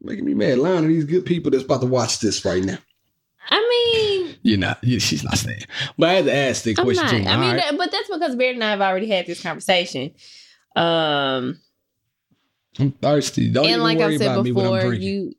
Making 0.00 0.24
me 0.24 0.34
mad. 0.34 0.58
Lying 0.58 0.82
to 0.82 0.88
these 0.88 1.04
good 1.04 1.26
people 1.26 1.50
that's 1.50 1.64
about 1.64 1.80
to 1.80 1.86
watch 1.88 2.20
this 2.20 2.44
right 2.44 2.62
now. 2.62 2.78
I 3.50 3.58
mean, 3.94 4.36
You're 4.42 4.58
not. 4.58 4.78
You, 4.82 5.00
she's 5.00 5.24
not 5.24 5.36
saying. 5.38 5.62
But 5.98 6.08
I 6.10 6.12
had 6.14 6.24
to 6.26 6.34
ask 6.34 6.62
the 6.62 6.74
question 6.74 7.04
not. 7.04 7.10
too. 7.10 7.28
I 7.28 7.34
All 7.34 7.40
mean, 7.40 7.50
right. 7.50 7.56
that, 7.56 7.76
but 7.76 7.90
that's 7.90 8.08
because 8.08 8.36
Beard 8.36 8.54
and 8.54 8.62
I 8.62 8.70
have 8.70 8.80
already 8.80 9.08
had 9.08 9.26
this 9.26 9.42
conversation. 9.42 10.12
Um, 10.76 11.58
I'm 12.78 12.92
thirsty. 12.92 13.50
Don't 13.50 13.64
and 13.64 13.72
even 13.72 13.82
like 13.82 13.98
worry 13.98 14.14
I 14.14 14.18
said 14.18 14.30
about 14.30 14.44
me 14.44 14.52
when 14.52 14.66
I'm 14.66 14.72
before, 14.74 14.94
you. 14.94 15.32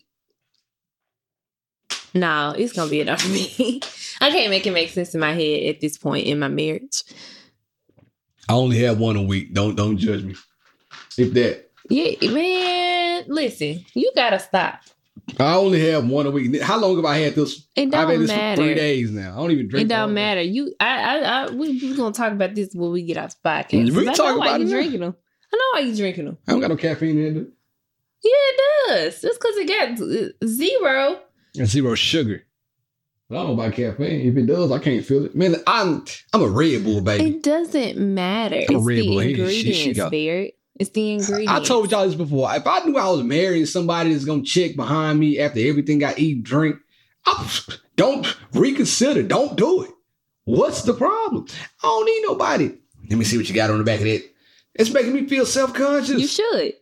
No, 2.14 2.54
it's 2.58 2.74
gonna 2.74 2.92
be 2.92 3.00
enough 3.00 3.22
for 3.22 3.30
me. 3.30 3.80
I 4.22 4.30
can't 4.30 4.50
make 4.50 4.68
it 4.68 4.72
make 4.72 4.90
sense 4.90 5.14
in 5.14 5.22
my 5.22 5.34
head 5.34 5.76
at 5.76 5.80
this 5.82 5.98
point 5.98 6.28
in 6.28 6.40
my 6.40 6.50
marriage. 6.50 7.04
I 8.50 8.54
only 8.54 8.80
have 8.80 9.00
one 9.00 9.16
a 9.16 9.24
week. 9.24 9.54
Don't 9.54 9.76
don't 9.76 9.98
judge 9.98 10.24
me. 10.24 10.36
If 11.18 11.34
that, 11.34 11.70
Yeah, 11.90 12.32
man. 12.32 13.26
Listen, 13.28 13.84
you 13.94 14.12
gotta 14.16 14.40
stop. 14.40 14.80
I 15.40 15.56
only 15.56 15.80
have 15.90 16.06
one 16.08 16.26
a 16.26 16.32
week. 16.32 16.62
How 16.62 16.78
long 16.80 16.96
have 16.98 17.06
I 17.06 17.18
had 17.20 17.36
this? 17.36 17.66
It 17.76 17.94
I've 17.94 17.94
had 17.94 18.08
don't 18.10 18.20
this 18.22 18.30
matter. 18.30 18.62
for 18.62 18.66
three 18.68 18.76
days 18.76 19.12
now. 19.12 19.34
I 19.34 19.38
don't 19.38 19.52
even 19.52 19.68
drink. 19.70 19.86
It 19.86 19.88
don't 19.90 20.14
matter. 20.14 20.42
You, 20.42 20.74
I, 20.80 20.86
I, 20.88 21.18
I 21.20 21.50
we 21.52 21.70
we 21.82 21.96
gonna 21.96 22.14
talk 22.14 22.32
about 22.34 22.56
this 22.56 22.74
when 22.74 22.92
we 22.92 23.04
get 23.04 23.18
off 23.18 23.36
the 23.42 23.50
podcast. 23.50 23.86
We 23.86 23.92
'Cause 23.92 24.08
I 24.08 24.14
talk 24.14 24.18
know 24.34 24.38
why 24.40 24.48
about 24.48 24.62
you 24.62 24.70
drinking 24.70 25.00
them. 25.00 25.16
I 25.54 25.56
know 25.56 25.80
why 25.82 25.88
you 25.88 25.96
drinking 25.96 26.26
them. 26.26 26.38
I 26.48 26.52
don't 26.52 26.62
got 26.62 26.70
no 26.72 26.76
caffeine 26.76 27.18
in 27.20 27.38
it. 27.38 27.48
Yeah, 28.24 28.32
it 28.34 28.88
does. 28.88 29.22
Just 29.22 29.40
because 29.40 29.58
it 29.58 29.68
got 29.68 30.02
uh, 30.02 30.48
zero. 30.48 31.20
And 31.58 31.68
zero 31.68 31.96
sugar. 31.96 32.44
But 33.30 33.36
I 33.38 33.44
don't 33.44 33.56
know 33.56 33.62
about 33.64 33.74
caffeine. 33.76 34.28
If 34.28 34.36
it 34.36 34.46
does, 34.48 34.72
I 34.72 34.80
can't 34.80 35.06
feel 35.06 35.26
it. 35.26 35.36
Man, 35.36 35.56
I'm 35.68 36.04
I'm 36.34 36.42
a 36.42 36.48
Red 36.48 36.84
Bull 36.84 37.02
baby. 37.02 37.36
It 37.38 37.44
doesn't 37.44 37.98
matter. 37.98 38.64
I'm 38.68 38.76
a 38.76 38.78
It's 38.80 38.86
Red 38.88 38.98
the 38.98 39.08
Bull 39.08 39.20
head. 39.20 39.28
She- 39.28 39.42
ingredients, 39.42 39.80
she 39.80 39.94
got- 39.94 40.12
Barrett. 40.12 40.58
It's 40.80 40.90
the 40.90 41.12
ingredients. 41.12 41.52
I 41.52 41.64
told 41.64 41.92
y'all 41.92 42.06
this 42.06 42.16
before. 42.16 42.54
If 42.56 42.66
I 42.66 42.80
knew 42.80 42.98
I 42.98 43.10
was 43.10 43.24
marrying 43.24 43.66
somebody 43.66 44.12
that's 44.12 44.26
gonna 44.26 44.44
check 44.44 44.76
behind 44.76 45.20
me 45.20 45.40
after 45.40 45.60
everything 45.60 46.04
I 46.04 46.16
eat, 46.18 46.44
drink, 46.44 46.78
I, 47.26 47.50
don't 47.96 48.26
reconsider. 48.54 49.24
Don't 49.24 49.56
do 49.56 49.84
it. 49.84 49.92
What's 50.46 50.82
the 50.82 50.94
problem? 50.94 51.46
I 51.84 51.88
don't 51.88 52.06
need 52.06 52.22
nobody. 52.24 52.76
Let 53.10 53.20
me 53.20 53.26
see 53.26 53.38
what 53.38 53.48
you 53.48 53.56
got 53.56 53.70
on 53.70 53.78
the 53.78 53.84
back 53.84 54.00
of 54.00 54.06
that. 54.06 54.24
It's 54.76 54.90
making 54.92 55.14
me 55.14 55.28
feel 55.28 55.46
self 55.46 55.74
conscious. 55.74 56.20
You 56.20 56.28
should. 56.28 56.74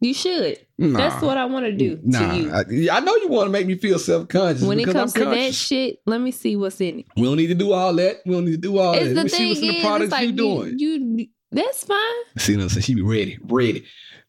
You 0.00 0.14
should. 0.14 0.58
That's 0.78 1.22
what 1.22 1.36
I 1.38 1.44
want 1.44 1.64
to 1.66 1.72
do 1.72 2.00
Nah, 2.02 2.32
to 2.32 2.36
you. 2.36 2.90
I, 2.90 2.96
I 2.96 3.00
know 3.00 3.14
you 3.16 3.28
want 3.28 3.46
to 3.46 3.52
make 3.52 3.66
me 3.68 3.76
feel 3.76 3.98
self 4.00 4.26
conscious. 4.28 4.62
When 4.62 4.80
it 4.80 4.88
comes 4.90 5.12
to 5.12 5.24
that 5.24 5.54
shit, 5.54 5.98
let 6.06 6.20
me 6.20 6.30
see 6.32 6.56
what's 6.56 6.80
in 6.80 7.00
it. 7.00 7.06
we 7.16 7.22
don't 7.22 7.36
need 7.36 7.48
to 7.48 7.54
do 7.54 7.72
all 7.72 7.94
that. 7.94 8.20
We 8.26 8.34
don't 8.34 8.44
need 8.44 8.52
to 8.52 8.56
do 8.56 8.78
all 8.78 8.94
It's 8.94 9.08
that. 9.08 9.14
Let 9.14 9.16
the 9.16 9.22
me 9.24 9.28
see 9.28 9.36
thing 9.36 9.48
what's 9.48 9.60
in 9.60 9.68
the 9.68 9.82
products 9.82 10.10
like 10.12 10.26
you 10.26 10.32
doing. 10.32 10.78
You, 10.78 11.26
that's 11.52 11.84
fine. 11.84 11.98
See 12.38 12.56
what 12.56 12.62
I'm 12.62 12.68
saying? 12.70 12.82
She 12.82 12.94
be 12.94 13.02
ready, 13.02 13.38
ready. 13.42 13.84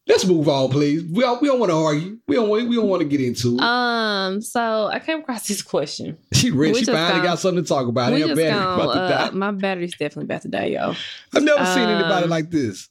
Let's 0.05 0.25
move 0.25 0.49
on, 0.49 0.69
please. 0.69 1.01
We 1.03 1.21
don't, 1.21 1.41
we 1.41 1.47
don't 1.47 1.59
want 1.59 1.71
to 1.71 1.77
argue. 1.77 2.17
We 2.27 2.35
don't 2.35 2.49
want 2.49 2.67
we 2.67 2.75
don't 2.75 2.89
want 2.89 3.01
to 3.03 3.07
get 3.07 3.21
into 3.21 3.55
it. 3.55 3.61
Um, 3.61 4.41
so 4.41 4.87
I 4.87 4.99
came 4.99 5.19
across 5.19 5.47
this 5.47 5.61
question. 5.61 6.17
she 6.33 6.51
ready. 6.51 6.79
She 6.79 6.85
finally 6.85 7.11
gonna- 7.11 7.23
got 7.23 7.39
something 7.39 7.63
to 7.63 7.67
talk 7.67 7.87
about. 7.87 8.11
Her 8.11 8.19
battery 8.19 8.49
gonna, 8.49 8.73
about 8.73 8.93
to 8.93 8.99
uh, 8.99 9.29
die. 9.29 9.31
my 9.31 9.51
battery's 9.51 9.91
definitely 9.91 10.25
about 10.25 10.41
to 10.41 10.49
die, 10.49 10.65
y'all. 10.65 10.95
I've 11.33 11.43
never 11.43 11.65
seen 11.65 11.87
anybody 11.87 12.25
um, 12.25 12.29
like 12.29 12.49
this. 12.49 12.89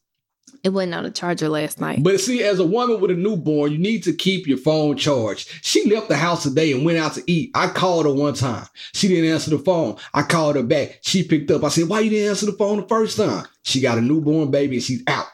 It 0.65 0.69
wasn't 0.69 0.95
on 0.95 1.03
the 1.03 1.11
charger 1.11 1.49
last 1.49 1.81
night. 1.81 2.03
But 2.03 2.21
see, 2.21 2.43
as 2.45 2.61
a 2.61 2.65
woman 2.65 3.01
with 3.01 3.11
a 3.11 3.15
newborn, 3.15 3.73
you 3.73 3.79
need 3.79 4.05
to 4.05 4.13
keep 4.13 4.47
your 4.47 4.59
phone 4.59 4.97
charged. 4.97 5.49
She 5.63 5.91
left 5.91 6.09
the 6.09 6.17
house 6.17 6.45
today 6.45 6.73
and 6.73 6.85
went 6.85 6.99
out 6.99 7.15
to 7.15 7.25
eat. 7.27 7.51
I 7.55 7.67
called 7.69 8.07
her 8.07 8.13
one 8.13 8.35
time. 8.35 8.67
She 8.93 9.09
didn't 9.09 9.31
answer 9.31 9.51
the 9.51 9.59
phone. 9.59 9.97
I 10.15 10.23
called 10.23 10.55
her 10.55 10.63
back. 10.63 11.01
She 11.03 11.25
picked 11.25 11.51
up. 11.51 11.65
I 11.65 11.69
said, 11.69 11.89
Why 11.89 12.01
you 12.01 12.11
didn't 12.11 12.31
answer 12.31 12.47
the 12.47 12.53
phone 12.53 12.81
the 12.81 12.87
first 12.87 13.17
time? 13.17 13.45
She 13.65 13.81
got 13.81 13.99
a 13.99 14.01
newborn 14.01 14.53
baby 14.53 14.77
and 14.77 14.85
she's 14.85 15.03
out. 15.09 15.27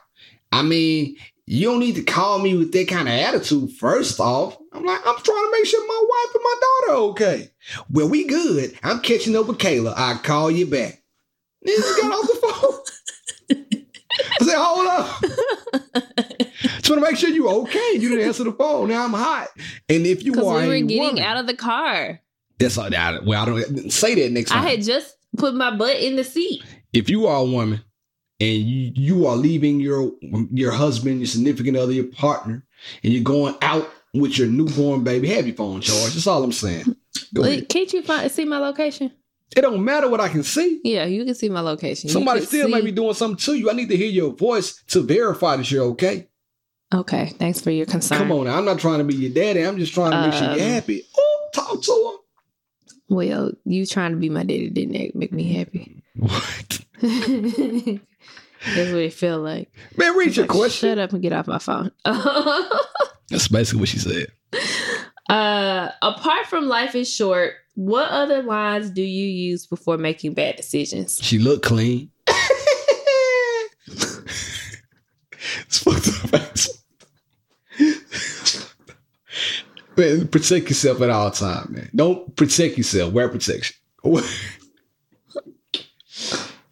I 0.50 0.62
mean, 0.62 1.16
you 1.44 1.68
don't 1.68 1.80
need 1.80 1.96
to 1.96 2.02
call 2.02 2.38
me 2.38 2.56
with 2.56 2.72
that 2.72 2.88
kind 2.88 3.08
of 3.08 3.14
attitude. 3.14 3.72
First 3.72 4.20
off, 4.20 4.56
I'm 4.72 4.84
like, 4.84 5.00
I'm 5.00 5.16
trying 5.16 5.44
to 5.44 5.50
make 5.52 5.66
sure 5.66 5.86
my 5.86 6.06
wife 6.08 6.34
and 6.34 6.44
my 6.44 6.54
daughter 6.60 7.00
okay. 7.10 7.50
Well, 7.90 8.08
we 8.08 8.26
good. 8.26 8.78
I'm 8.82 9.00
catching 9.00 9.36
up 9.36 9.46
with 9.46 9.58
Kayla. 9.58 9.92
I'll 9.94 10.18
call 10.18 10.50
you 10.50 10.66
back. 10.66 11.02
Nigga 11.66 12.00
got 12.00 12.12
off 12.12 12.26
the 12.28 12.34
phone. 12.34 12.80
I 14.40 14.44
said, 14.44 14.56
hold 14.56 14.86
up. 14.86 15.22
Just 16.60 16.90
want 16.90 17.02
to 17.04 17.10
make 17.10 17.16
sure 17.16 17.30
you're 17.30 17.48
okay. 17.48 17.92
You 17.94 18.08
didn't 18.08 18.24
answer 18.26 18.44
the 18.44 18.52
phone. 18.52 18.88
Now 18.88 19.04
I'm 19.04 19.12
hot. 19.12 19.48
And 19.88 20.06
if 20.06 20.24
you 20.24 20.32
are 20.44 20.60
we 20.62 20.68
were 20.68 20.80
getting 20.80 20.98
woman, 20.98 21.18
out 21.22 21.36
of 21.36 21.46
the 21.46 21.54
car. 21.54 22.20
that's 22.58 22.78
all 22.78 22.90
that. 22.90 23.24
Well, 23.24 23.42
I 23.42 23.44
don't 23.46 23.90
say 23.92 24.14
that 24.16 24.32
next 24.32 24.50
time. 24.50 24.64
I 24.64 24.70
had 24.70 24.82
just 24.82 25.16
put 25.36 25.54
my 25.54 25.74
butt 25.76 25.96
in 25.96 26.16
the 26.16 26.24
seat. 26.24 26.62
if 26.92 27.08
you 27.10 27.26
are 27.26 27.36
a 27.36 27.44
woman 27.44 27.82
and 28.40 28.56
you, 28.62 28.92
you 28.94 29.26
are 29.26 29.36
leaving 29.36 29.80
your 29.80 30.12
your 30.50 30.72
husband, 30.72 31.20
your 31.20 31.26
significant 31.26 31.76
other, 31.76 31.92
your 31.92 32.04
partner, 32.06 32.64
and 33.02 33.12
you're 33.12 33.22
going 33.22 33.54
out 33.62 33.88
with 34.14 34.38
your 34.38 34.48
newborn 34.48 35.04
baby, 35.04 35.28
have 35.28 35.46
your 35.46 35.56
phone 35.56 35.80
charged. 35.80 36.14
That's 36.16 36.26
all 36.26 36.42
I'm 36.42 36.52
saying. 36.52 36.96
Go. 37.34 37.42
Wait, 37.42 37.68
Can't 37.68 37.92
you 37.92 38.02
find 38.02 38.30
see 38.30 38.44
my 38.44 38.58
location? 38.58 39.12
It 39.56 39.62
don't 39.62 39.82
matter 39.84 40.08
what 40.08 40.20
I 40.20 40.28
can 40.28 40.42
see. 40.42 40.80
Yeah, 40.84 41.04
you 41.06 41.24
can 41.24 41.34
see 41.34 41.48
my 41.48 41.60
location. 41.60 42.10
Somebody 42.10 42.44
still 42.44 42.68
may 42.68 42.80
be 42.82 42.92
doing 42.92 43.14
something 43.14 43.38
to 43.38 43.54
you. 43.54 43.70
I 43.70 43.72
need 43.72 43.88
to 43.88 43.96
hear 43.96 44.08
your 44.10 44.32
voice 44.34 44.82
to 44.88 45.02
verify 45.02 45.56
that 45.56 45.70
you're 45.70 45.84
okay. 45.86 46.28
Okay, 46.94 47.34
thanks 47.38 47.60
for 47.60 47.70
your 47.70 47.86
concern. 47.86 48.18
Come 48.18 48.32
on 48.32 48.44
now. 48.46 48.56
I'm 48.58 48.64
not 48.64 48.78
trying 48.78 48.98
to 48.98 49.04
be 49.04 49.14
your 49.14 49.30
daddy. 49.32 49.62
I'm 49.62 49.78
just 49.78 49.92
trying 49.94 50.10
to 50.12 50.20
make 50.22 50.32
sure 50.32 50.44
you're 50.44 50.52
Um, 50.54 50.58
happy. 50.72 51.02
Oh, 51.16 51.48
talk 51.54 51.82
to 51.82 51.92
him. 51.92 52.14
Well, 53.16 53.52
you 53.64 53.86
trying 53.86 54.12
to 54.12 54.16
be 54.18 54.28
my 54.28 54.42
daddy 54.42 54.68
didn't 54.70 55.14
make 55.14 55.32
me 55.32 55.52
happy. 55.54 56.02
What? 56.14 56.80
That's 57.00 58.90
what 58.90 59.02
it 59.02 59.12
felt 59.12 59.42
like. 59.42 59.70
Man, 59.96 60.16
read 60.16 60.36
your 60.36 60.46
Like, 60.46 60.56
question. 60.56 60.90
Shut 60.90 60.98
up 60.98 61.12
and 61.12 61.22
get 61.22 61.32
off 61.32 61.46
my 61.46 61.58
phone. 61.58 61.90
That's 63.30 63.48
basically 63.48 63.80
what 63.80 63.88
she 63.88 63.98
said. 63.98 64.26
uh, 65.28 65.90
apart 66.02 66.46
from 66.46 66.66
life 66.68 66.94
is 66.94 67.12
short, 67.12 67.54
what 67.78 68.10
other 68.10 68.42
lines 68.42 68.90
do 68.90 69.02
you 69.02 69.26
use 69.26 69.64
before 69.64 69.96
making 69.98 70.34
bad 70.34 70.56
decisions? 70.56 71.20
She 71.22 71.38
looked 71.38 71.64
clean. 71.64 72.10
it's 73.86 75.78
fucked 75.78 76.34
up. 76.34 76.42
man, 79.96 80.26
protect 80.26 80.68
yourself 80.68 81.00
at 81.02 81.10
all 81.10 81.30
time, 81.30 81.72
man. 81.72 81.88
Don't 81.94 82.34
protect 82.34 82.78
yourself. 82.78 83.12
Wear 83.12 83.28
protection. 83.28 83.76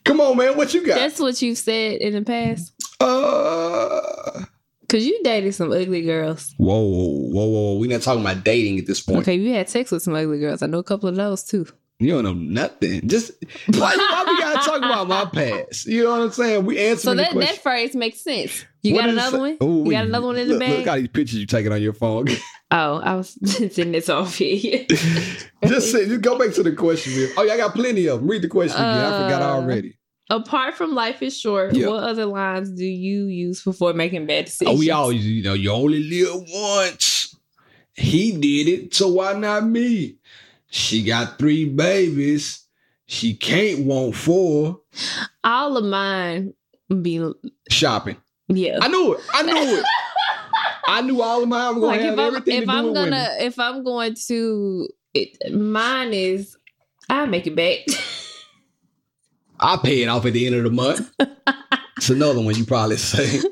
Come 0.04 0.20
on, 0.20 0.36
man. 0.36 0.56
What 0.56 0.74
you 0.74 0.84
got? 0.84 0.96
That's 0.96 1.20
what 1.20 1.40
you've 1.40 1.58
said 1.58 2.00
in 2.00 2.14
the 2.14 2.22
past. 2.22 2.72
uh, 2.98 4.44
Cause 4.88 5.04
you 5.04 5.20
dated 5.24 5.54
some 5.54 5.72
ugly 5.72 6.02
girls. 6.02 6.54
whoa, 6.58 6.80
whoa, 6.80 7.46
whoa. 7.46 7.78
We're 7.78 7.90
not 7.90 8.02
talking 8.02 8.20
about 8.22 8.44
dating 8.44 8.78
at 8.78 8.86
this 8.86 9.00
point. 9.00 9.20
Okay, 9.20 9.34
you 9.34 9.52
had 9.52 9.68
sex 9.68 9.90
with 9.90 10.02
some 10.02 10.14
ugly 10.14 10.38
girls. 10.38 10.62
I 10.62 10.66
know 10.66 10.78
a 10.78 10.84
couple 10.84 11.08
of 11.08 11.16
those 11.16 11.42
too. 11.42 11.66
You 11.98 12.10
don't 12.10 12.24
know 12.24 12.34
nothing. 12.34 13.08
Just 13.08 13.32
why, 13.68 13.96
why 13.96 14.24
we 14.28 14.38
gotta 14.38 14.68
talk 14.68 14.78
about 14.78 15.08
my 15.08 15.24
past? 15.24 15.86
You 15.86 16.04
know 16.04 16.10
what 16.10 16.20
I'm 16.20 16.30
saying? 16.30 16.66
We 16.66 16.78
answer 16.78 17.02
So 17.02 17.14
that, 17.14 17.34
that 17.34 17.56
phrase 17.62 17.96
makes 17.96 18.20
sense. 18.20 18.66
You 18.82 18.94
What 18.94 19.00
got 19.00 19.10
another 19.10 19.38
one? 19.38 19.56
Ooh, 19.62 19.84
you 19.86 19.92
got 19.92 20.04
another 20.04 20.26
one 20.26 20.36
in 20.36 20.46
the 20.46 20.54
look, 20.54 20.60
bag? 20.60 20.78
Look 20.78 20.86
how 20.88 20.96
these 20.96 21.08
pictures 21.08 21.38
you 21.38 21.46
taking 21.46 21.72
on 21.72 21.80
your 21.80 21.94
phone. 21.94 22.26
oh, 22.70 23.00
I 23.00 23.14
was 23.14 23.38
sending 23.44 23.92
this 23.92 24.10
off 24.10 24.36
here. 24.36 24.84
just 25.64 25.90
say, 25.90 26.06
just 26.06 26.20
go 26.20 26.38
back 26.38 26.52
to 26.56 26.62
the 26.62 26.72
question. 26.72 27.14
Man. 27.18 27.30
Oh, 27.38 27.42
yeah, 27.44 27.54
I 27.54 27.56
got 27.56 27.74
plenty 27.74 28.06
of 28.08 28.20
them. 28.20 28.28
Read 28.28 28.42
the 28.42 28.48
question 28.48 28.76
again. 28.76 29.12
I 29.12 29.22
forgot 29.24 29.40
Uh, 29.42 29.54
already. 29.54 29.96
Apart 30.28 30.74
from 30.74 30.94
life 30.94 31.22
is 31.22 31.38
short, 31.38 31.74
Yeah. 31.76 31.86
what 31.88 32.02
other 32.02 32.26
lines 32.26 32.70
do 32.72 32.84
you 32.84 33.26
use 33.26 33.62
before 33.62 33.92
making 33.92 34.26
bad 34.26 34.46
decisions? 34.46 34.76
Oh, 34.76 34.78
we 34.78 34.90
always, 34.90 35.24
you 35.24 35.42
know, 35.42 35.54
you 35.54 35.70
only 35.70 36.02
live 36.02 36.42
once. 36.52 37.36
He 37.94 38.32
did 38.32 38.68
it, 38.68 38.94
so 38.94 39.08
why 39.08 39.34
not 39.34 39.64
me? 39.66 40.16
She 40.68 41.02
got 41.04 41.38
three 41.38 41.64
babies. 41.66 42.64
She 43.06 43.34
can't 43.34 43.86
want 43.86 44.16
four. 44.16 44.80
all 45.44 45.76
of 45.76 45.84
mine 45.84 46.54
be 47.02 47.24
Shopping. 47.70 48.16
yeah. 48.48 48.78
I 48.82 48.88
knew 48.88 49.14
it. 49.14 49.20
I 49.32 49.42
knew 49.42 49.78
it. 49.78 49.84
I 50.88 51.00
knew 51.02 51.22
all 51.22 51.42
of 51.42 51.48
mine 51.48 51.74
were 51.76 51.80
gonna 51.82 51.86
like 51.86 52.00
have 52.00 52.12
if 52.14 52.18
I'm 52.18 52.26
everything 52.26 52.54
if 52.54 52.60
to 52.60 52.66
do 52.66 52.72
I'm 52.72 52.84
with 52.86 52.94
gonna 52.94 53.10
women. 53.10 53.36
if 53.46 53.58
I'm 53.60 53.84
going 53.84 54.14
to 54.28 54.88
it, 55.14 55.52
mine 55.54 56.12
is 56.12 56.56
I'll 57.08 57.26
make 57.28 57.46
it 57.46 57.54
back. 57.56 57.78
I 59.66 59.76
pay 59.76 60.02
it 60.02 60.06
off 60.06 60.24
at 60.24 60.32
the 60.32 60.46
end 60.46 60.54
of 60.54 60.62
the 60.62 60.70
month. 60.70 61.12
it's 61.96 62.08
another 62.08 62.40
one 62.40 62.54
you 62.54 62.64
probably 62.64 62.96
say. 62.96 63.40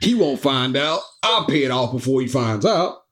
He 0.00 0.14
won't 0.14 0.40
find 0.40 0.76
out. 0.76 1.00
I'll 1.22 1.46
pay 1.46 1.64
it 1.64 1.70
off 1.70 1.92
before 1.92 2.20
he 2.20 2.26
finds 2.26 2.66
out. 2.66 3.04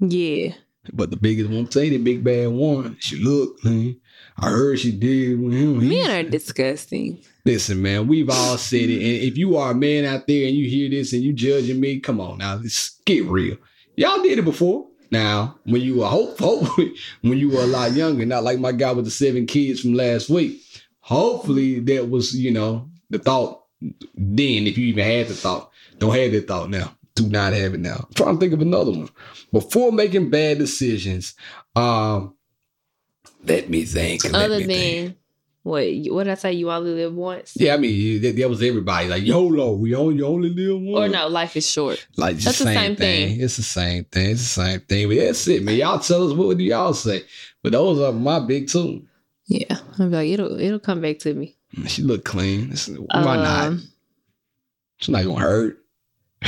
yeah. 0.00 0.54
But 0.92 1.10
the 1.10 1.16
biggest 1.16 1.50
one, 1.50 1.70
say 1.70 1.90
the 1.90 1.98
big 1.98 2.24
bad 2.24 2.48
one, 2.48 2.96
she 2.98 3.16
looked 3.16 3.60
clean. 3.60 4.00
I 4.36 4.50
heard 4.50 4.78
she 4.78 4.92
did 4.92 5.40
with 5.40 5.52
him. 5.52 5.88
Men 5.88 6.10
are 6.10 6.28
disgusting. 6.28 7.20
Listen, 7.44 7.82
man, 7.82 8.06
we've 8.06 8.30
all 8.30 8.56
said 8.56 8.88
it. 8.88 9.02
And 9.02 9.30
if 9.30 9.36
you 9.36 9.56
are 9.56 9.72
a 9.72 9.74
man 9.74 10.04
out 10.04 10.26
there 10.26 10.46
and 10.46 10.56
you 10.56 10.68
hear 10.68 10.88
this 10.90 11.12
and 11.12 11.22
you 11.22 11.32
judging 11.32 11.80
me, 11.80 12.00
come 12.00 12.20
on 12.20 12.38
now, 12.38 12.56
let's 12.56 13.00
get 13.04 13.24
real. 13.24 13.56
Y'all 13.96 14.22
did 14.22 14.38
it 14.38 14.44
before. 14.44 14.86
Now, 15.10 15.58
when 15.64 15.82
you 15.82 15.98
were 15.98 16.06
hope, 16.06 16.38
hopefully, 16.40 16.94
when 17.22 17.38
you 17.38 17.50
were 17.50 17.62
a 17.62 17.66
lot 17.66 17.92
younger, 17.92 18.26
not 18.26 18.44
like 18.44 18.58
my 18.58 18.72
guy 18.72 18.92
with 18.92 19.04
the 19.04 19.10
seven 19.10 19.46
kids 19.46 19.80
from 19.80 19.94
last 19.94 20.28
week. 20.28 20.62
Hopefully, 21.06 21.78
that 21.80 22.10
was 22.10 22.34
you 22.36 22.50
know 22.50 22.88
the 23.10 23.18
thought 23.20 23.62
then. 23.80 24.66
If 24.66 24.76
you 24.76 24.86
even 24.86 25.04
had 25.04 25.28
the 25.28 25.34
thought, 25.34 25.70
don't 25.98 26.16
have 26.16 26.32
that 26.32 26.48
thought 26.48 26.68
now. 26.68 26.92
Do 27.14 27.28
not 27.28 27.52
have 27.52 27.74
it 27.74 27.80
now. 27.80 28.06
I'm 28.08 28.14
trying 28.14 28.34
to 28.34 28.40
think 28.40 28.52
of 28.52 28.60
another 28.60 28.90
one. 28.90 29.08
Before 29.52 29.92
making 29.92 30.30
bad 30.30 30.58
decisions, 30.58 31.34
um, 31.76 32.34
let 33.44 33.70
me 33.70 33.84
think. 33.84 34.24
let 34.24 34.34
Other 34.34 34.56
me 34.56 34.62
than 34.64 34.68
think. 34.68 35.16
what 35.62 35.84
what 36.12 36.24
did 36.24 36.32
I 36.32 36.34
say 36.34 36.52
you 36.54 36.72
only 36.72 36.90
live 36.90 37.14
once? 37.14 37.52
Yeah, 37.54 37.74
I 37.74 37.76
mean 37.76 38.20
that, 38.22 38.34
that 38.36 38.48
was 38.50 38.60
everybody. 38.60 39.06
Like 39.08 39.22
YOLO, 39.24 39.76
we 39.76 39.94
only 39.94 40.16
you 40.16 40.26
only 40.26 40.48
live 40.50 40.80
once. 40.80 41.08
Or 41.10 41.16
no, 41.16 41.28
life 41.28 41.56
is 41.56 41.70
short. 41.70 42.04
like 42.16 42.36
That's 42.38 42.58
the 42.58 42.64
same, 42.64 42.74
same 42.74 42.96
thing. 42.96 43.28
thing. 43.28 43.40
It's 43.42 43.56
the 43.58 43.62
same 43.62 44.04
thing. 44.06 44.30
It's 44.30 44.42
the 44.42 44.62
same 44.62 44.80
thing. 44.80 45.08
But 45.08 45.18
that's 45.18 45.46
it, 45.46 45.62
man. 45.62 45.76
Y'all 45.76 46.00
tell 46.00 46.26
us 46.28 46.36
what 46.36 46.58
do 46.58 46.64
y'all 46.64 46.92
say? 46.94 47.22
But 47.62 47.70
those 47.72 48.00
are 48.00 48.12
my 48.12 48.40
big 48.40 48.66
two. 48.68 49.06
Yeah. 49.46 49.78
I'll 49.98 50.08
be 50.08 50.14
like, 50.16 50.28
it'll 50.28 50.58
it'll 50.60 50.78
come 50.80 51.00
back 51.00 51.18
to 51.20 51.32
me. 51.34 51.56
She 51.86 52.02
look 52.02 52.24
clean. 52.24 52.72
It's- 52.72 52.88
Why 52.88 53.36
not? 53.36 53.64
Um, 53.66 53.82
It's 54.98 55.08
not 55.08 55.24
gonna 55.24 55.40
hurt. 55.40 55.78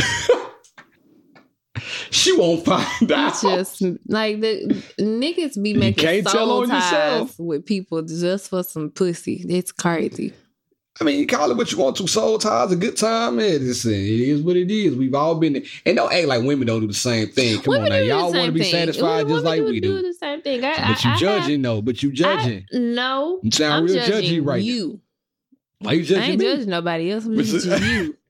she 2.11 2.37
won't 2.37 2.65
find 2.65 3.13
out. 3.13 3.29
It's 3.45 3.79
just 3.79 3.83
like 4.09 4.41
the 4.41 4.83
niggas 4.99 5.63
be 5.63 5.71
You 5.71 5.79
making 5.79 6.05
can't 6.05 6.27
tell 6.27 6.47
soul 6.47 6.63
on 6.63 6.69
ties 6.69 6.91
yourself. 6.93 7.39
with 7.39 7.67
people 7.67 8.03
just 8.03 8.49
for 8.51 8.63
some 8.65 8.91
pussy. 8.91 9.45
It's 9.49 9.71
crazy. 9.73 10.33
I 11.01 11.05
mean, 11.05 11.21
you 11.21 11.27
call 11.27 11.51
it 11.51 11.57
what 11.57 11.71
you 11.71 11.79
want 11.79 11.97
to. 11.97 12.09
Soul 12.09 12.39
ties, 12.39 12.73
a 12.73 12.77
good 12.77 12.97
time. 12.97 13.37
Man, 13.37 13.47
it's, 13.69 13.85
it 13.85 13.93
is 13.95 14.43
what 14.43 14.57
it 14.57 14.71
is. 14.71 14.97
We've 14.97 15.15
all 15.15 15.37
been 15.37 15.53
there. 15.55 15.63
And 15.87 15.97
don't 15.97 16.13
act 16.13 16.27
like 16.27 16.43
women 16.43 16.67
don't 16.67 16.81
do 16.81 16.87
the 16.89 16.93
same 16.95 17.29
thing. 17.29 17.61
Come 17.63 17.73
Women 17.75 17.93
on 17.93 17.99
now. 18.01 18.05
Y'all 18.05 18.33
want 18.33 18.47
to 18.47 18.53
be 18.53 18.65
satisfied 18.65 19.19
Women- 19.25 19.29
just 19.33 19.45
like 19.45 19.59
women 19.61 19.73
we 19.75 19.81
do. 19.81 19.97
do. 20.01 20.09
the 20.09 20.15
same 20.15 20.43
thing. 20.43 20.65
I, 20.65 20.89
But 20.93 21.05
you 21.05 21.11
I, 21.11 21.15
I 21.15 21.19
judging, 21.19 21.53
have- 21.55 21.63
though. 21.63 21.83
But 21.83 22.03
you 22.03 22.11
judging. 22.13 22.67
I, 22.75 22.79
no, 22.79 23.39
You 23.43 23.51
sound 23.53 23.75
I'm 23.75 23.85
real 23.85 24.05
judging 24.05 24.43
judgy 24.43 24.47
right 24.47 24.59
now. 24.61 24.65
you. 24.65 25.01
Why 25.81 25.93
you 25.93 26.01
I 26.01 26.05
judging 26.05 26.23
ain't 26.31 26.39
me? 26.41 26.45
judging 26.47 26.69
nobody 26.71 27.13
else. 27.13 27.25
I'm 27.27 27.43
judging 27.43 27.83
you. 27.83 28.17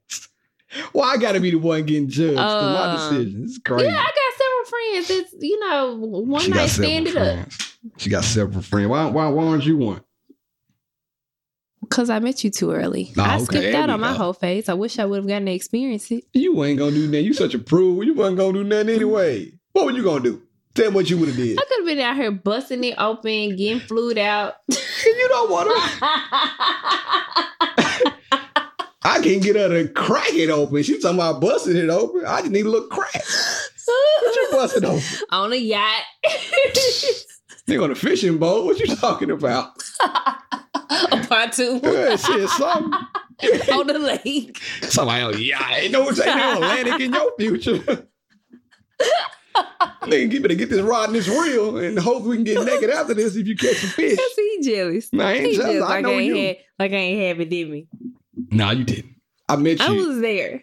Well, 0.92 1.04
I 1.08 1.16
got 1.16 1.32
to 1.32 1.40
be 1.40 1.50
the 1.50 1.56
one 1.56 1.82
getting 1.86 2.10
judged. 2.10 2.36
'cause 2.36 2.62
my 2.62 2.92
Um, 2.92 2.96
decision. 3.24 3.44
It's 3.44 3.58
crazy. 3.58 3.86
Yeah, 3.86 3.96
I 3.98 4.04
got 4.04 4.36
several 4.36 4.64
friends. 4.66 5.10
It's 5.32 5.42
you 5.42 5.58
know 5.60 5.96
one 5.96 6.42
She 6.42 6.50
night 6.50 6.68
stand 6.68 7.06
it 7.08 7.16
up. 7.16 7.48
She 7.96 8.10
got 8.10 8.22
several 8.24 8.60
friends. 8.60 8.86
Why, 8.88 9.06
why, 9.06 9.28
why 9.28 9.44
aren't 9.46 9.64
you 9.64 9.78
one? 9.78 10.02
Because 11.88 12.10
I 12.10 12.18
met 12.18 12.44
you 12.44 12.50
too 12.50 12.70
early. 12.72 13.12
Oh, 13.16 13.22
I 13.22 13.36
okay, 13.36 13.44
skipped 13.44 13.74
out 13.74 13.90
on 13.90 14.00
my 14.00 14.12
whole 14.12 14.32
face. 14.32 14.68
I 14.68 14.74
wish 14.74 14.98
I 14.98 15.04
would 15.04 15.16
have 15.16 15.26
gotten 15.26 15.46
to 15.46 15.52
experience 15.52 16.10
it. 16.10 16.24
You 16.32 16.62
ain't 16.64 16.78
gonna 16.78 16.92
do 16.92 17.06
nothing. 17.06 17.24
You 17.24 17.32
such 17.32 17.54
a 17.54 17.58
prude. 17.58 18.06
You 18.06 18.14
wasn't 18.14 18.38
gonna 18.38 18.52
do 18.52 18.64
nothing 18.64 18.90
anyway. 18.90 19.52
What 19.72 19.86
were 19.86 19.92
you 19.92 20.02
gonna 20.02 20.20
do? 20.22 20.42
Tell 20.74 20.90
me 20.90 20.94
what 20.94 21.10
you 21.10 21.18
would 21.18 21.28
have 21.28 21.36
did. 21.36 21.58
I 21.58 21.62
could 21.64 21.78
have 21.78 21.86
been 21.86 21.98
out 22.00 22.16
here 22.16 22.30
busting 22.30 22.84
it 22.84 22.94
open, 22.98 23.56
getting 23.56 23.80
flued 23.80 24.18
out. 24.18 24.54
you 24.68 25.26
don't 25.28 25.50
want 25.50 25.68
to. 25.68 25.74
I 29.02 29.20
can't 29.22 29.42
get 29.42 29.56
her 29.56 29.68
to 29.68 29.88
crack 29.88 30.32
it 30.34 30.50
open. 30.50 30.82
She 30.82 31.00
talking 31.00 31.18
about 31.18 31.40
busting 31.40 31.76
it 31.76 31.88
open. 31.88 32.24
I 32.26 32.40
just 32.40 32.52
need 32.52 32.66
a 32.66 32.68
little 32.68 32.88
crack. 32.88 33.12
What 33.14 34.36
you 34.36 34.48
busting 34.52 34.84
open? 34.84 35.02
on 35.30 35.52
a 35.52 35.56
yacht. 35.56 36.02
They 37.66 37.76
on 37.76 37.90
a 37.90 37.94
fishing 37.94 38.38
boat. 38.38 38.64
What 38.66 38.78
you 38.78 38.94
talking 38.96 39.30
about? 39.30 39.72
a 40.00 41.26
pontoon 41.38 41.80
Yeah, 41.82 42.16
shit, 42.16 42.48
something. 42.50 42.92
on 43.72 43.86
the 43.86 43.98
lake. 43.98 44.58
Somebody 44.82 45.22
else, 45.22 45.36
oh, 45.36 45.38
yeah, 45.38 45.58
I 45.62 45.78
ain't 45.80 45.92
know 45.92 46.08
ain't 46.08 46.16
no 46.18 46.54
Atlantic 46.54 47.00
in 47.00 47.12
your 47.12 47.32
future. 47.38 47.78
Nigga, 50.02 50.32
you 50.32 50.40
better 50.40 50.54
get 50.54 50.70
this 50.70 50.80
rod 50.80 51.08
and 51.08 51.14
this 51.16 51.28
reel 51.28 51.78
and 51.78 51.98
hope 51.98 52.22
we 52.24 52.36
can 52.36 52.44
get 52.44 52.64
naked 52.64 52.90
after 52.90 53.14
this 53.14 53.36
if 53.36 53.46
you 53.46 53.56
catch 53.56 53.76
some 53.76 53.90
fish. 53.90 54.16
That's 54.16 54.34
he 54.36 54.58
jealous. 54.62 55.12
Nah, 55.12 55.26
I 55.28 55.32
ain't 55.34 55.46
He 55.46 55.56
jealous. 55.56 55.72
jealous 55.74 55.90
I 55.90 56.00
know 56.00 56.10
I 56.10 56.12
ain't 56.14 56.24
you. 56.26 56.36
had 56.46 56.56
like 56.78 56.92
I 56.92 56.96
ain't 56.96 57.20
have 57.28 57.40
it 57.46 57.52
in 57.52 57.70
me. 57.70 57.86
No, 58.50 58.70
you 58.70 58.84
didn't. 58.84 59.14
I 59.48 59.56
met 59.56 59.80
I 59.80 59.90
was 59.90 60.20
there. 60.20 60.62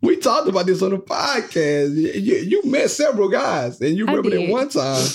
we 0.00 0.16
talked 0.16 0.48
about 0.48 0.66
this 0.66 0.82
on 0.82 0.90
the 0.90 0.98
podcast. 0.98 1.94
You, 1.94 2.08
you- 2.12 2.44
you 2.62 2.62
met 2.70 2.90
several 2.90 3.28
guys, 3.28 3.80
and 3.80 3.96
you 3.96 4.06
remember 4.06 4.30
that 4.30 4.48
one 4.48 4.68
time 4.68 5.06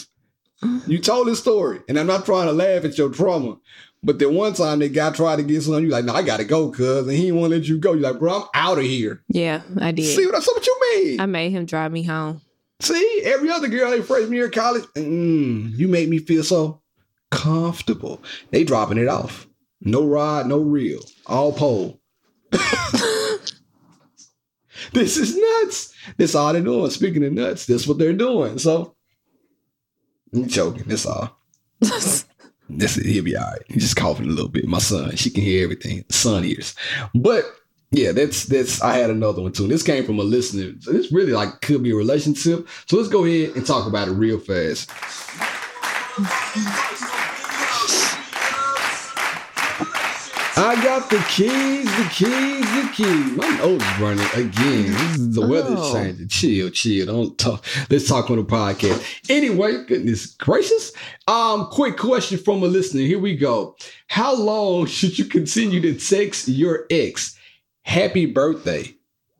you 0.87 0.99
told 0.99 1.27
this 1.27 1.39
story, 1.39 1.79
and 1.89 1.97
I'm 1.97 2.07
not 2.07 2.25
trying 2.25 2.47
to 2.47 2.53
laugh 2.53 2.85
at 2.85 2.97
your 2.97 3.09
trauma, 3.09 3.57
but 4.03 4.19
that 4.19 4.29
one 4.31 4.53
time 4.53 4.79
that 4.79 4.89
guy 4.93 5.11
tried 5.11 5.37
to 5.37 5.43
get 5.43 5.61
some, 5.63 5.83
you 5.83 5.89
like, 5.89 6.05
no, 6.05 6.13
I 6.13 6.21
gotta 6.23 6.43
go, 6.43 6.69
cuz, 6.71 7.07
and 7.07 7.11
he 7.15 7.23
didn't 7.25 7.39
want 7.39 7.51
to 7.51 7.57
let 7.59 7.67
you 7.67 7.77
go. 7.79 7.93
You're 7.93 8.11
like, 8.11 8.19
bro, 8.19 8.41
I'm 8.41 8.47
out 8.53 8.77
of 8.77 8.83
here. 8.83 9.23
Yeah, 9.29 9.61
I 9.79 9.91
did. 9.91 10.05
See 10.15 10.25
what, 10.25 10.35
I- 10.35 10.39
so 10.39 10.53
what 10.53 10.65
you 10.67 10.79
mean? 10.95 11.19
I 11.19 11.25
made 11.25 11.51
him 11.51 11.65
drive 11.65 11.91
me 11.91 12.03
home. 12.03 12.41
See, 12.79 13.21
every 13.25 13.49
other 13.51 13.67
girl 13.67 13.91
they 13.91 14.01
freshman 14.01 14.33
year 14.33 14.45
of 14.45 14.51
college, 14.53 14.85
mm, 14.95 15.71
you 15.77 15.87
made 15.87 16.09
me 16.09 16.17
feel 16.17 16.43
so 16.43 16.81
comfortable. 17.29 18.21
They 18.49 18.63
dropping 18.63 18.97
it 18.97 19.07
off. 19.07 19.47
No 19.81 20.03
ride, 20.05 20.47
no 20.47 20.59
reel. 20.59 21.01
All 21.27 21.53
pole. 21.53 21.99
this 24.93 25.17
is 25.17 25.35
nuts. 25.37 25.93
That's 26.17 26.35
all 26.35 26.53
they're 26.53 26.61
doing. 26.61 26.89
Speaking 26.91 27.23
of 27.23 27.33
nuts, 27.33 27.65
that's 27.65 27.87
what 27.87 27.97
they're 27.97 28.13
doing. 28.13 28.57
So 28.57 28.95
I'm 30.33 30.47
joking. 30.47 30.83
That's 30.87 31.05
all. 31.05 31.37
This 32.77 32.95
he'll 32.95 33.23
be 33.23 33.35
all 33.35 33.43
right. 33.43 33.61
He's 33.67 33.83
just 33.83 33.97
coughing 33.97 34.27
a 34.27 34.29
little 34.29 34.47
bit. 34.47 34.65
My 34.65 34.77
son, 34.77 35.15
she 35.17 35.29
can 35.29 35.43
hear 35.43 35.63
everything. 35.65 36.05
Son 36.09 36.45
ears. 36.45 36.73
But 37.13 37.43
yeah, 37.91 38.13
that's 38.13 38.45
that's 38.45 38.81
I 38.81 38.95
had 38.95 39.09
another 39.09 39.41
one 39.41 39.51
too. 39.51 39.67
This 39.67 39.83
came 39.83 40.05
from 40.05 40.19
a 40.19 40.23
listener. 40.23 40.73
So 40.79 40.93
this 40.93 41.11
really 41.11 41.33
like 41.33 41.59
could 41.59 41.83
be 41.83 41.91
a 41.91 41.95
relationship. 41.95 42.67
So 42.85 42.95
let's 42.95 43.09
go 43.09 43.25
ahead 43.25 43.57
and 43.57 43.65
talk 43.65 43.87
about 43.87 44.07
it 44.07 44.11
real 44.11 44.39
fast. 44.39 44.89
I 50.71 50.81
got 50.85 51.09
the 51.09 51.17
keys, 51.27 51.83
the 51.97 52.09
keys, 52.13 52.61
the 52.61 52.89
keys. 52.95 53.31
My 53.35 53.49
nose 53.57 53.81
is 53.81 53.99
running 53.99 54.25
again. 54.47 54.93
This 54.93 55.17
is 55.17 55.35
the 55.35 55.45
weather's 55.45 55.77
Oh. 55.77 55.93
changing. 55.93 56.29
Chill, 56.29 56.69
chill. 56.69 57.07
Don't 57.07 57.37
talk. 57.37 57.65
Let's 57.89 58.07
talk 58.07 58.29
on 58.31 58.37
the 58.37 58.45
podcast. 58.45 59.03
Anyway, 59.29 59.83
goodness 59.85 60.27
gracious. 60.27 60.93
Um, 61.27 61.65
quick 61.73 61.97
question 61.97 62.37
from 62.37 62.63
a 62.63 62.67
listener. 62.67 63.01
Here 63.01 63.19
we 63.19 63.35
go. 63.35 63.75
How 64.07 64.33
long 64.33 64.85
should 64.85 65.19
you 65.19 65.25
continue 65.25 65.81
to 65.81 65.93
text 65.93 66.47
your 66.47 66.85
ex 66.89 67.37
happy 67.81 68.25
birthday 68.25 68.95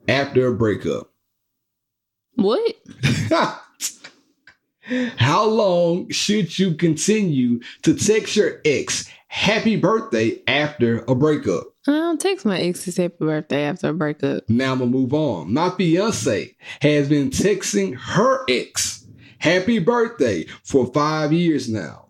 after 0.10 0.48
a 0.48 0.54
breakup? 0.54 1.14
What? 2.36 2.76
How 5.16 5.46
long 5.46 6.10
should 6.10 6.60
you 6.60 6.74
continue 6.74 7.62
to 7.84 7.94
text 7.94 8.36
your 8.36 8.60
ex 8.66 9.10
happy 9.32 9.78
birthday 9.78 10.42
after 10.46 11.06
a 11.08 11.16
breakup? 11.16 11.64
I 11.88 11.92
don't 11.92 12.20
text 12.20 12.46
my 12.46 12.60
ex's 12.60 12.98
happy 12.98 13.16
birthday 13.20 13.64
after 13.64 13.90
a 13.90 13.94
breakup. 13.94 14.48
Now 14.50 14.74
I'm 14.74 14.80
gonna 14.80 14.92
move 14.92 15.14
on. 15.14 15.54
My 15.54 15.70
fiance 15.72 16.54
has 16.82 17.08
been 17.08 17.30
texting 17.30 17.96
her 17.96 18.44
ex 18.50 19.08
happy 19.40 19.80
birthday 19.80 20.46
for 20.66 20.92
five 20.94 21.32
years 21.32 21.70
now. 21.70 22.08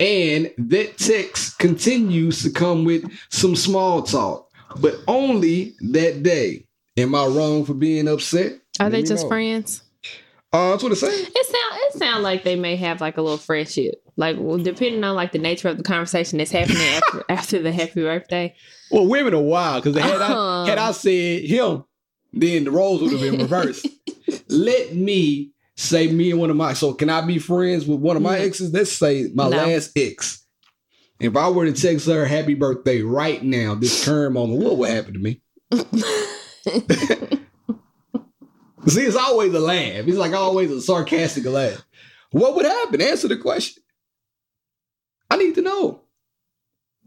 And 0.00 0.52
that 0.58 0.98
text 0.98 1.58
continues 1.58 2.42
to 2.42 2.50
come 2.50 2.84
with 2.84 3.10
some 3.30 3.56
small 3.56 4.02
talk, 4.02 4.50
but 4.80 4.96
only 5.08 5.74
that 5.92 6.22
day. 6.22 6.66
Am 6.98 7.14
I 7.14 7.26
wrong 7.26 7.64
for 7.64 7.74
being 7.74 8.08
upset? 8.08 8.52
Are 8.80 8.86
Let 8.86 8.92
they 8.92 9.02
just 9.02 9.22
know. 9.24 9.28
friends? 9.28 9.82
Uh, 10.52 10.70
that's 10.70 10.82
what 10.82 10.92
it's 10.92 11.00
saying. 11.00 11.26
It 11.28 11.46
sound 11.46 11.80
it 11.82 11.98
sound 11.98 12.22
like 12.22 12.42
they 12.42 12.56
may 12.56 12.76
have 12.76 13.00
like 13.00 13.16
a 13.18 13.22
little 13.22 13.38
friendship. 13.38 14.02
Like 14.18 14.36
well, 14.38 14.56
depending 14.58 15.04
on 15.04 15.14
like 15.14 15.32
the 15.32 15.38
nature 15.38 15.68
of 15.68 15.76
the 15.76 15.82
conversation 15.82 16.38
that's 16.38 16.50
happening 16.50 16.82
after 16.82 17.24
after 17.28 17.62
the 17.62 17.72
happy 17.72 18.02
birthday. 18.02 18.54
Well, 18.90 19.06
women 19.06 19.34
are 19.34 19.40
wild 19.42 19.84
because 19.84 20.00
had 20.02 20.20
Uh-huh. 20.22 20.62
I 20.62 20.66
had 20.68 20.78
I 20.78 20.92
said 20.92 21.44
him, 21.44 21.84
then 22.32 22.64
the 22.64 22.70
roles 22.70 23.02
would 23.02 23.12
have 23.12 23.20
been 23.20 23.38
reversed. 23.40 23.86
Let 24.48 24.94
me 24.94 25.52
say 25.76 26.10
me 26.10 26.30
and 26.30 26.40
one 26.40 26.48
of 26.50 26.56
my 26.56 26.72
so 26.72 26.94
can 26.94 27.10
I 27.10 27.20
be 27.20 27.38
friends 27.38 27.86
with 27.86 28.00
one 28.00 28.16
of 28.16 28.22
my 28.22 28.38
exes? 28.38 28.72
Let's 28.72 28.92
say 28.92 29.28
my 29.34 29.48
No. 29.48 29.56
last 29.58 29.92
ex. 29.96 30.42
If 31.20 31.34
I 31.36 31.48
were 31.48 31.64
to 31.66 31.72
text 31.72 32.06
her 32.08 32.26
happy 32.26 32.54
birthday 32.54 33.00
right 33.02 33.42
now, 33.42 33.74
this 33.74 34.04
current 34.04 34.34
moment, 34.34 34.62
what 34.62 34.76
would 34.76 34.90
happen 34.90 35.14
to 35.14 35.18
me? 35.18 35.40
See, 38.86 39.00
it's 39.02 39.16
always 39.16 39.52
a 39.52 39.58
laugh. 39.58 40.06
It's 40.06 40.16
like 40.16 40.32
always 40.32 40.70
a 40.70 40.80
sarcastic 40.80 41.44
laugh. 41.46 41.84
What 42.30 42.54
would 42.54 42.66
happen? 42.66 43.00
Answer 43.00 43.28
the 43.28 43.36
question. 43.36 43.82
I 45.30 45.36
need 45.36 45.54
to 45.56 45.62
know. 45.62 46.02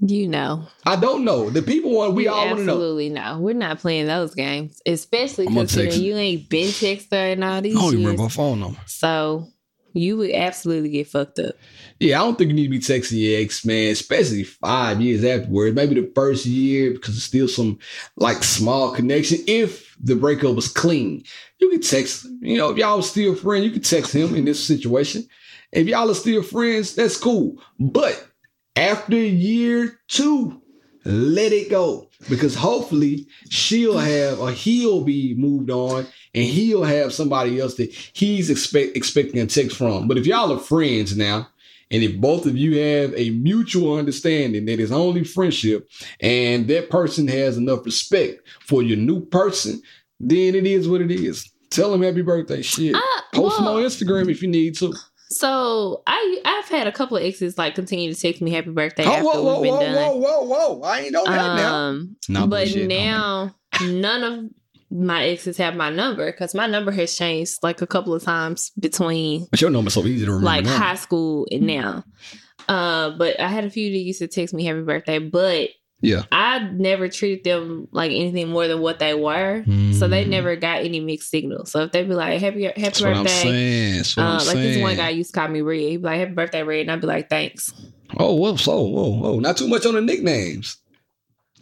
you 0.01 0.28
know. 0.28 0.65
I 0.86 0.95
don't 0.95 1.24
know. 1.26 1.49
The 1.49 1.61
people 1.61 1.91
want 1.91 2.13
we 2.15 2.24
You 2.24 2.32
all 2.32 2.45
want 2.47 2.59
to 2.59 2.63
know. 2.65 2.74
absolutely 2.74 3.09
no. 3.09 3.39
We're 3.39 3.53
not 3.53 3.80
playing 3.80 4.07
those 4.07 4.34
games. 4.36 4.82
Especially 4.86 5.47
I'm 5.47 5.53
considering 5.53 6.01
you 6.01 6.15
ain't 6.15 6.49
been 6.49 6.67
texting 6.67 7.34
in 7.34 7.43
all 7.43 7.61
these 7.61 7.76
I 7.76 7.80
don't 7.80 7.88
even 7.93 7.99
years. 7.99 8.05
remember 8.11 8.24
my 8.24 8.30
phone 8.30 8.59
number. 8.59 8.80
So 8.86 9.47
you 9.93 10.17
would 10.17 10.32
absolutely 10.32 10.89
get 10.89 11.07
fucked 11.07 11.39
up. 11.39 11.55
Yeah, 11.99 12.22
I 12.22 12.24
don't 12.24 12.38
think 12.38 12.49
you 12.49 12.55
need 12.55 12.65
to 12.65 12.70
be 12.70 12.80
texting 12.80 13.20
your 13.20 13.41
ex, 13.41 13.65
man, 13.65 13.91
especially 13.91 14.43
five 14.43 15.01
years 15.01 15.24
afterwards. 15.26 15.76
Maybe 15.76 15.95
the 15.99 16.11
first 16.15 16.45
year 16.45 16.91
because 16.93 17.15
it's 17.17 17.26
still 17.26 17.47
some 17.47 17.80
like 18.15 18.43
small 18.43 18.91
connection. 18.91 19.39
If 19.47 19.89
the 20.00 20.16
breakup 20.16 20.56
was 20.56 20.68
clean, 20.68 21.24
you 21.60 21.70
can 21.70 21.82
text, 21.82 22.26
you 22.41 22.58
know, 22.58 22.70
if 22.70 22.78
y'all 22.78 23.02
still 23.02 23.36
friends, 23.36 23.66
you 23.66 23.72
can 23.72 23.82
text 23.82 24.14
him 24.14 24.36
in 24.36 24.45
this 24.45 24.66
situation. 24.66 25.28
If 25.72 25.88
y'all 25.88 26.10
are 26.10 26.16
still 26.16 26.41
friends, 26.41 26.95
that's 26.95 27.18
cool. 27.18 27.62
But 27.80 28.28
after 28.76 29.16
year 29.16 30.00
two, 30.08 30.62
let 31.06 31.52
it 31.52 31.70
go 31.70 32.10
because 32.30 32.56
hopefully 32.56 33.28
she'll 33.50 33.97
have 33.97 34.39
or 34.39 34.52
he'll 34.52 35.04
be 35.04 35.34
moved 35.36 35.70
on 35.70 36.06
and 36.34 36.43
he'll 36.43 36.84
have 36.84 37.14
somebody 37.14 37.60
else 37.60 37.76
that 37.76 37.91
he's 38.14 38.50
expect, 38.50 38.95
expecting 38.95 39.39
a 39.39 39.45
text 39.45 39.78
from. 39.78 40.08
But 40.08 40.18
if 40.18 40.26
y'all 40.26 40.52
are 40.52 40.60
friends 40.60 41.16
now, 41.16 41.47
and 41.92 42.04
if 42.04 42.18
both 42.20 42.46
of 42.46 42.56
you 42.58 42.78
have 42.80 43.14
a 43.16 43.32
mutual 43.32 43.96
understanding 43.98 44.66
that 44.66 44.80
it's 44.80 44.92
only 44.92 45.24
friendship 45.24 45.90
and 46.22 46.68
that 46.68 46.90
person 46.90 47.28
has 47.28 47.58
enough 47.58 47.86
respect 47.86 48.48
for 48.62 48.84
your 48.84 48.98
new 48.98 49.26
person, 49.26 49.82
then 50.20 50.56
it 50.56 50.66
is 50.68 50.88
what 50.88 51.02
it 51.02 51.12
is. 51.12 51.50
Tell 51.70 51.92
them 51.92 52.02
happy 52.02 52.22
birthday. 52.22 52.62
Shit. 52.62 52.96
Ah, 52.96 53.26
Post 53.34 53.58
them 53.58 53.68
on 53.68 53.84
Instagram 53.84 54.30
if 54.30 54.42
you 54.42 54.48
need 54.48 54.76
to. 54.78 54.94
So 55.32 56.02
I 56.08 56.42
I've 56.44 56.68
had 56.70 56.88
a 56.88 56.92
couple 56.92 57.16
of 57.18 57.24
exes 57.24 57.58
like 57.58 57.76
continue 57.76 58.12
to 58.12 58.20
text 58.20 58.42
me 58.42 58.50
happy 58.52 58.72
birthday 58.72 59.06
Oh, 59.06 59.12
after 59.12 59.24
whoa, 59.26 59.44
whoa, 59.44 59.62
we've 59.62 59.72
whoa, 59.72 59.80
been 59.80 59.94
done. 59.94 60.06
whoa, 60.22 60.42
whoa, 60.42 60.78
whoa. 60.78 60.82
I 60.82 61.00
ain't 61.02 61.12
know 61.12 61.24
that 61.26 61.56
now. 61.56 61.76
Um, 61.76 62.16
but 62.30 62.48
bullshit, 62.48 62.88
no, 62.88 62.96
now 62.96 63.56
none 63.84 64.24
of 64.24 64.50
my 64.92 65.26
exes 65.26 65.58
have 65.58 65.76
my 65.76 65.90
number 65.90 66.32
because 66.32 66.56
my 66.56 66.66
number 66.68 66.92
has 66.92 67.16
changed 67.16 67.58
like 67.62 67.82
a 67.82 67.88
couple 67.88 68.14
of 68.14 68.24
times 68.24 68.72
between 68.80 69.48
But 69.52 69.62
your 69.62 69.70
number's 69.70 69.94
so 69.94 70.06
easy 70.06 70.26
to 70.26 70.32
remember. 70.32 70.46
like 70.46 70.66
now. 70.66 70.78
high 70.78 70.96
school 70.96 71.48
and 71.52 71.64
now. 71.68 72.04
Uh, 72.68 73.12
but 73.12 73.40
I 73.40 73.48
had 73.48 73.66
a 73.66 73.70
few 73.70 73.92
that 73.92 73.98
used 73.98 74.20
to 74.20 74.28
text 74.28 74.54
me 74.54 74.66
happy 74.66 74.82
birthday, 74.82 75.20
but 75.20 75.70
Yeah. 76.02 76.24
I 76.32 76.60
never 76.60 77.10
treated 77.10 77.44
them 77.44 77.88
like 77.92 78.12
anything 78.12 78.50
more 78.50 78.68
than 78.68 78.80
what 78.80 79.00
they 79.00 79.14
were. 79.14 79.64
So 79.94 80.08
they 80.08 80.24
Mm. 80.26 80.30
never 80.30 80.56
got 80.56 80.84
any 80.84 81.00
mixed 81.00 81.30
signals. 81.30 81.72
So 81.72 81.82
if 81.84 81.92
they 81.92 82.04
be 82.04 82.14
like 82.14 82.40
happy 82.40 82.64
happy 82.64 82.82
That's 82.82 83.02
birthday, 83.02 83.28
saying. 83.28 83.94
That's 83.98 84.16
what 84.18 84.24
uh, 84.26 84.34
like 84.34 84.42
saying. 84.46 84.74
this 84.74 84.82
one 84.82 84.96
guy 84.96 85.10
used 85.10 85.34
to 85.34 85.40
call 85.40 85.50
me 85.50 85.62
Red. 85.62 85.80
He'd 85.80 85.98
be 85.98 86.04
like 86.04 86.20
happy 86.20 86.32
birthday 86.34 86.64
Red, 86.64 86.82
and 86.82 86.92
I'd 86.92 87.02
be 87.02 87.08
like 87.08 87.30
thanks. 87.30 87.74
Oh, 88.18 88.34
whoa, 88.36 88.56
so, 88.56 88.82
whoa, 88.82 89.10
whoa. 89.20 89.40
Not 89.40 89.58
too 89.58 89.68
much 89.68 89.86
on 89.86 89.94
the 89.96 90.02
nicknames. 90.02 90.78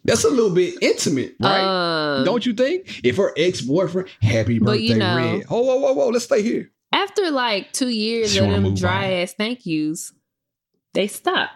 That's 0.07 0.23
a 0.23 0.29
little 0.29 0.49
bit 0.49 0.75
intimate, 0.81 1.35
right? 1.39 2.17
Um, 2.19 2.25
Don't 2.25 2.43
you 2.45 2.53
think? 2.53 3.01
If 3.03 3.17
her 3.17 3.33
ex 3.37 3.61
boyfriend, 3.61 4.07
happy 4.21 4.57
birthday, 4.57 4.81
you 4.81 4.95
know- 4.95 5.15
Red. 5.17 5.43
Oh, 5.49 5.61
whoa, 5.61 5.75
whoa, 5.77 5.93
whoa. 5.93 6.07
Let's 6.09 6.25
stay 6.25 6.41
here. 6.41 6.71
after 6.91 7.29
like 7.29 7.73
two 7.73 7.89
years 7.89 8.31
She 8.33 8.39
of 8.39 8.49
them 8.49 8.73
dry 8.73 9.07
on. 9.07 9.11
ass 9.21 9.33
thank 9.37 9.65
yous, 9.65 10.13
they 10.93 11.07
stop. 11.07 11.49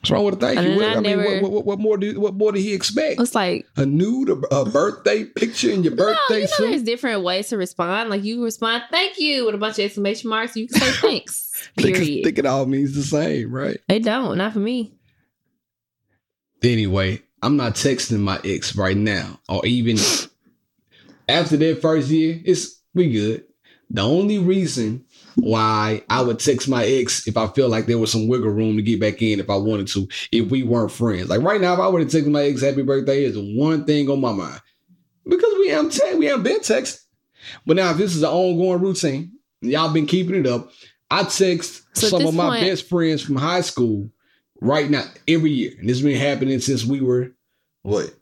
What's 0.00 0.10
wrong 0.12 0.24
with 0.24 0.34
a 0.34 0.36
thank 0.38 0.58
And 0.58 0.68
you? 0.70 0.76
What, 0.76 0.84
I 0.84 0.92
I, 0.92 1.00
mean, 1.00 1.18
never- 1.18 1.40
what, 1.42 1.50
what, 1.52 1.64
what 1.66 1.78
more? 1.80 1.98
Do, 1.98 2.18
what 2.20 2.34
more 2.34 2.52
did 2.52 2.60
he 2.62 2.72
expect? 2.72 3.20
It's 3.20 3.34
like 3.34 3.66
A 3.76 3.84
nude, 3.84 4.30
a, 4.50 4.64
birthday 4.64 5.24
picture 5.24 5.70
in 5.70 5.82
your 5.82 5.94
no, 5.94 6.04
birthday 6.04 6.36
you 6.36 6.40
know, 6.42 6.46
suit? 6.46 6.70
there's 6.70 6.82
different 6.84 7.22
ways 7.24 7.48
to 7.48 7.58
respond. 7.58 8.08
Like 8.08 8.22
you 8.24 8.42
respond 8.44 8.84
thank 8.90 9.18
you 9.18 9.44
with 9.44 9.54
a 9.56 9.58
bunch 9.58 9.78
of 9.78 9.84
exclamation 9.84 10.30
marks. 10.30 10.56
You 10.56 10.68
can 10.68 10.80
say 10.80 10.90
thanks. 11.00 11.68
Period. 11.76 12.24
think 12.24 12.38
it 12.38 12.46
all 12.46 12.64
means 12.64 12.94
the 12.94 13.02
same, 13.02 13.52
right? 13.52 13.78
They 13.88 13.98
don't, 13.98 14.38
not 14.38 14.52
for 14.54 14.60
me. 14.60 14.94
Anyway, 16.62 17.22
I'm 17.42 17.56
not 17.56 17.74
texting 17.74 18.20
my 18.20 18.40
ex 18.44 18.76
right 18.76 18.96
now, 18.96 19.38
or 19.48 19.64
even 19.64 19.96
after 21.28 21.56
that 21.56 21.80
first 21.80 22.08
year. 22.08 22.40
It's 22.44 22.80
we 22.94 23.10
good. 23.12 23.44
The 23.90 24.02
only 24.02 24.38
reason 24.38 25.04
why 25.36 26.02
I 26.10 26.20
would 26.20 26.38
text 26.40 26.68
my 26.68 26.84
ex 26.84 27.26
if 27.26 27.36
I 27.36 27.46
feel 27.48 27.68
like 27.68 27.86
there 27.86 27.98
was 27.98 28.12
some 28.12 28.28
wiggle 28.28 28.50
room 28.50 28.76
to 28.76 28.82
get 28.82 29.00
back 29.00 29.22
in 29.22 29.40
if 29.40 29.48
I 29.48 29.56
wanted 29.56 29.86
to, 29.88 30.08
if 30.30 30.50
we 30.50 30.62
weren't 30.62 30.90
friends. 30.92 31.28
Like 31.28 31.40
right 31.42 31.60
now, 31.60 31.72
if 31.74 31.78
I 31.80 31.88
were 31.88 32.04
to 32.04 32.10
text 32.10 32.28
my 32.28 32.42
ex 32.42 32.60
happy 32.60 32.82
birthday, 32.82 33.24
is 33.24 33.38
one 33.38 33.84
thing 33.84 34.10
on 34.10 34.20
my 34.20 34.32
mind 34.32 34.60
because 35.26 35.54
we 35.58 35.68
haven't 35.68 35.92
te- 35.92 36.14
we 36.16 36.26
haven't 36.26 36.42
been 36.42 36.60
texting. 36.60 37.00
But 37.64 37.76
now, 37.76 37.92
if 37.92 37.96
this 37.98 38.14
is 38.14 38.22
an 38.22 38.28
ongoing 38.30 38.80
routine, 38.82 39.32
y'all 39.60 39.92
been 39.92 40.06
keeping 40.06 40.34
it 40.34 40.46
up. 40.46 40.70
I 41.10 41.22
text 41.22 41.84
So 41.94 42.08
some 42.08 42.26
of 42.26 42.34
my 42.34 42.48
point- 42.48 42.66
best 42.66 42.88
friends 42.88 43.22
from 43.22 43.36
high 43.36 43.62
school 43.62 44.10
right 44.60 44.88
now 44.90 45.04
every 45.26 45.50
year, 45.50 45.72
and 45.78 45.88
this 45.88 45.98
has 45.98 46.04
been 46.04 46.20
happening 46.20 46.60
since 46.60 46.84
we 46.84 47.00
were 47.00 47.32
what 47.82 48.12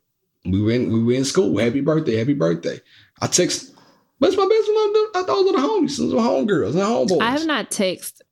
We 0.44 0.62
were 0.62 0.70
in 0.72 0.92
we 0.92 1.02
were 1.02 1.12
in 1.12 1.24
school. 1.24 1.58
Happy 1.58 1.80
birthday, 1.80 2.16
happy 2.16 2.34
birthday. 2.34 2.80
I 3.20 3.26
text. 3.26 3.72
That's 4.20 4.36
my 4.36 4.46
best 4.48 4.68
one. 4.72 4.92
I 5.14 5.24
those 5.26 5.48
are 5.48 5.52
the 5.52 5.58
homies, 5.58 5.98
those 5.98 6.14
are 6.14 6.16
homegirls 6.16 6.70
and 6.70 6.80
homeboys. 6.80 7.20
I 7.20 7.32
have 7.32 7.46
not 7.46 7.70
texted 7.70 8.22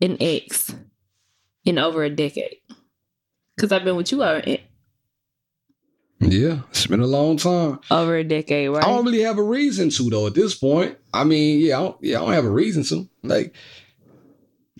an 0.00 0.16
ex 0.20 0.74
in 1.64 1.78
over 1.78 2.02
a 2.02 2.10
decade 2.10 2.56
because 3.56 3.72
I've 3.72 3.84
been 3.84 3.96
with 3.96 4.12
you 4.12 4.22
over, 4.22 4.42
eh? 4.46 4.58
Yeah, 6.20 6.60
it's 6.70 6.86
been 6.86 7.00
a 7.00 7.06
long 7.06 7.36
time. 7.36 7.80
over 7.90 8.16
a 8.16 8.24
decade, 8.24 8.70
right? 8.70 8.84
I 8.84 8.88
don't 8.88 9.04
really 9.04 9.22
have 9.22 9.38
a 9.38 9.42
reason 9.42 9.90
to 9.90 10.10
though 10.10 10.26
at 10.28 10.34
this 10.34 10.54
point. 10.54 10.96
I 11.12 11.24
mean, 11.24 11.60
yeah, 11.60 11.78
I 11.78 11.82
don't, 11.82 11.96
yeah, 12.00 12.16
I 12.18 12.20
don't 12.24 12.32
have 12.34 12.44
a 12.44 12.50
reason 12.50 12.84
to. 12.84 13.08
Like, 13.24 13.54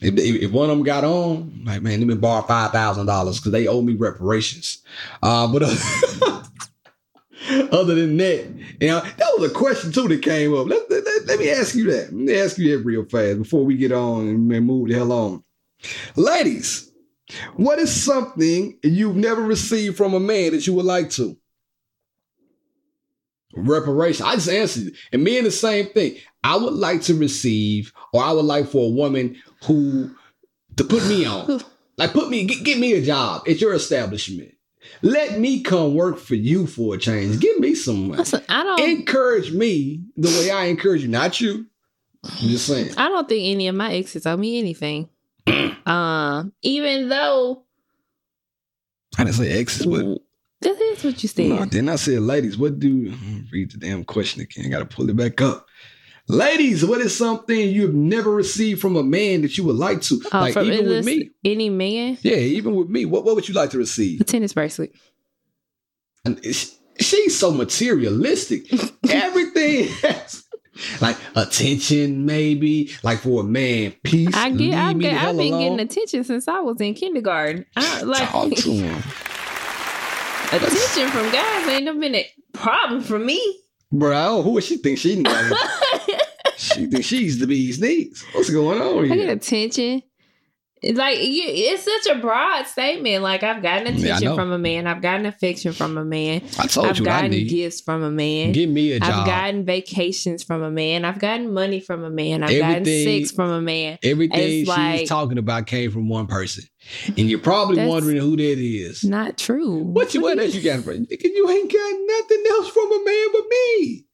if, 0.05 0.15
if 0.19 0.51
one 0.53 0.71
of 0.71 0.77
them 0.77 0.85
got 0.85 1.05
on, 1.05 1.63
like, 1.65 1.83
man, 1.83 1.99
let 2.01 2.07
me 2.09 2.15
borrow 2.15 2.43
five 2.43 2.73
thousand 2.73 3.07
dollars 3.07 3.39
because 3.39 3.53
they 3.53 3.67
owe 3.67 3.83
me 3.83 3.95
reparations. 3.95 4.79
Uh, 5.23 5.47
but 5.53 5.63
uh, 5.65 6.43
other 7.73 7.95
than 7.95 8.17
that, 8.19 8.47
you 8.81 8.89
know, 8.89 9.01
that 9.01 9.35
was 9.39 9.51
a 9.51 9.55
question 9.55 9.93
too 9.93 10.09
that 10.09 10.23
came 10.23 10.55
up. 10.55 10.67
Let, 10.67 10.91
let, 10.91 11.05
let- 11.05 11.27
let 11.27 11.39
me 11.39 11.51
ask 11.51 11.75
you 11.75 11.85
that. 11.91 12.05
Let 12.05 12.13
me 12.13 12.35
ask 12.39 12.59
you 12.59 12.77
that 12.77 12.85
real 12.85 13.05
fast 13.05 13.39
before 13.39 13.65
we 13.65 13.77
get 13.77 13.93
on 13.93 14.29
and 14.29 14.67
move 14.67 14.89
the 14.89 14.95
hell 14.95 15.13
on. 15.13 15.45
Ladies, 16.17 16.91
what 17.57 17.79
is 17.79 17.93
something 17.93 18.79
you've 18.83 19.17
never 19.17 19.43
received 19.43 19.97
from 19.97 20.15
a 20.15 20.21
man 20.21 20.53
that 20.53 20.67
you 20.67 20.75
would 20.75 20.85
like 20.85 21.11
to? 21.11 21.37
Reparation. 23.55 24.25
I 24.27 24.35
just 24.35 24.49
answered 24.49 24.89
it. 24.89 24.95
And 25.13 25.23
me 25.23 25.37
and 25.37 25.47
the 25.47 25.51
same 25.51 25.87
thing. 25.87 26.17
I 26.45 26.57
would 26.57 26.75
like 26.75 27.03
to 27.03 27.15
receive, 27.15 27.93
or 28.13 28.23
I 28.23 28.33
would 28.33 28.45
like 28.45 28.69
for 28.69 28.87
a 28.87 28.91
woman 28.93 29.41
who 29.65 30.15
to 30.77 30.85
put 30.85 31.07
me 31.07 31.25
on. 31.25 31.61
Like 31.99 32.15
put 32.15 32.31
me, 32.31 32.47
get, 32.47 32.65
get 32.65 32.79
me 32.79 32.95
a 32.95 33.03
job 33.03 33.43
at 33.47 33.61
your 33.61 33.75
establishment. 33.75 34.55
Let 35.03 35.39
me 35.39 35.63
come 35.63 35.95
work 35.95 36.19
for 36.19 36.35
you 36.35 36.67
for 36.67 36.95
a 36.95 36.99
change. 36.99 37.39
Give 37.39 37.59
me 37.59 37.75
some 37.75 38.09
money. 38.09 38.17
Listen, 38.17 38.43
I 38.49 38.63
don't. 38.63 38.81
Encourage 38.81 39.53
me 39.53 40.03
the 40.17 40.29
way 40.29 40.51
I 40.51 40.65
encourage 40.65 41.03
you, 41.03 41.09
not 41.09 41.39
you. 41.39 41.67
I'm 42.25 42.49
just 42.49 42.67
saying. 42.67 42.95
I 42.97 43.09
don't 43.09 43.29
think 43.29 43.45
any 43.45 43.69
of 43.69 43.75
my 43.75 43.93
exes 43.93 44.27
owe 44.27 44.37
me 44.37 44.59
anything. 44.59 45.11
um, 45.87 46.53
even 46.63 47.11
though 47.11 47.63
I 49.19 49.25
didn't 49.25 49.37
say 49.37 49.53
exes, 49.53 49.87
but 49.87 50.19
that 50.63 50.81
is 50.81 51.05
what 51.05 51.23
you 51.23 51.29
said. 51.29 51.49
No, 51.49 51.65
then 51.65 51.89
I 51.89 51.97
said, 51.97 52.21
ladies, 52.21 52.57
what 52.57 52.79
do 52.79 53.13
read 53.53 53.73
the 53.73 53.79
damn 53.79 54.05
question 54.05 54.43
again? 54.43 54.67
I 54.67 54.69
gotta 54.69 54.87
pull 54.87 55.11
it 55.11 55.17
back 55.17 55.41
up. 55.41 55.67
Ladies, 56.33 56.83
what 56.83 57.03
is 57.03 57.15
something 57.15 57.69
you've 57.69 57.95
never 57.95 58.31
received 58.31 58.81
from 58.81 58.97
a 58.97 59.03
man 59.03 59.43
that 59.43 59.59
you 59.59 59.65
would 59.65 59.77
like 59.77 60.01
to? 60.03 60.19
Uh, 60.33 60.41
like 60.41 60.57
even 60.57 60.89
with 60.89 61.05
me. 61.05 61.31
any 61.45 61.69
man, 61.69 62.17
Yeah, 62.23 62.37
even 62.37 62.75
with 62.75 62.89
me. 62.89 63.05
What 63.05 63.25
what 63.27 63.35
would 63.35 63.47
you 63.49 63.55
like 63.55 63.69
to 63.71 63.79
receive? 63.79 64.23
a 64.23 64.25
tennis 64.25 64.55
bracelet. 64.55 64.95
And 66.25 66.43
she's 66.99 67.39
so 67.39 67.51
materialistic. 67.51 68.73
Everything 69.11 69.89
has 70.03 70.45
like 71.03 71.19
attention, 71.37 72.25
maybe. 72.25 72.91
Like 73.03 73.19
for 73.19 73.43
a 73.43 73.45
man, 73.45 73.93
peace. 74.03 74.35
I 74.35 74.49
get. 74.49 74.57
The 74.59 74.69
get, 75.01 75.23
I've 75.23 75.37
been 75.37 75.53
alone. 75.53 75.61
getting 75.61 75.81
attention 75.81 76.25
since 76.25 76.49
I 76.49 76.61
was 76.61 76.81
in 76.81 76.95
kindergarten. 76.95 77.67
I, 77.77 78.03
like 78.05 78.29
Talk 78.31 78.55
to 78.55 78.73
him. 78.73 78.95
attention 80.51 81.09
from 81.09 81.31
guys 81.31 81.69
ain't 81.69 81.85
never 81.85 82.01
been 82.01 82.15
a 82.15 82.27
problem 82.55 83.03
for 83.03 83.19
me. 83.19 83.59
Bro, 83.95 84.41
who 84.41 84.53
would 84.53 84.65
she 84.65 84.79
think 84.79 84.97
she 84.99 85.17
knows? 85.21 85.53
she 86.75 86.87
thinks 86.87 87.07
she's 87.07 87.39
the 87.39 87.47
bee's 87.47 87.81
knees. 87.81 88.25
What's 88.33 88.51
going 88.51 88.81
on 88.81 89.11
I 89.11 89.17
get 89.17 89.29
attention. 89.29 90.03
It's 90.85 90.99
like 90.99 91.17
you, 91.19 91.45
it's 91.47 91.85
such 91.85 92.17
a 92.17 92.21
broad 92.21 92.67
statement. 92.67 93.23
Like 93.23 93.45
I've 93.45 93.63
gotten 93.63 93.87
attention 93.87 94.25
know. 94.31 94.35
from 94.35 94.51
a 94.51 94.59
man. 94.59 94.89
I've 94.89 95.01
gotten 95.01 95.27
affection 95.27 95.73
from 95.73 95.97
a 95.97 96.05
man. 96.05 96.43
I 96.59 96.67
told 96.67 96.89
I've 96.89 96.99
you 96.99 97.05
what 97.05 97.13
I 97.13 97.17
gotten 97.19 97.31
need. 97.31 97.49
gifts 97.51 97.81
from 97.83 98.03
a 98.03 98.11
man. 98.11 98.51
Give 98.51 98.69
me 98.69 98.91
a 98.91 98.99
job. 98.99 99.21
I've 99.21 99.27
gotten 99.27 99.65
vacations 99.65 100.43
from 100.43 100.61
a 100.65 100.73
man. 100.73 101.05
I've 101.05 101.21
gotten 101.21 101.55
money 101.55 101.79
from 101.79 102.03
a 102.03 102.11
man. 102.11 102.43
I've 102.43 102.51
gotten 102.51 102.81
Everything- 102.81 103.25
sex 103.25 103.31
from 103.33 103.51
a 103.51 103.61
man. 103.61 103.99
Everything 104.03 104.41
she's 104.41 104.67
like- 104.67 105.07
talking 105.07 105.39
about 105.39 105.69
came 105.69 105.93
from 105.93 106.09
one 106.09 106.27
person, 106.27 106.65
and 107.07 107.31
you're 107.31 107.39
probably 107.39 107.87
wondering 107.87 108.17
who 108.17 108.35
that 108.37 108.59
is. 108.59 109.05
Not 109.05 109.39
true. 109.39 109.85
What 109.85 110.15
you 110.15 110.21
what 110.23 110.41
else 110.41 110.53
you 110.53 110.63
got 110.63 110.83
from? 110.83 111.07
You 111.09 111.49
ain't 111.51 111.73
got 111.73 111.95
nothing 111.95 112.45
else 112.51 112.71
from 112.71 112.91
a 112.91 113.05
man 113.05 113.27
but 113.33 113.45
me. 113.49 114.05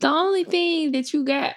The 0.00 0.08
only 0.08 0.44
thing 0.44 0.92
that 0.92 1.12
you 1.12 1.22
got. 1.24 1.54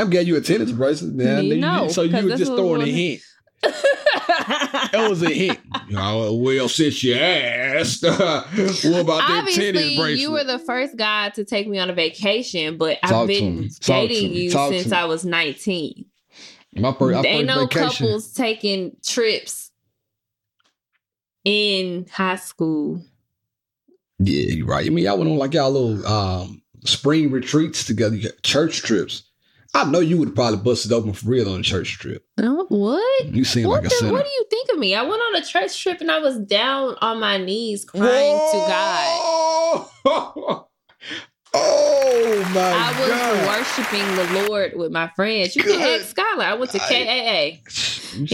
I'm 0.00 0.10
getting 0.10 0.28
you 0.28 0.36
a 0.36 0.40
tennis 0.40 0.72
bracelet. 0.72 1.14
Now, 1.14 1.40
You 1.40 1.56
know, 1.56 1.88
so 1.88 2.02
you 2.02 2.10
'cause 2.12 2.24
were 2.24 2.36
just 2.36 2.50
what 2.50 2.58
throwing 2.58 2.82
a 2.82 2.86
hint. 2.86 3.20
That 3.62 5.06
was 5.08 5.22
a 5.22 5.30
hint. 5.30 5.58
Oh, 5.96 6.34
well, 6.34 6.68
since 6.68 7.04
you 7.04 7.14
asked, 7.14 8.02
what 8.02 8.18
about 8.20 8.48
that 8.48 9.48
tennis 9.52 9.58
Obviously, 9.58 9.96
bracelet? 9.96 10.18
you 10.18 10.32
were 10.32 10.42
the 10.44 10.58
first 10.58 10.96
guy 10.96 11.28
to 11.30 11.44
take 11.44 11.68
me 11.68 11.78
on 11.78 11.88
a 11.90 11.92
vacation, 11.94 12.76
but 12.78 12.98
Talk 13.02 13.12
I've 13.12 13.28
been 13.28 13.60
me. 13.60 13.68
Talk 13.68 14.02
to 14.02 14.08
dating 14.08 14.32
you 14.32 14.50
Talk 14.50 14.72
since. 14.72 14.90
I 14.92 15.04
was 15.04 15.24
19. 15.24 16.06
my 16.76 16.92
first, 16.92 17.22
There 17.22 17.32
ain't 17.32 17.46
no 17.46 17.66
vacation. 17.66 17.88
couples 18.06 18.32
taking 18.32 18.96
trips 19.06 19.70
in 21.44 22.06
high 22.10 22.36
school. 22.36 23.02
Yeah, 24.18 24.52
you're 24.54 24.66
right. 24.66 24.86
I 24.86 24.90
mean, 24.90 25.04
y'all 25.04 25.18
went 25.18 25.30
on 25.30 25.36
like 25.36 25.54
y'all 25.54 25.70
little 25.70 26.06
um, 26.06 26.62
spring 26.84 27.30
retreats 27.30 27.84
together, 27.84 28.16
church 28.42 28.78
trips. 28.82 29.24
I 29.76 29.84
know 29.90 29.98
you 30.00 30.18
would 30.18 30.28
have 30.28 30.34
probably 30.36 30.58
busted 30.60 30.92
open 30.92 31.12
for 31.12 31.28
real 31.28 31.52
on 31.52 31.60
a 31.60 31.62
church 31.64 31.98
trip. 31.98 32.24
Oh, 32.38 32.64
what? 32.68 33.26
You 33.26 33.44
seem 33.44 33.66
What, 33.68 33.82
like 33.82 33.92
a 33.92 33.94
sinner. 33.94 34.12
what 34.12 34.24
do 34.24 34.30
you 34.30 34.44
think 34.48 34.70
of 34.72 34.78
me? 34.78 34.94
I 34.94 35.02
went 35.02 35.20
on 35.20 35.34
a 35.42 35.44
church 35.44 35.82
trip 35.82 36.00
and 36.00 36.10
I 36.12 36.18
was 36.20 36.38
down 36.38 36.94
on 37.00 37.18
my 37.18 37.38
knees 37.38 37.84
crying 37.84 38.38
to 38.52 38.56
God. 40.04 40.64
Oh 41.56 42.50
my 42.52 42.60
I 42.60 43.00
was 43.00 43.08
God. 43.10 43.46
worshiping 43.46 44.16
the 44.16 44.48
Lord 44.48 44.72
with 44.74 44.90
my 44.90 45.08
friends. 45.14 45.54
You 45.54 45.62
can 45.62 45.80
ask 45.80 46.14
Skylar. 46.14 46.40
I 46.44 46.54
went 46.54 46.72
to 46.72 46.82
I- 46.82 46.88
KAA. 47.60 47.70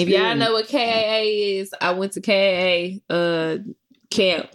If 0.00 0.08
y'all 0.08 0.34
know 0.36 0.52
what 0.54 0.68
KAA 0.68 1.22
is, 1.24 1.74
I 1.80 1.90
went 1.92 2.12
to 2.14 2.20
KAA 2.22 3.14
uh, 3.14 3.58
camp. 4.10 4.48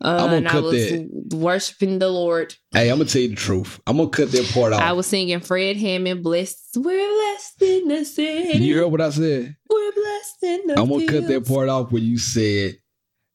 Uh, 0.00 0.08
I'm 0.08 0.16
gonna 0.26 0.36
and 0.36 0.48
I 0.48 0.52
cut 0.52 0.62
was 0.62 0.72
that. 0.90 1.10
worshiping 1.34 1.98
the 1.98 2.08
Lord. 2.08 2.54
Hey, 2.70 2.88
I'm 2.90 2.98
gonna 2.98 3.10
tell 3.10 3.22
you 3.22 3.30
the 3.30 3.34
truth. 3.34 3.80
I'm 3.86 3.96
gonna 3.96 4.08
cut 4.10 4.30
that 4.30 4.48
part 4.54 4.72
off. 4.72 4.80
I 4.80 4.92
was 4.92 5.06
singing 5.08 5.40
Fred 5.40 5.76
Hammond, 5.76 6.22
blessed. 6.22 6.76
We're 6.76 7.08
blessed 7.14 7.62
in 7.62 7.88
the 7.88 8.04
city. 8.04 8.58
you 8.64 8.76
heard 8.78 8.86
what 8.88 9.00
I 9.00 9.10
said? 9.10 9.56
We're 9.68 9.92
blessed 9.92 10.42
in 10.42 10.66
the 10.68 10.78
I'm 10.78 10.88
gonna 10.88 11.06
cut 11.06 11.26
that 11.26 11.46
part 11.48 11.68
off 11.68 11.90
where 11.90 12.00
you 12.02 12.16
said 12.18 12.78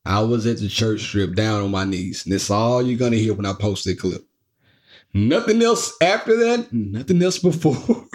I 0.05 0.22
was 0.22 0.45
at 0.47 0.57
the 0.59 0.70
church 0.70 1.01
strip 1.01 1.36
down 1.36 1.61
on 1.61 1.72
my 1.72 1.84
knees. 1.84 2.26
And 2.26 2.34
that's 2.34 2.49
all 2.49 2.82
you're 2.82 2.97
gonna 2.99 3.18
hear 3.18 3.34
when 3.34 3.45
I 3.45 3.53
post 3.53 3.84
that 3.86 3.99
clip. 3.99 4.22
Nothing 5.14 5.61
else 5.61 5.93
after 6.01 6.36
that, 6.38 6.72
nothing 6.72 7.22
else 7.22 7.39
before. 7.39 8.07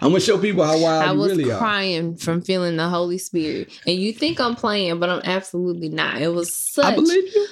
I'm 0.00 0.10
gonna 0.10 0.20
show 0.20 0.38
people 0.38 0.64
how 0.64 0.78
wild 0.78 1.04
I 1.04 1.12
was 1.12 1.36
really 1.36 1.50
are. 1.50 1.58
crying 1.58 2.16
from 2.16 2.42
feeling 2.42 2.76
the 2.76 2.88
Holy 2.88 3.18
Spirit. 3.18 3.70
And 3.86 3.96
you 3.96 4.12
think 4.12 4.40
I'm 4.40 4.56
playing, 4.56 4.98
but 5.00 5.08
I'm 5.10 5.22
absolutely 5.24 5.88
not. 5.88 6.20
It 6.20 6.28
was 6.28 6.54
such 6.54 6.84
I 6.84 6.94
believe 6.94 7.24
you. 7.34 7.46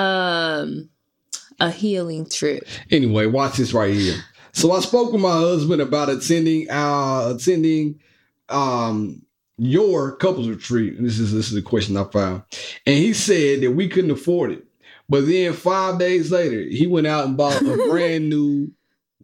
um 0.00 0.88
a 1.60 1.70
healing 1.70 2.28
trip. 2.28 2.66
Anyway, 2.90 3.26
watch 3.26 3.56
this 3.56 3.72
right 3.74 3.92
here. 3.92 4.16
So 4.52 4.72
I 4.72 4.80
spoke 4.80 5.12
with 5.12 5.20
my 5.20 5.32
husband 5.32 5.82
about 5.82 6.08
attending 6.08 6.70
uh 6.70 7.34
attending 7.34 8.00
um 8.48 9.22
your 9.58 10.16
couples 10.16 10.48
retreat. 10.48 10.96
And 10.96 11.06
this 11.06 11.18
is 11.18 11.32
this 11.32 11.48
is 11.48 11.54
the 11.54 11.62
question 11.62 11.96
I 11.96 12.04
found. 12.04 12.42
And 12.86 12.96
he 12.96 13.12
said 13.12 13.60
that 13.60 13.72
we 13.72 13.88
couldn't 13.88 14.10
afford 14.10 14.52
it. 14.52 14.64
But 15.08 15.26
then 15.26 15.52
five 15.52 15.98
days 15.98 16.30
later, 16.30 16.62
he 16.62 16.86
went 16.86 17.06
out 17.06 17.26
and 17.26 17.36
bought 17.36 17.60
a 17.60 17.76
brand 17.90 18.30
new 18.30 18.70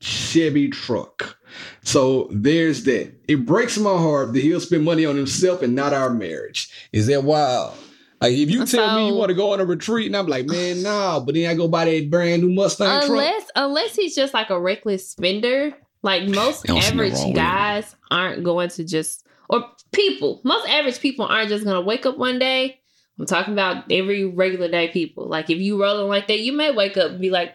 Chevy 0.00 0.68
truck. 0.68 1.38
So 1.82 2.28
there's 2.30 2.84
that. 2.84 3.12
It 3.28 3.46
breaks 3.46 3.78
my 3.78 3.96
heart 3.96 4.32
that 4.32 4.40
he'll 4.40 4.60
spend 4.60 4.84
money 4.84 5.06
on 5.06 5.16
himself 5.16 5.62
and 5.62 5.74
not 5.74 5.92
our 5.92 6.10
marriage. 6.10 6.70
Is 6.92 7.06
that 7.06 7.24
wild? 7.24 7.74
Like 8.20 8.32
if 8.32 8.50
you 8.50 8.64
tell 8.66 8.96
me 8.96 9.08
you 9.08 9.14
want 9.14 9.28
to 9.28 9.34
go 9.34 9.52
on 9.52 9.60
a 9.60 9.64
retreat 9.64 10.06
and 10.06 10.16
I'm 10.16 10.26
like, 10.26 10.46
man, 10.46 10.82
nah, 10.82 11.20
but 11.20 11.34
then 11.34 11.50
I 11.50 11.54
go 11.54 11.68
buy 11.68 11.84
that 11.84 12.10
brand 12.10 12.42
new 12.42 12.50
Mustang 12.50 13.00
truck. 13.00 13.10
Unless 13.10 13.50
unless 13.54 13.96
he's 13.96 14.14
just 14.14 14.32
like 14.34 14.50
a 14.50 14.58
reckless 14.58 15.10
spender. 15.10 15.74
Like 16.02 16.28
most 16.28 16.68
I 16.68 16.72
don't 16.72 16.82
see 16.82 16.88
nothing 16.88 17.00
average 17.00 17.12
wrong 17.14 17.28
with 17.28 17.36
it. 17.36 17.40
guys 17.40 17.96
aren't 18.10 18.44
going 18.44 18.70
to 18.70 18.84
just 18.84 19.26
or 19.48 19.64
people, 19.92 20.40
most 20.44 20.68
average 20.68 20.98
people 21.00 21.26
aren't 21.26 21.50
just 21.50 21.64
gonna 21.64 21.80
wake 21.80 22.06
up 22.06 22.16
one 22.16 22.38
day. 22.38 22.80
I'm 23.18 23.26
talking 23.26 23.52
about 23.52 23.90
every 23.90 24.24
regular 24.24 24.68
day 24.68 24.88
people. 24.88 25.26
Like 25.26 25.50
if 25.50 25.58
you 25.58 25.80
rolling 25.80 26.08
like 26.08 26.26
that, 26.28 26.40
you 26.40 26.52
may 26.52 26.70
wake 26.70 26.96
up 26.96 27.12
and 27.12 27.20
be 27.20 27.30
like, 27.30 27.54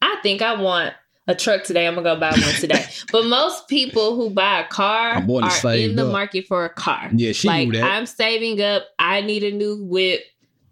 I 0.00 0.18
think 0.22 0.42
I 0.42 0.60
want 0.60 0.94
a 1.28 1.34
truck 1.34 1.64
today. 1.64 1.86
I'm 1.86 1.94
gonna 1.94 2.14
go 2.14 2.20
buy 2.20 2.30
one 2.30 2.54
today. 2.60 2.84
but 3.12 3.24
most 3.26 3.68
people 3.68 4.16
who 4.16 4.30
buy 4.30 4.60
a 4.60 4.66
car 4.68 5.12
I'm 5.16 5.30
are 5.30 5.74
in 5.74 5.96
the 5.96 6.06
up. 6.06 6.12
market 6.12 6.46
for 6.46 6.64
a 6.64 6.70
car. 6.70 7.10
Yeah, 7.12 7.32
she 7.32 7.48
like 7.48 7.68
knew 7.68 7.80
that. 7.80 7.90
I'm 7.90 8.06
saving 8.06 8.60
up. 8.62 8.84
I 8.98 9.20
need 9.22 9.42
a 9.44 9.50
new 9.52 9.82
whip. 9.84 10.20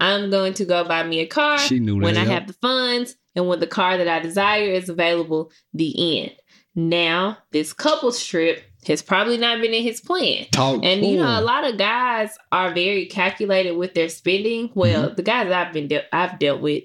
I'm 0.00 0.30
going 0.30 0.55
to 0.55 0.64
go 0.64 0.84
buy 0.84 1.02
me 1.05 1.20
a 1.20 1.26
car 1.26 1.59
She 1.59 1.78
knew 1.78 1.98
that. 1.98 2.05
when 2.05 2.16
I 2.16 2.24
yeah. 2.24 2.32
have 2.34 2.46
the 2.46 2.52
funds 2.55 3.16
and 3.36 3.46
when 3.48 3.61
the 3.61 3.66
car 3.66 3.96
that 3.96 4.09
I 4.09 4.18
desire 4.20 4.64
is 4.64 4.88
available. 4.88 5.50
The 5.72 6.20
end. 6.20 6.32
Now, 6.74 7.38
this 7.52 7.72
couple's 7.72 8.22
trip, 8.24 8.62
has 8.88 9.00
probably 9.00 9.38
not 9.38 9.61
been 9.62 9.72
in 9.72 9.82
his 9.82 10.00
plan. 10.00 10.44
Talk 10.52 10.84
And 10.84 11.07
you 11.07 11.16
know, 11.16 11.40
a 11.40 11.40
lot 11.40 11.64
of 11.64 11.78
guys 11.78 12.36
are 12.52 12.74
very 12.74 13.07
calculated 13.07 13.72
with 13.76 13.94
their 13.94 14.09
spending. 14.11 14.70
Well, 14.74 15.07
Mm-hmm. 15.07 15.14
the 15.14 15.22
guys 15.22 15.50
I've 15.50 15.72
been 15.72 15.88
de- 15.88 16.14
I've 16.14 16.38
dealt 16.38 16.61
with 16.61 16.82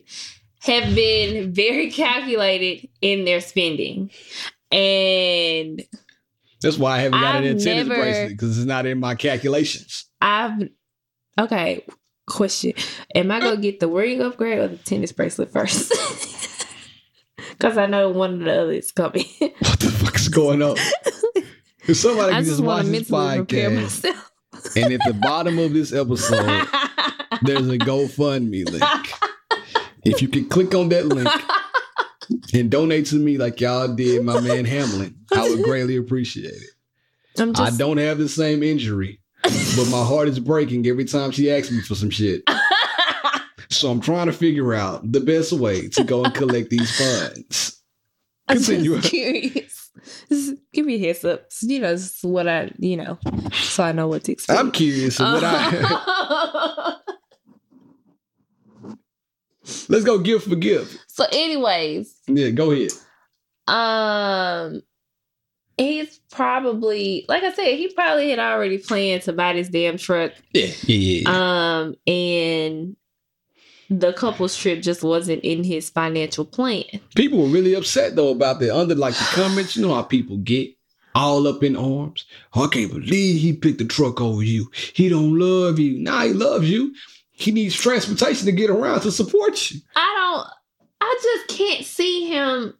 have 0.59 0.93
been 0.95 1.53
very 1.53 1.89
calculated 2.03 2.87
in 3.01 3.25
their 3.25 3.41
spending, 3.41 4.11
and 4.71 5.81
That's 6.61 6.77
why 6.77 6.97
I 6.97 6.99
haven't 6.99 7.19
got 7.19 7.35
I've 7.35 7.43
tennis 7.43 7.65
never- 7.65 7.95
bracelet 7.95 8.29
because 8.29 8.57
it's 8.57 8.67
not 8.67 8.85
in 8.85 8.99
my 8.99 9.15
calculations. 9.15 10.05
I've 10.21 10.69
okay. 11.39 11.85
Question: 12.27 12.73
Am 13.15 13.31
I 13.31 13.39
gonna 13.39 13.57
get 13.57 13.79
the 13.79 13.87
ring 13.87 14.21
upgrade 14.21 14.59
or 14.59 14.67
the 14.67 14.77
tennis 14.77 15.11
bracelet 15.11 15.51
first? 15.51 15.91
Because 17.51 17.77
I 17.77 17.87
know 17.87 18.09
one 18.09 18.35
of 18.35 18.39
the 18.39 18.61
others 18.61 18.85
is 18.85 18.91
coming. 18.93 19.25
What 19.39 19.79
the 19.79 19.91
fuck 19.91 20.15
is 20.15 20.29
going 20.29 20.61
on? 20.61 20.77
If 21.87 21.97
somebody 21.97 22.31
can 22.31 22.43
just 22.45 22.51
just 22.57 22.63
watch 22.63 22.85
this 22.85 23.09
podcast, 23.09 23.75
myself. 23.75 24.31
and 24.77 24.93
at 24.93 25.01
the 25.05 25.13
bottom 25.13 25.59
of 25.59 25.73
this 25.73 25.91
episode, 25.91 26.67
there's 27.41 27.67
a 27.69 27.77
GoFundMe 27.77 28.69
link. 28.71 28.83
If 30.09 30.21
you 30.21 30.27
could 30.27 30.49
click 30.49 30.73
on 30.73 30.89
that 30.89 31.05
link 31.05 31.29
and 32.53 32.69
donate 32.69 33.05
to 33.07 33.15
me 33.15 33.37
like 33.37 33.61
y'all 33.61 33.93
did 33.93 34.23
my 34.23 34.39
man 34.39 34.65
Hamlin, 34.65 35.15
I 35.35 35.49
would 35.49 35.63
greatly 35.63 35.97
appreciate 35.97 36.53
it. 36.53 36.69
I'm 37.39 37.53
I 37.55 37.69
don't 37.71 37.97
have 37.97 38.17
the 38.17 38.27
same 38.27 38.63
injury, 38.63 39.21
but 39.43 39.87
my 39.89 40.03
heart 40.03 40.27
is 40.27 40.39
breaking 40.39 40.85
every 40.87 41.05
time 41.05 41.31
she 41.31 41.51
asks 41.51 41.71
me 41.71 41.81
for 41.81 41.95
some 41.95 42.09
shit. 42.09 42.43
So 43.71 43.91
I'm 43.91 44.01
trying 44.01 44.25
to 44.25 44.33
figure 44.33 44.73
out 44.73 45.11
the 45.11 45.19
best 45.19 45.53
way 45.53 45.89
to 45.89 46.03
go 46.03 46.23
and 46.23 46.33
collect 46.33 46.71
these 46.71 46.97
funds. 46.97 47.79
I'm 48.47 48.57
Continue. 48.57 48.95
just 48.95 49.09
curious. 49.09 49.91
Just 50.27 50.55
give 50.73 50.87
me 50.87 50.95
a 50.95 50.99
heads 50.99 51.23
up. 51.23 51.45
You 51.61 51.79
know, 51.79 51.91
this 51.91 52.15
is 52.17 52.23
what 52.23 52.47
I, 52.47 52.71
you 52.79 52.97
know, 52.97 53.19
so 53.53 53.83
I 53.83 53.91
know 53.91 54.07
what 54.07 54.23
to 54.23 54.31
expect. 54.31 54.59
I'm 54.59 54.71
curious 54.71 55.19
what 55.19 55.43
I 55.43 56.95
let's 59.89 60.05
go 60.05 60.19
gift 60.19 60.47
for 60.49 60.55
gift. 60.55 60.97
so, 61.07 61.25
anyways, 61.31 62.13
Yeah, 62.27 62.49
go 62.51 62.71
ahead. 62.71 62.91
um, 63.67 64.81
he's 65.77 66.19
probably, 66.31 67.25
like 67.27 67.43
I 67.43 67.53
said, 67.53 67.75
he 67.75 67.89
probably 67.93 68.29
had 68.29 68.39
already 68.39 68.77
planned 68.77 69.23
to 69.23 69.33
buy 69.33 69.53
this 69.53 69.69
damn 69.69 69.97
truck. 69.97 70.31
Yeah, 70.53 70.67
yeah, 70.83 71.21
yeah. 71.21 71.29
Um, 71.79 71.95
and 72.07 72.95
the 73.89 74.13
couple's 74.13 74.55
trip 74.55 74.81
just 74.81 75.03
wasn't 75.03 75.43
in 75.43 75.63
his 75.63 75.89
financial 75.89 76.45
plan. 76.45 76.83
people 77.15 77.39
were 77.39 77.47
really 77.49 77.73
upset 77.73 78.15
though 78.15 78.29
about 78.29 78.59
the 78.59 78.75
under 78.75 78.93
like 78.95 79.15
the 79.15 79.23
comments. 79.31 79.75
You 79.75 79.87
know 79.87 79.95
how 79.95 80.03
people 80.03 80.37
get 80.37 80.75
all 81.15 81.47
up 81.47 81.63
in 81.63 81.75
arms. 81.75 82.25
Oh, 82.53 82.65
I 82.65 82.67
can't 82.67 82.91
believe 82.91 83.41
he 83.41 83.53
picked 83.53 83.79
the 83.79 83.85
truck 83.85 84.21
over 84.21 84.43
you. 84.43 84.69
He 84.93 85.09
don't 85.09 85.37
love 85.39 85.79
you. 85.79 85.97
Nah, 85.97 86.21
he 86.25 86.33
loves 86.33 86.69
you. 86.69 86.93
He 87.39 87.51
needs 87.51 87.73
transportation 87.73 88.45
to 88.47 88.51
get 88.51 88.69
around 88.69 88.99
to 89.01 89.11
support 89.11 89.71
you. 89.71 89.79
I 89.95 90.15
don't 90.17 90.47
I 91.01 91.19
just 91.23 91.57
can't 91.57 91.85
see 91.85 92.27
him. 92.27 92.73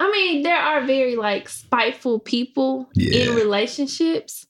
I 0.00 0.10
mean, 0.10 0.42
there 0.42 0.56
are 0.60 0.84
very 0.84 1.14
like 1.16 1.48
spiteful 1.48 2.18
people 2.18 2.88
Yeah. 2.94 3.30
in 3.30 3.36
relationships, 3.36 4.46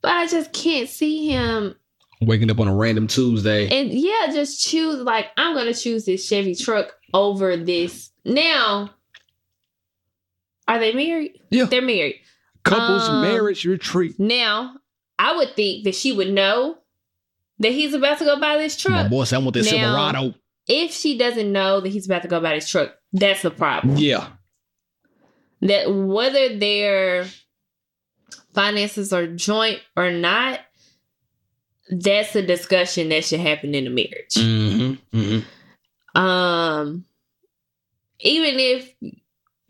but 0.00 0.12
I 0.12 0.26
just 0.26 0.52
can't 0.52 0.88
see 0.88 1.28
him 1.28 1.74
Waking 2.22 2.50
up 2.50 2.60
on 2.60 2.68
a 2.68 2.74
random 2.74 3.06
Tuesday. 3.06 3.68
and 3.68 3.90
yeah, 3.92 4.28
just 4.32 4.66
choose 4.66 4.96
like 5.02 5.26
I'm 5.36 5.54
gonna 5.54 5.74
choose 5.74 6.06
this 6.06 6.26
Chevy 6.26 6.54
truck 6.54 6.94
over 7.12 7.56
this. 7.58 8.10
Now, 8.24 8.90
are 10.68 10.78
they 10.78 10.92
married? 10.92 11.40
Yeah. 11.50 11.64
They're 11.64 11.82
married. 11.82 12.20
Couples 12.62 13.02
um, 13.08 13.22
marriage 13.22 13.64
retreat. 13.64 14.18
Now, 14.20 14.76
I 15.18 15.36
would 15.36 15.56
think 15.56 15.84
that 15.84 15.94
she 15.94 16.12
would 16.12 16.30
know 16.32 16.78
that 17.60 17.72
he's 17.72 17.94
about 17.94 18.18
to 18.18 18.24
go 18.24 18.40
buy 18.40 18.56
this 18.56 18.76
truck. 18.76 19.04
My 19.04 19.08
boy 19.08 19.24
said 19.24 19.36
I 19.36 19.38
want 19.44 19.56
Now- 19.56 19.62
Silverado. 19.62 20.34
If 20.66 20.92
she 20.92 21.16
doesn't 21.18 21.50
know 21.52 21.80
that 21.80 21.88
he's 21.88 22.06
about 22.06 22.22
to 22.22 22.28
go 22.28 22.40
buy 22.40 22.54
this 22.54 22.68
truck, 22.68 22.94
that's 23.12 23.42
the 23.42 23.50
problem. 23.50 23.96
Yeah. 23.96 24.28
that 25.62 25.92
whether 25.92 26.56
their 26.56 27.26
finances 28.54 29.12
are 29.12 29.26
joint 29.26 29.80
or 29.96 30.10
not, 30.10 30.60
that's 31.90 32.36
a 32.36 32.46
discussion 32.46 33.08
that 33.08 33.24
should 33.24 33.40
happen 33.40 33.74
in 33.74 33.86
a 33.86 33.90
marriage. 33.90 34.34
Mm-hmm. 34.34 35.18
mm-hmm. 35.18 36.18
Um, 36.20 37.04
even 38.20 38.54
if, 38.58 38.94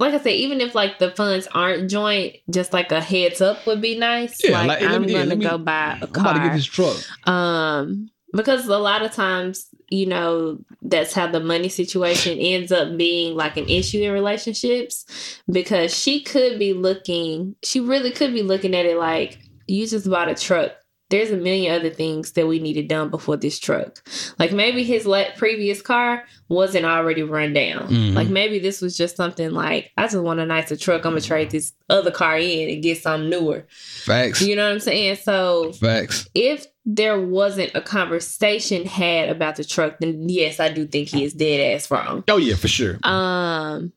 like 0.01 0.14
I 0.14 0.18
said, 0.18 0.30
even 0.32 0.61
if 0.61 0.74
like 0.74 0.98
the 0.98 1.11
funds 1.11 1.46
aren't 1.53 1.90
joint, 1.90 2.36
just 2.51 2.72
like 2.72 2.90
a 2.90 3.01
heads 3.01 3.40
up 3.40 3.66
would 3.66 3.80
be 3.80 3.98
nice. 3.98 4.42
Yeah, 4.42 4.62
like, 4.62 4.80
like, 4.80 4.82
I'm 4.82 5.03
me- 5.03 5.12
gonna 5.12 5.36
me- 5.36 5.44
go 5.44 5.59
buy 5.59 5.98
I'm 6.01 6.09
about 6.09 6.32
to 6.32 6.40
get 6.40 6.55
this 6.55 6.64
truck. 6.64 6.96
Um, 7.28 8.11
because 8.32 8.66
a 8.66 8.78
lot 8.78 9.03
of 9.03 9.12
times, 9.12 9.66
you 9.90 10.07
know, 10.07 10.59
that's 10.82 11.12
how 11.12 11.26
the 11.26 11.40
money 11.40 11.68
situation 11.68 12.38
ends 12.38 12.72
up 12.72 12.96
being 12.96 13.36
like 13.36 13.57
an 13.57 13.68
issue 13.68 14.01
in 14.01 14.12
relationships. 14.12 15.05
Because 15.51 15.94
she 15.94 16.22
could 16.22 16.59
be 16.59 16.72
looking, 16.72 17.57
she 17.62 17.80
really 17.80 18.11
could 18.11 18.32
be 18.32 18.42
looking 18.42 18.74
at 18.74 18.86
it 18.86 18.96
like, 18.96 19.38
you 19.66 19.86
just 19.86 20.09
bought 20.09 20.28
a 20.28 20.34
truck. 20.34 20.72
There's 21.11 21.31
a 21.31 21.37
million 21.37 21.75
other 21.75 21.91
things 21.91 22.33
that 22.33 22.47
we 22.47 22.59
needed 22.61 22.89
done 22.89 23.11
before 23.11 23.37
this 23.37 23.59
truck. 23.59 24.03
Like 24.39 24.53
maybe 24.53 24.85
his 24.85 25.07
previous 25.37 25.83
car 25.83 26.25
wasn't 26.49 26.87
already 26.87 27.23
run 27.23 27.53
down. 27.53 27.89
Mhm. 27.89 28.15
Like 28.15 28.29
maybe 28.29 28.59
this 28.59 28.81
was 28.81 28.97
just 28.97 29.17
something 29.17 29.51
like, 29.51 29.91
I 29.99 30.05
just 30.05 30.17
want 30.17 30.41
a 30.41 30.47
nicer 30.47 30.77
truck. 30.77 31.05
I'm 31.05 31.13
gonna 31.13 31.21
trade 31.21 31.51
this 31.51 31.73
other 31.89 32.11
car 32.11 32.39
in 32.39 32.71
and 32.71 32.83
get 32.83 33.03
something 33.03 33.29
newer. 33.29 33.67
Facts. 34.05 34.41
You 34.41 34.57
know 34.57 34.65
what 34.67 34.73
I'm 34.75 34.81
saying? 34.81 35.17
So 35.17 35.73
Facts. 35.73 36.29
if 36.35 36.67
there 36.87 37.21
wasn't 37.21 37.73
a 37.75 37.81
conversation 37.81 38.87
had 38.87 39.29
about 39.29 39.57
the 39.57 39.65
truck, 39.65 39.99
then 40.01 40.29
yes, 40.29 40.61
I 40.61 40.73
do 40.73 40.87
think 40.87 41.09
he 41.09 41.25
is 41.25 41.35
dead 41.35 41.75
ass 41.75 41.91
wrong. 41.91 42.25
Oh 42.29 42.37
yeah, 42.39 42.55
for 42.55 42.69
sure. 42.69 42.99
Um, 43.03 43.93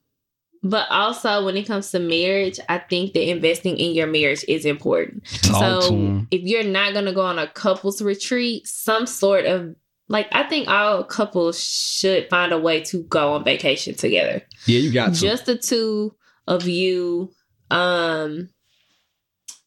but 0.64 0.88
also 0.89 1.45
when 1.45 1.57
it 1.57 1.68
comes 1.68 1.91
to 1.91 1.99
marriage, 1.99 2.59
I 2.70 2.80
think 2.80 3.14
that 3.14 3.30
investing 3.30 3.78
in 3.78 3.93
your 3.93 4.07
marriage 4.07 4.45
is 4.47 4.66
important. 4.66 5.26
Talk 5.43 5.84
so 5.84 6.26
if 6.32 6.41
you're 6.41 6.64
not 6.64 6.93
gonna 6.93 7.14
go 7.14 7.22
on 7.22 7.38
a 7.38 7.47
couples 7.47 8.01
retreat, 8.01 8.66
some 8.68 9.05
sort 9.05 9.45
of 9.45 9.76
like 10.07 10.28
I 10.32 10.43
think 10.43 10.68
all 10.68 11.03
couples 11.03 11.61
should 11.64 12.30
find 12.30 12.51
a 12.51 12.57
way 12.57 12.82
to 12.82 13.03
go 13.03 13.34
on 13.34 13.43
vacation 13.43 13.95
together 13.95 14.41
Yeah, 14.66 14.80
you 14.80 14.91
got 14.91 15.14
to. 15.14 15.20
just 15.20 15.45
the 15.45 15.57
two 15.57 16.16
of 16.47 16.68
you 16.68 17.32
um 17.72 18.49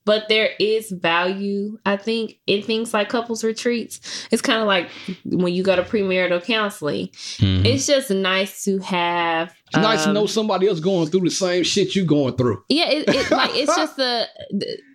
but 0.07 0.29
there 0.31 0.51
is 0.59 0.91
value 0.91 1.77
i 1.85 1.97
think 1.97 2.39
in 2.47 2.63
things 2.63 2.95
like 2.95 3.11
couples 3.11 3.45
retreats 3.45 4.01
it's 4.31 4.41
kind 4.41 4.61
of 4.63 4.67
like 4.67 4.89
when 5.27 5.53
you 5.53 5.63
go 5.63 5.77
to 5.77 5.83
premarital 5.83 6.43
counseling 6.43 7.09
Mhm. 7.39 7.67
it's 7.67 7.87
just 7.87 8.11
nice 8.11 8.65
to 8.65 8.79
have 8.79 9.53
It's 9.69 9.77
nice 9.77 10.05
to 10.05 10.09
um, 10.09 10.15
know 10.15 10.27
somebody 10.27 10.67
else 10.69 10.81
going 10.81 11.09
through 11.11 11.23
the 11.29 11.31
same 11.31 11.63
shit 11.65 11.95
you 11.95 12.05
going 12.07 12.37
through. 12.37 12.63
yeah 12.71 12.89
it, 12.89 13.05
it 13.09 13.31
like 13.41 13.51
it's 13.55 13.77
just 13.77 13.99
a 13.99 14.27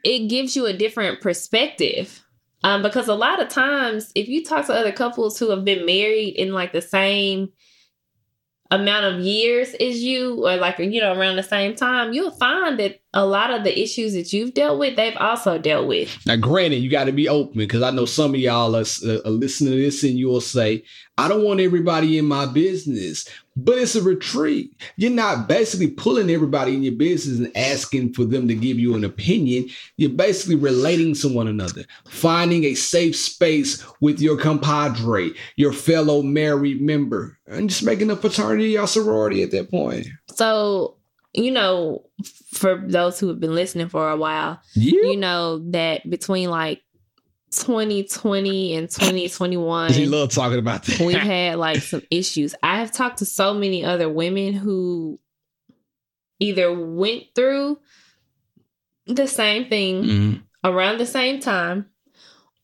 it 0.03 0.28
gives 0.30 0.55
you 0.55 0.66
a 0.66 0.74
different 0.74 1.22
perspective 1.22 2.24
um 2.64 2.82
because 2.82 3.07
a 3.07 3.16
lot 3.16 3.41
of 3.41 3.49
times 3.49 4.12
if 4.16 4.28
you 4.28 4.43
talk 4.43 4.66
to 4.68 4.74
other 4.74 4.91
couples 4.91 5.38
who 5.38 5.49
have 5.49 5.66
been 5.66 5.86
married 5.86 6.36
in 6.36 6.53
like 6.53 6.72
the 6.74 6.82
same 6.82 7.49
amount 8.70 9.03
of 9.03 9.20
years 9.20 9.74
as 9.74 10.01
you 10.01 10.47
or 10.47 10.55
like 10.55 10.80
you 10.80 11.01
know 11.01 11.12
around 11.14 11.36
the 11.36 11.43
same 11.43 11.76
time 11.76 12.14
you'll 12.14 12.32
find 12.32 12.80
that 12.80 13.01
a 13.14 13.26
lot 13.26 13.51
of 13.51 13.64
the 13.64 13.80
issues 13.80 14.14
that 14.14 14.32
you've 14.32 14.53
dealt 14.53 14.80
with 14.80 14.95
they've 14.95 15.18
also 15.18 15.57
dealt 15.57 15.88
with 15.88 16.18
Now, 16.26 16.38
granted, 16.38 16.78
you 16.78 16.89
got 16.89 17.05
to 17.05 17.12
be 17.12 17.28
open 17.28 17.57
because 17.57 17.82
I 17.82 17.91
know 17.91 18.05
some 18.05 18.34
of 18.34 18.39
y'all 18.39 18.76
are, 18.76 18.86
uh, 19.05 19.20
are 19.26 19.32
listening 19.32 19.72
to 19.72 19.78
this 19.78 20.03
and 20.03 20.18
you'll 20.18 20.41
say, 20.41 20.84
I 21.18 21.28
don't 21.28 21.43
want 21.43 21.59
everybody 21.59 22.18
in 22.18 22.26
my 22.26 22.45
business, 22.45 23.28
but 23.55 23.78
it's 23.78 23.95
a 23.95 24.01
retreat. 24.01 24.72
You're 24.95 25.12
not 25.12 25.47
basically 25.47 25.91
pulling 25.91 26.30
everybody 26.30 26.74
in 26.74 26.84
your 26.84 26.95
business 26.95 27.38
and 27.38 27.55
asking 27.55 28.14
for 28.14 28.24
them 28.24 28.47
to 28.47 28.55
give 28.55 28.80
you 28.80 28.95
an 28.95 29.03
opinion. 29.03 29.68
You're 29.97 30.12
basically 30.12 30.55
relating 30.55 31.14
to 31.16 31.28
one 31.28 31.47
another, 31.47 31.84
finding 32.07 32.64
a 32.64 32.74
safe 32.74 33.16
space 33.16 33.84
with 33.99 34.20
your 34.20 34.38
compadre, 34.38 35.32
your 35.57 35.74
fellow 35.74 36.22
married 36.22 36.82
member, 36.82 37.38
and 37.45 37.70
just 37.70 37.84
making 37.84 38.09
a 38.09 38.16
fraternity 38.16 38.78
or 38.78 38.88
sorority 38.88 39.43
at 39.43 39.51
that 39.51 39.70
point. 39.70 40.07
so 40.34 40.95
you 41.34 41.51
know 41.51 42.03
for 42.53 42.84
those 42.88 43.19
who 43.19 43.27
have 43.29 43.39
been 43.39 43.55
listening 43.55 43.88
for 43.89 44.09
a 44.09 44.17
while 44.17 44.59
Yeah. 44.75 44.99
you 45.11 45.17
know 45.17 45.59
that 45.71 46.09
between 46.09 46.49
like 46.49 46.82
2020 47.51 48.75
and 48.75 48.89
2021 48.89 49.93
He 49.93 50.05
love 50.05 50.29
talking 50.32 50.59
about 50.59 50.84
that. 50.84 50.99
we've 51.01 51.17
had 51.17 51.57
like 51.57 51.82
some 51.82 52.01
issues. 52.09 52.55
I 52.63 52.79
have 52.79 52.91
talked 52.91 53.17
to 53.19 53.25
so 53.25 53.53
many 53.53 53.84
other 53.84 54.07
women 54.09 54.53
who 54.53 55.19
either 56.39 56.73
went 56.73 57.23
through 57.36 57.79
the 59.05 59.27
same 59.27 59.67
thing 59.67 60.03
Mhm, 60.03 60.41
around 60.63 60.97
the 60.99 61.05
same 61.05 61.39
time 61.39 61.88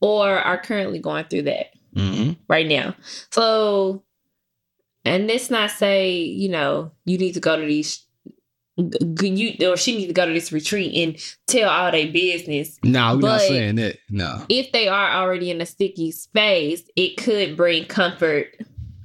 or 0.00 0.28
are 0.38 0.58
currently 0.60 0.98
going 1.00 1.24
through 1.24 1.42
that 1.42 1.66
mhm. 1.94 2.36
right 2.48 2.66
now. 2.66 2.94
So, 3.30 4.04
and 5.04 5.26
let's 5.26 5.50
not 5.50 5.70
say, 5.70 6.16
you 6.18 6.48
know, 6.48 6.92
you 7.04 7.18
need 7.18 7.32
to 7.34 7.40
go 7.40 7.60
to 7.60 7.66
these 7.66 8.04
you 8.78 9.68
or 9.68 9.76
she 9.76 9.96
needs 9.96 10.06
to 10.06 10.12
go 10.12 10.26
to 10.26 10.32
this 10.32 10.52
retreat 10.52 10.94
and 10.94 11.36
tell 11.46 11.68
all 11.68 11.90
their 11.90 12.10
business. 12.10 12.78
Nah, 12.84 13.14
we're 13.14 13.20
not 13.20 13.40
saying 13.40 13.76
that. 13.76 13.98
No. 14.08 14.44
If 14.48 14.72
they 14.72 14.88
are 14.88 15.10
already 15.10 15.50
in 15.50 15.60
a 15.60 15.66
sticky 15.66 16.12
space, 16.12 16.82
it 16.96 17.16
could 17.16 17.56
bring 17.56 17.86
comfort, 17.86 18.56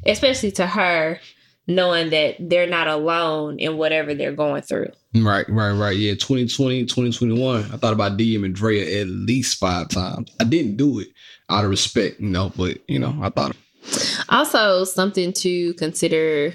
especially 0.06 0.52
to 0.54 0.68
her, 0.68 1.20
knowing 1.68 2.12
that 2.12 2.36
they're 2.40 2.70
not 2.70 2.88
alone 2.88 3.58
in 3.60 3.78
whatever 3.78 4.14
they're 4.14 4.34
going 4.34 4.62
through. 4.62 4.92
Right, 5.16 5.48
right, 5.50 5.72
right. 5.72 5.98
Yeah, 5.98 6.14
2020, 6.14 6.86
2021. 6.86 7.64
I 7.64 7.78
thought 7.78 7.94
about 7.94 8.18
DM 8.18 8.46
and 8.46 8.54
Drea 8.54 9.02
at 9.02 9.08
least 9.08 9.60
five 9.60 9.90
times. 9.90 10.32
I 10.40 10.44
didn't 10.44 10.78
do 10.78 11.00
it 11.00 11.08
out 11.50 11.64
of 11.64 11.72
respect, 11.72 12.20
you 12.20 12.30
know, 12.30 12.52
but 12.56 12.78
you 12.88 13.00
know, 13.00 13.18
I 13.22 13.30
thought 13.30 13.56
Also, 14.30 14.84
something 14.84 15.34
to 15.34 15.74
consider 15.76 16.54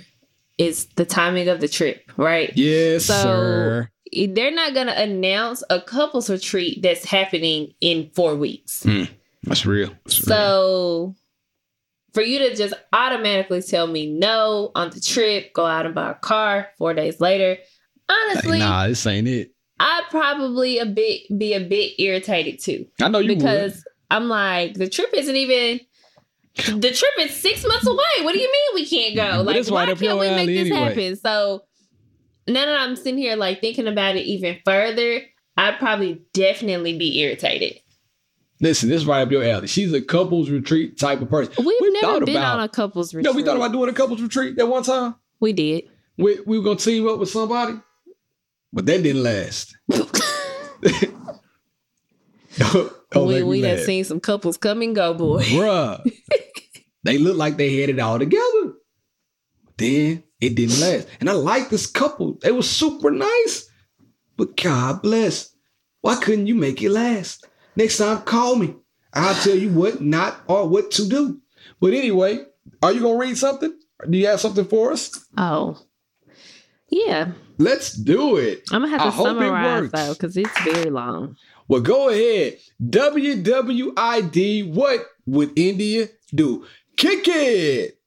is 0.59 0.87
the 0.97 1.05
timing 1.05 1.49
of 1.49 1.61
the 1.61 1.69
trip, 1.69 2.11
right? 2.17 2.53
Yes, 2.57 3.05
So- 3.07 3.15
sir. 3.23 3.91
They're 4.11 4.51
not 4.51 4.73
going 4.73 4.87
to 4.87 4.99
announce 4.99 5.63
a 5.69 5.83
couples 5.83 6.31
retreat 6.31 6.81
that's 6.83 7.05
happening 7.05 7.75
in 7.83 8.11
four 8.15 8.35
weeks. 8.37 8.83
Hmm. 8.83 9.05
That's 9.43 9.67
real. 9.67 9.91
That's 10.07 10.27
real. 10.27 10.37
So, 10.37 11.15
for 12.15 12.23
you 12.23 12.39
to 12.39 12.57
just 12.57 12.73
automatically 12.95 13.61
tell 13.61 13.87
me 13.87 14.11
no 14.11 14.73
on 14.75 14.89
the 14.91 15.01
trip, 15.01 15.53
go 15.53 15.67
out 15.67 15.85
and 15.85 15.95
buy 15.95 16.11
a 16.13 16.15
car 16.15 16.69
four 16.79 16.95
days 16.95 17.21
later, 17.21 17.59
Like, 18.09 18.17
honestly, 18.31 18.59
nah, 18.61 18.89
this 18.89 19.07
ain't 19.07 19.29
it. 19.29 19.53
I'd 19.79 20.05
probably 20.11 20.79
a 20.79 20.87
bit 20.87 21.21
be 21.37 21.53
a 21.53 21.61
bit 21.61 22.01
irritated 22.01 22.61
too 22.61 22.87
I 23.01 23.09
know 23.09 23.19
you 23.21 23.37
because 23.37 23.85
I'm 24.11 24.29
like 24.29 24.75
the 24.75 24.89
trip 24.89 25.11
isn't 25.13 25.37
even. 25.37 25.81
The 26.67 26.91
trip 26.93 27.13
is 27.29 27.37
six 27.37 27.65
months 27.67 27.87
away. 27.87 28.23
What 28.25 28.33
do 28.33 28.41
you 28.41 28.51
mean 28.51 28.75
we 28.75 28.87
can't 28.87 29.15
go? 29.15 29.43
Like, 29.43 29.67
why 29.69 29.85
right 29.87 29.97
can't 29.99 30.19
we 30.19 30.29
make 30.31 30.47
this 30.47 30.71
anyway. 30.71 30.77
happen? 30.79 31.17
So 31.17 31.63
now 32.49 32.67
that 32.67 32.81
I'm 32.81 32.97
sitting 32.97 33.19
here 33.19 33.37
like 33.37 33.61
thinking 33.61 33.87
about 33.87 34.17
it 34.17 34.25
even 34.27 34.59
further, 34.65 35.21
I'd 35.57 35.79
probably 35.79 36.23
definitely 36.35 36.99
be 36.99 37.21
irritated. 37.21 37.79
Listen, 38.61 38.89
this 38.89 39.03
is 39.03 39.07
right 39.07 39.23
up 39.23 39.31
your 39.31 39.45
alley. 39.45 39.69
She's 39.69 39.93
a 39.93 40.03
couples 40.03 40.51
retreat 40.51 40.99
type 40.99 41.21
of 41.21 41.31
person. 41.31 41.55
We've 41.59 41.67
We 41.81 41.91
never 42.01 42.25
been 42.25 42.37
about- 42.37 42.59
on 42.59 42.65
a 42.65 42.69
couples 42.69 43.15
retreat. 43.15 43.33
know, 43.33 43.37
we 43.37 43.45
thought 43.45 43.57
about 43.57 43.71
doing 43.71 43.89
a 43.89 43.93
couples 43.93 44.21
retreat 44.21 44.57
that 44.57 44.67
one 44.67 44.83
time. 44.83 45.15
We 45.39 45.53
did. 45.53 45.85
We, 46.17 46.41
we 46.45 46.59
were 46.59 46.65
gonna 46.65 46.77
team 46.77 47.07
up 47.09 47.21
with 47.21 47.29
somebody, 47.31 47.75
but 48.73 48.85
that 48.87 49.05
didn't 49.05 49.23
last. 49.23 49.77
Don't 53.11 53.27
we 53.29 53.35
make 53.35 53.45
me 53.45 53.45
we 53.45 53.61
done 53.63 53.79
seen 53.79 54.05
some 54.05 54.21
couples 54.21 54.57
come 54.57 54.83
and 54.83 54.95
go, 54.95 55.15
boy. 55.15 55.43
Bruh. 55.45 56.05
they 57.09 57.17
looked 57.17 57.39
like 57.39 57.57
they 57.57 57.81
had 57.81 57.89
it 57.89 57.99
all 57.99 58.19
together. 58.19 58.75
Then 59.79 60.25
it 60.41 60.55
didn't 60.55 60.79
last. 60.79 61.09
And 61.21 61.31
I 61.31 61.33
like 61.33 61.71
this 61.71 61.87
couple. 61.87 62.37
They 62.43 62.53
were 62.53 62.63
super 62.63 63.11
nice. 63.11 63.67
But 64.37 64.57
God 64.59 65.01
bless. 65.01 65.55
Why 66.03 66.17
couldn't 66.17 66.49
you 66.49 66.55
make 66.55 66.83
it 66.83 66.91
last? 66.91 67.47
Next 67.77 67.97
time, 67.97 68.21
call 68.23 68.57
me. 68.57 68.75
I'll 69.15 69.35
tell 69.43 69.57
you 69.57 69.71
what 69.71 70.03
not 70.03 70.43
or 70.49 70.69
what 70.69 70.91
to 70.93 71.09
do. 71.09 71.41
But 71.81 71.95
anyway, 71.95 72.45
are 72.83 72.93
you 72.93 73.01
gonna 73.01 73.19
read 73.19 73.39
something? 73.39 73.75
Do 74.09 74.19
you 74.19 74.27
have 74.27 74.41
something 74.41 74.67
for 74.67 74.93
us? 74.93 75.19
Oh, 75.39 75.81
yeah. 76.91 77.33
Let's 77.57 77.95
do 77.95 78.37
it. 78.37 78.65
I'm 78.71 78.83
gonna 78.83 78.97
have 78.99 79.15
to 79.15 79.19
it 79.19 79.23
summarize 79.23 79.91
though 79.91 80.13
because 80.13 80.37
it's 80.37 80.61
very 80.61 80.91
long. 80.91 81.37
Well, 81.69 81.81
go 81.81 82.11
ahead. 82.11 82.59
WWID, 82.83 84.73
what 84.75 85.07
would 85.27 85.59
India 85.59 86.09
do? 86.35 86.67
Kick 86.99 87.27
it. 87.29 87.99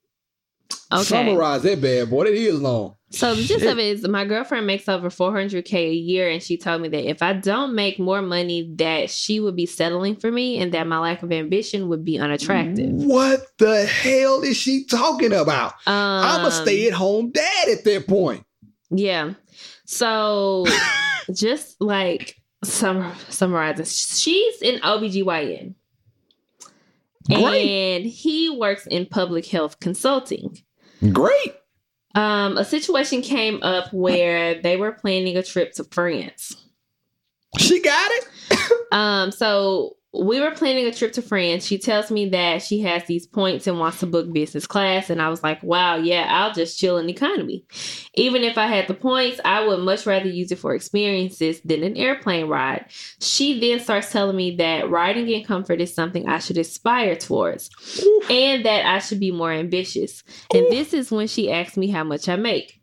Okay. 0.92 1.04
Summarize 1.04 1.64
that 1.64 1.82
bad 1.82 2.10
boy. 2.10 2.26
That 2.26 2.34
is 2.34 2.62
long. 2.62 2.96
So 3.12 3.36
the 3.36 3.44
gist 3.44 3.66
of 3.66 3.78
it 3.78 3.86
is, 3.86 4.08
my 4.08 4.24
girlfriend 4.24 4.68
makes 4.68 4.88
over 4.88 5.10
400k 5.10 5.74
a 5.74 5.94
year, 5.94 6.30
and 6.30 6.42
she 6.42 6.58
told 6.58 6.82
me 6.82 6.88
that 6.90 7.10
if 7.10 7.22
I 7.22 7.34
don't 7.34 7.76
make 7.76 8.00
more 8.00 8.22
money, 8.22 8.74
that 8.78 9.10
she 9.10 9.42
would 9.42 9.56
be 9.56 9.66
settling 9.66 10.16
for 10.16 10.32
me, 10.32 10.60
and 10.60 10.74
that 10.74 10.88
my 10.88 10.98
lack 10.98 11.22
of 11.22 11.32
ambition 11.32 11.90
would 11.90 12.06
be 12.06 12.20
unattractive. 12.20 12.90
What 12.90 13.46
the 13.58 13.86
hell 13.86 14.42
is 14.44 14.56
she 14.56 14.86
talking 14.86 15.34
about? 15.34 15.74
Um, 15.86 15.94
I'm 15.94 16.46
a 16.46 16.52
stay 16.52 16.88
at 16.88 16.94
home 16.94 17.32
dad 17.32 17.70
at 17.70 17.84
that 17.84 18.08
point. 18.08 18.46
Yeah. 18.90 19.34
So 19.86 20.66
just 21.34 21.82
like 21.82 22.38
sum- 22.64 23.14
summarizing, 23.30 23.86
she's 23.86 24.62
an 24.62 24.80
OBGYN. 24.80 25.76
Great. 27.28 27.70
And 27.70 28.06
he 28.06 28.50
works 28.50 28.88
in 28.88 29.06
public 29.06 29.46
health 29.46 29.80
consulting. 29.80 30.58
Great. 31.12 31.56
Um, 32.16 32.58
a 32.58 32.66
situation 32.66 33.22
came 33.22 33.62
up 33.64 33.92
where 33.94 34.62
they 34.62 34.76
were 34.76 34.92
planning 34.92 35.38
a 35.38 35.44
trip 35.44 35.74
to 35.74 35.84
France. 35.86 36.56
She 37.58 37.82
got 37.82 38.12
it. 38.12 38.28
Um, 38.92 39.32
so 39.32 39.96
we 40.14 40.42
were 40.42 40.52
planning 40.52 40.86
a 40.86 40.92
trip 40.92 41.14
to 41.14 41.22
France. 41.22 41.66
She 41.66 41.78
tells 41.78 42.12
me 42.12 42.28
that 42.30 42.62
she 42.62 42.82
has 42.82 43.06
these 43.06 43.26
points 43.26 43.66
and 43.66 43.80
wants 43.80 44.02
to 44.02 44.06
book 44.06 44.32
business 44.34 44.68
class. 44.68 45.10
And 45.10 45.22
I 45.22 45.30
was 45.30 45.42
like, 45.42 45.64
wow, 45.64 45.96
yeah, 45.96 46.28
I'll 46.30 46.54
just 46.54 46.78
chill 46.78 46.98
in 46.98 47.10
economy. 47.10 47.66
Even 48.16 48.44
if 48.44 48.58
I 48.58 48.68
had 48.68 48.88
the 48.88 48.94
points, 48.94 49.40
I 49.46 49.66
would 49.66 49.80
much 49.80 50.06
rather 50.06 50.28
use 50.28 50.52
it 50.52 50.60
for 50.60 50.76
experiences 50.76 51.62
than 51.64 51.84
an 51.84 51.96
airplane 51.96 52.48
ride. 52.48 52.86
She 53.22 53.60
then 53.60 53.80
starts 53.80 54.12
telling 54.12 54.36
me 54.36 54.58
that 54.58 54.90
riding 54.90 55.30
in 55.30 55.46
comfort 55.46 55.80
is 55.80 55.96
something 55.96 56.28
I 56.28 56.40
should 56.40 56.58
aspire 56.58 57.16
towards 57.16 57.70
and 58.30 58.66
that 58.66 58.86
I 58.86 59.00
should 59.00 59.22
be 59.22 59.32
more 59.32 59.52
ambitious. 59.52 60.24
And 60.54 60.66
this 60.70 60.94
is 60.94 61.10
when 61.10 61.28
she 61.28 61.50
asks 61.50 61.78
me 61.78 61.88
how 61.88 62.04
much 62.04 62.28
I 62.28 62.36
make. 62.36 62.82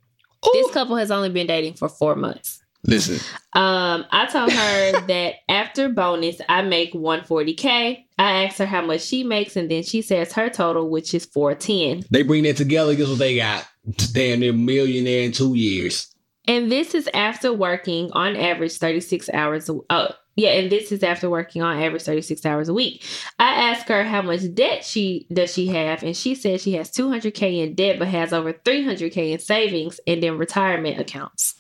This 0.55 0.71
couple 0.71 0.97
has 0.97 1.11
only 1.11 1.29
been 1.29 1.47
dating 1.47 1.75
for 1.75 1.89
four 1.89 2.15
months. 2.15 2.63
Listen, 2.89 3.19
Um, 3.53 4.05
I 4.11 4.27
told 4.33 4.51
her 4.51 5.07
that 5.07 5.35
after 5.49 5.89
bonus, 5.89 6.41
I 6.49 6.63
make 6.63 6.93
140k. 6.95 8.05
I 8.19 8.45
asked 8.45 8.59
her 8.59 8.67
how 8.67 8.83
much 8.85 9.03
she 9.03 9.25
makes, 9.25 9.57
and 9.57 9.71
then 9.71 9.83
she 9.83 10.03
says 10.03 10.33
her 10.33 10.49
total, 10.49 10.89
which 10.89 11.13
is 11.15 11.27
410. 11.27 12.05
they 12.11 12.23
bring 12.23 12.45
that 12.45 12.57
together. 12.57 12.95
Guess 12.95 13.09
what 13.09 13.19
they 13.19 13.37
got? 13.37 13.67
Damn 14.13 14.41
near 14.41 14.53
millionaire 14.53 15.23
in 15.25 15.33
two 15.33 15.55
years. 15.55 16.13
And 16.47 16.73
this 16.73 16.95
is 16.95 17.09
after 17.13 17.53
working 17.53 18.11
on 18.13 18.35
average 18.37 18.79
36 18.79 19.29
hours. 19.35 19.69
A, 19.69 19.75
oh, 19.91 20.09
yeah, 20.35 20.51
and 20.51 20.71
this 20.71 20.93
is 20.93 21.03
after 21.03 21.29
working 21.29 21.63
on 21.63 21.83
average 21.83 22.03
36 22.03 22.47
hours 22.47 22.69
a 22.69 22.75
week. 22.75 23.05
I 23.39 23.71
asked 23.71 23.89
her 23.89 24.05
how 24.05 24.23
much 24.23 24.41
debt 24.55 24.85
she 24.85 25.27
does 25.33 25.53
she 25.53 25.67
have, 25.67 26.03
and 26.03 26.17
she 26.17 26.35
said 26.35 26.61
she 26.61 26.73
has 26.75 26.91
200k 26.91 27.63
in 27.67 27.75
debt, 27.75 27.99
but 27.99 28.09
has 28.09 28.33
over 28.33 28.53
300k 28.53 29.33
in 29.33 29.39
savings 29.41 30.01
and 30.07 30.23
in 30.25 30.39
retirement 30.39 30.99
accounts. 31.01 31.55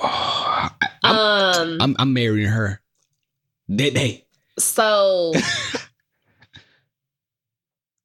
Oh, 0.00 0.68
Um, 1.02 1.78
I'm, 1.80 1.96
I'm 1.98 2.12
marrying 2.12 2.48
her 2.48 2.80
that 3.68 3.94
day. 3.94 4.26
So 4.58 5.32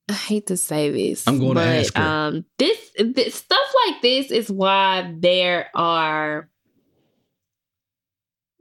I 0.10 0.14
hate 0.14 0.48
to 0.48 0.58
say 0.58 0.90
this. 0.92 1.28
I'm 1.28 1.40
gonna 1.40 1.62
ask 1.62 1.96
her. 1.96 2.04
Um, 2.04 2.46
this, 2.58 2.78
this 2.98 3.36
stuff 3.36 3.58
like 3.88 4.02
this 4.02 4.32
is 4.32 4.50
why 4.52 5.14
there 5.18 5.68
are 5.76 6.50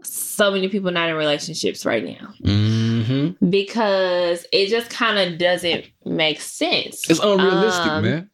so 0.02 0.50
many 0.52 0.68
people 0.68 0.90
not 0.92 1.08
in 1.08 1.16
relationships 1.16 1.84
right 1.84 2.04
now 2.04 2.32
Mm-hmm. 2.42 3.48
because 3.50 4.46
it 4.52 4.68
just 4.68 4.90
kind 4.90 5.18
of 5.18 5.38
doesn't 5.38 5.86
make 6.04 6.40
sense. 6.40 7.08
It's 7.10 7.18
unrealistic, 7.20 7.86
Um, 7.92 8.04
man. 8.04 8.30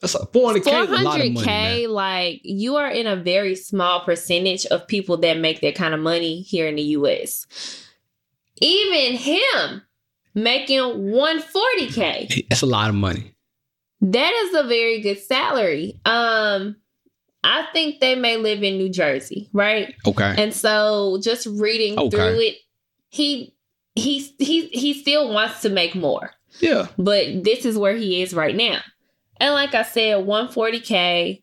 That's 0.00 0.14
a 0.14 0.20
400k. 0.26 0.58
is 0.58 0.66
a 0.66 0.70
lot 1.02 1.20
of 1.20 1.32
money, 1.32 1.34
400k, 1.34 1.44
man. 1.82 1.90
like 1.90 2.40
you 2.44 2.76
are 2.76 2.88
in 2.90 3.06
a 3.06 3.16
very 3.16 3.54
small 3.56 4.00
percentage 4.04 4.64
of 4.66 4.86
people 4.86 5.16
that 5.18 5.38
make 5.38 5.60
that 5.62 5.74
kind 5.74 5.92
of 5.94 6.00
money 6.00 6.42
here 6.42 6.66
in 6.68 6.76
the 6.76 6.82
US. 6.82 7.46
Even 8.60 9.16
him 9.16 9.82
making 10.34 10.78
140k. 10.80 12.46
That's 12.48 12.62
a 12.62 12.66
lot 12.66 12.88
of 12.88 12.94
money. 12.94 13.32
That 14.00 14.32
is 14.46 14.54
a 14.54 14.62
very 14.68 15.00
good 15.00 15.18
salary. 15.18 16.00
Um 16.04 16.76
I 17.44 17.66
think 17.72 18.00
they 18.00 18.14
may 18.16 18.36
live 18.36 18.62
in 18.64 18.78
New 18.78 18.88
Jersey, 18.90 19.48
right? 19.52 19.94
Okay. 20.06 20.34
And 20.36 20.52
so 20.52 21.18
just 21.22 21.46
reading 21.46 21.98
Okay. 21.98 22.10
through 22.10 22.40
it, 22.40 22.56
he 23.08 23.54
he 23.94 24.18
he 24.38 24.66
he 24.68 24.92
still 24.94 25.32
wants 25.32 25.62
to 25.62 25.70
make 25.70 25.94
more. 25.94 26.30
yeah. 26.60 26.86
But 26.98 27.44
this 27.44 27.64
is 27.64 27.76
where 27.78 27.96
he 27.96 28.22
is 28.22 28.34
right 28.34 28.54
now. 28.56 28.80
And 29.40 29.54
like 29.54 29.74
I 29.74 29.82
said, 29.82 30.24
140k. 30.26 31.42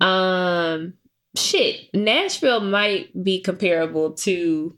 Um 0.00 0.94
shit, 1.36 1.92
Nashville 1.94 2.60
might 2.60 3.10
be 3.22 3.40
comparable 3.40 4.12
to 4.12 4.76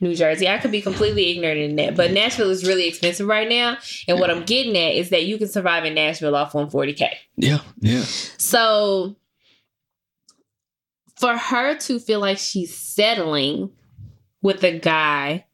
New 0.00 0.14
Jersey. 0.14 0.48
I 0.48 0.58
could 0.58 0.70
be 0.70 0.80
completely 0.80 1.30
ignorant 1.30 1.58
in 1.58 1.76
that, 1.76 1.96
but 1.96 2.12
Nashville 2.12 2.50
is 2.50 2.66
really 2.66 2.86
expensive 2.86 3.26
right 3.26 3.48
now. 3.48 3.78
And 4.06 4.20
what 4.20 4.30
I'm 4.30 4.44
getting 4.44 4.76
at 4.76 4.94
is 4.94 5.10
that 5.10 5.24
you 5.24 5.38
can 5.38 5.48
survive 5.48 5.84
in 5.84 5.94
Nashville 5.94 6.36
off 6.36 6.52
140k. 6.52 7.08
Yeah. 7.36 7.58
Yeah. 7.80 8.02
So 8.02 9.16
for 11.18 11.36
her 11.36 11.76
to 11.76 11.98
feel 11.98 12.20
like 12.20 12.38
she's 12.38 12.76
settling 12.76 13.70
with 14.40 14.62
a 14.62 14.78
guy 14.78 15.46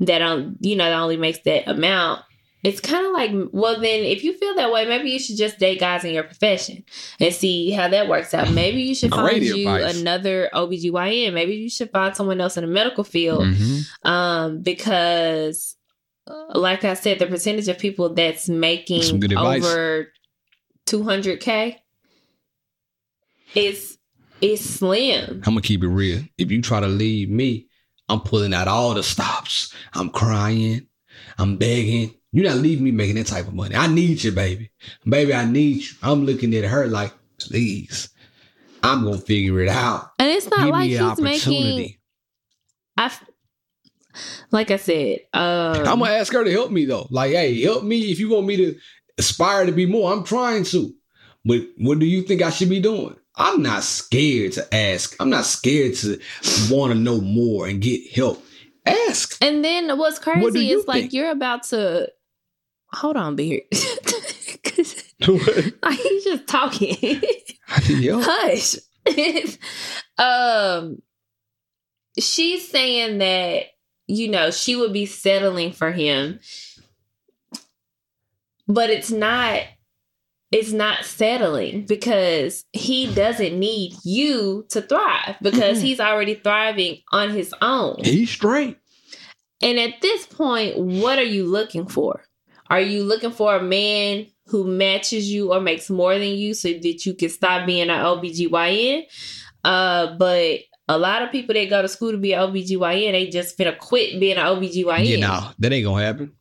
that 0.00 0.20
you 0.60 0.76
know 0.76 0.88
that 0.88 0.98
only 0.98 1.18
makes 1.18 1.40
that 1.40 1.68
amount 1.68 2.22
it's 2.62 2.80
kind 2.80 3.06
of 3.06 3.12
like, 3.12 3.30
well, 3.52 3.80
then 3.80 4.04
if 4.04 4.22
you 4.22 4.36
feel 4.36 4.54
that 4.56 4.70
way, 4.70 4.86
maybe 4.86 5.10
you 5.10 5.18
should 5.18 5.36
just 5.36 5.58
date 5.58 5.80
guys 5.80 6.04
in 6.04 6.12
your 6.12 6.24
profession 6.24 6.84
and 7.18 7.34
see 7.34 7.70
how 7.70 7.88
that 7.88 8.08
works 8.08 8.34
out. 8.34 8.50
Maybe 8.52 8.82
you 8.82 8.94
should 8.94 9.10
find 9.10 9.42
you 9.42 9.68
advice. 9.68 9.98
another 9.98 10.50
OBGYN. 10.52 11.32
Maybe 11.32 11.54
you 11.54 11.70
should 11.70 11.90
find 11.90 12.14
someone 12.14 12.40
else 12.40 12.56
in 12.56 12.64
the 12.64 12.70
medical 12.70 13.04
field. 13.04 13.44
Mhm. 13.46 13.86
Um, 14.04 14.62
because 14.62 15.76
uh, 16.26 16.58
like 16.58 16.84
I 16.84 16.94
said, 16.94 17.18
the 17.18 17.26
percentage 17.26 17.68
of 17.68 17.78
people 17.78 18.14
that's 18.14 18.48
making 18.48 19.02
over 19.36 20.12
200K 20.86 21.76
is 23.54 23.98
is 24.40 24.60
slim. 24.76 25.30
I'm 25.30 25.40
gonna 25.40 25.60
keep 25.62 25.82
it 25.82 25.88
real. 25.88 26.22
If 26.38 26.50
you 26.50 26.62
try 26.62 26.80
to 26.80 26.86
leave 26.86 27.30
me, 27.30 27.68
I'm 28.08 28.20
pulling 28.20 28.54
out 28.54 28.68
all 28.68 28.94
the 28.94 29.02
stops. 29.02 29.74
I'm 29.92 30.10
crying. 30.10 30.86
I'm 31.38 31.56
begging. 31.56 32.14
You're 32.32 32.48
not 32.48 32.58
leaving 32.58 32.84
me 32.84 32.92
making 32.92 33.16
that 33.16 33.26
type 33.26 33.48
of 33.48 33.54
money. 33.54 33.74
I 33.74 33.88
need 33.88 34.22
you, 34.22 34.32
baby. 34.32 34.70
Baby, 35.04 35.34
I 35.34 35.44
need 35.44 35.78
you. 35.78 35.88
I'm 36.02 36.24
looking 36.24 36.54
at 36.54 36.64
her 36.64 36.86
like, 36.86 37.12
please. 37.38 38.08
I'm 38.82 39.04
gonna 39.04 39.18
figure 39.18 39.60
it 39.60 39.68
out. 39.68 40.12
And 40.18 40.30
it's 40.30 40.48
not 40.48 40.60
Give 40.60 40.70
like 40.70 40.88
me 40.88 40.96
an 40.96 41.08
he's 41.10 41.20
making. 41.20 41.96
I 42.96 43.06
f- 43.06 43.24
like 44.50 44.70
I 44.70 44.76
said, 44.76 45.20
um, 45.32 45.86
I'm 45.86 45.98
gonna 45.98 46.12
ask 46.12 46.32
her 46.32 46.44
to 46.44 46.50
help 46.50 46.70
me 46.70 46.84
though. 46.84 47.06
Like, 47.10 47.32
hey, 47.32 47.60
help 47.62 47.84
me 47.84 48.10
if 48.10 48.18
you 48.18 48.30
want 48.30 48.46
me 48.46 48.56
to 48.56 48.78
aspire 49.18 49.66
to 49.66 49.72
be 49.72 49.86
more. 49.86 50.12
I'm 50.12 50.24
trying 50.24 50.64
to. 50.64 50.94
But 51.44 51.62
what 51.78 51.98
do 51.98 52.06
you 52.06 52.22
think 52.22 52.42
I 52.42 52.50
should 52.50 52.68
be 52.68 52.80
doing? 52.80 53.16
I'm 53.36 53.62
not 53.62 53.82
scared 53.82 54.52
to 54.52 54.74
ask. 54.74 55.16
I'm 55.20 55.30
not 55.30 55.44
scared 55.44 55.94
to 55.96 56.20
want 56.70 56.92
to 56.92 56.98
know 56.98 57.20
more 57.20 57.66
and 57.66 57.80
get 57.80 58.12
help. 58.14 58.44
Ask. 58.86 59.36
and 59.42 59.62
then 59.62 59.96
what's 59.98 60.18
crazy 60.18 60.40
What 60.40 60.54
do 60.54 60.60
you 60.60 60.80
is 60.80 60.86
like 60.86 61.12
you're 61.12 61.30
about 61.30 61.64
to 61.64 62.10
hold 62.92 63.16
on, 63.16 63.36
Beard. 63.36 63.62
like 65.22 65.98
he's 65.98 66.24
just 66.24 66.46
talking. 66.46 67.20
Yo. 67.86 68.20
Hush. 68.22 68.76
um 70.18 71.00
she's 72.18 72.68
saying 72.68 73.18
that 73.18 73.64
you 74.06 74.28
know 74.28 74.50
she 74.50 74.76
would 74.76 74.92
be 74.92 75.06
settling 75.06 75.72
for 75.72 75.90
him 75.90 76.38
but 78.68 78.90
it's 78.90 79.10
not 79.10 79.62
it's 80.52 80.72
not 80.72 81.04
settling 81.04 81.86
because 81.86 82.64
he 82.72 83.12
doesn't 83.14 83.58
need 83.58 83.94
you 84.04 84.66
to 84.68 84.82
thrive 84.82 85.36
because 85.40 85.80
he's 85.80 86.00
already 86.00 86.34
thriving 86.34 86.98
on 87.12 87.30
his 87.30 87.54
own 87.62 87.96
He's 88.04 88.30
straight. 88.30 88.76
and 89.62 89.78
at 89.78 90.00
this 90.02 90.26
point, 90.26 90.76
what 90.76 91.18
are 91.18 91.24
you 91.24 91.46
looking 91.46 91.86
for? 91.86 92.24
Are 92.70 92.80
you 92.80 93.02
looking 93.04 93.32
for 93.32 93.56
a 93.56 93.62
man 93.62 94.26
who 94.46 94.64
matches 94.64 95.30
you 95.30 95.52
or 95.52 95.60
makes 95.60 95.90
more 95.90 96.16
than 96.18 96.30
you 96.30 96.54
so 96.54 96.68
that 96.68 97.04
you 97.06 97.14
can 97.14 97.28
stop 97.28 97.66
being 97.66 97.90
an 97.90 97.98
OBGYN? 97.98 99.02
Uh, 99.64 100.16
but 100.16 100.60
a 100.88 100.96
lot 100.98 101.22
of 101.22 101.30
people 101.32 101.54
that 101.54 101.68
go 101.68 101.82
to 101.82 101.88
school 101.88 102.12
to 102.12 102.16
be 102.18 102.32
an 102.32 102.40
OBGYN, 102.48 103.12
they 103.12 103.26
just 103.28 103.58
finna 103.58 103.76
quit 103.76 104.18
being 104.20 104.38
an 104.38 104.46
OBGYN. 104.46 105.06
Yeah, 105.06 105.16
no, 105.26 105.50
that 105.58 105.72
ain't 105.72 105.84
gonna 105.84 106.04
happen. 106.04 106.32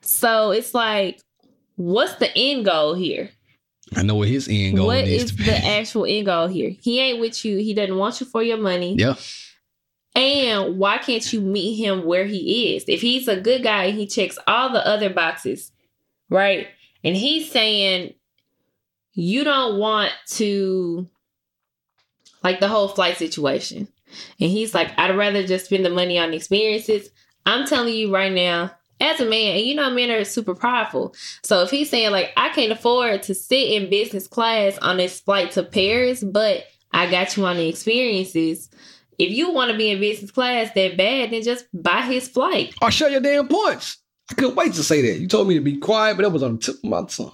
So 0.00 0.50
it's 0.50 0.74
like, 0.74 1.20
what's 1.76 2.14
the 2.16 2.30
end 2.36 2.64
goal 2.64 2.94
here? 2.94 3.30
I 3.94 4.02
know 4.02 4.14
what 4.14 4.28
his 4.28 4.48
end 4.50 4.76
goal 4.76 4.86
What 4.86 5.04
is 5.04 5.24
is 5.24 5.30
to 5.32 5.36
be. 5.36 5.44
the 5.44 5.56
actual 5.66 6.06
end 6.06 6.26
goal 6.26 6.48
here? 6.48 6.70
He 6.80 6.98
ain't 7.00 7.20
with 7.20 7.44
you. 7.44 7.58
He 7.58 7.74
doesn't 7.74 7.96
want 7.96 8.20
you 8.20 8.26
for 8.26 8.42
your 8.42 8.56
money. 8.56 8.96
yeah, 8.98 9.14
And 10.14 10.78
why 10.78 10.98
can't 10.98 11.32
you 11.32 11.40
meet 11.40 11.76
him 11.76 12.04
where 12.04 12.26
he 12.26 12.74
is? 12.76 12.84
If 12.86 13.00
he's 13.00 13.28
a 13.28 13.40
good 13.40 13.62
guy 13.62 13.90
he 13.90 14.06
checks 14.06 14.38
all 14.46 14.70
the 14.70 14.86
other 14.86 15.08
boxes, 15.08 15.72
right? 16.28 16.68
And 17.02 17.16
he's 17.16 17.50
saying 17.50 18.14
you 19.14 19.44
don't 19.44 19.78
want 19.78 20.12
to 20.26 21.08
like 22.42 22.60
the 22.60 22.68
whole 22.68 22.88
flight 22.88 23.16
situation. 23.16 23.88
And 24.40 24.50
he's 24.50 24.74
like, 24.74 24.90
I'd 24.98 25.16
rather 25.16 25.46
just 25.46 25.66
spend 25.66 25.84
the 25.84 25.90
money 25.90 26.18
on 26.18 26.34
experiences. 26.34 27.10
I'm 27.46 27.66
telling 27.66 27.94
you 27.94 28.12
right 28.12 28.32
now, 28.32 28.72
as 29.00 29.20
a 29.20 29.24
man, 29.24 29.56
and 29.56 29.66
you 29.66 29.74
know 29.74 29.90
men 29.90 30.10
are 30.10 30.24
super 30.24 30.54
prideful. 30.54 31.14
So 31.42 31.62
if 31.62 31.70
he's 31.70 31.90
saying 31.90 32.12
like 32.12 32.32
I 32.36 32.50
can't 32.50 32.72
afford 32.72 33.22
to 33.24 33.34
sit 33.34 33.70
in 33.70 33.90
business 33.90 34.28
class 34.28 34.78
on 34.78 34.96
this 34.96 35.20
flight 35.20 35.50
to 35.52 35.62
Paris, 35.64 36.22
but 36.22 36.64
I 36.92 37.10
got 37.10 37.36
you 37.36 37.44
on 37.44 37.56
the 37.56 37.68
experiences. 37.68 38.70
If 39.22 39.32
you 39.32 39.50
want 39.52 39.70
to 39.70 39.76
be 39.76 39.90
in 39.90 40.00
business 40.00 40.30
class 40.30 40.70
that 40.74 40.96
bad, 40.96 41.30
then 41.30 41.42
just 41.42 41.66
buy 41.72 42.02
his 42.02 42.28
flight. 42.28 42.74
I'll 42.82 42.90
show 42.90 43.06
your 43.06 43.20
damn 43.20 43.48
points. 43.48 43.98
I 44.30 44.34
couldn't 44.34 44.56
wait 44.56 44.72
to 44.74 44.82
say 44.82 45.02
that. 45.02 45.20
You 45.20 45.28
told 45.28 45.48
me 45.48 45.54
to 45.54 45.60
be 45.60 45.76
quiet, 45.78 46.16
but 46.16 46.22
that 46.22 46.30
was 46.30 46.42
on 46.42 46.54
the 46.56 46.58
tip 46.60 46.76
of 46.76 46.84
my 46.84 47.02
tongue. 47.04 47.32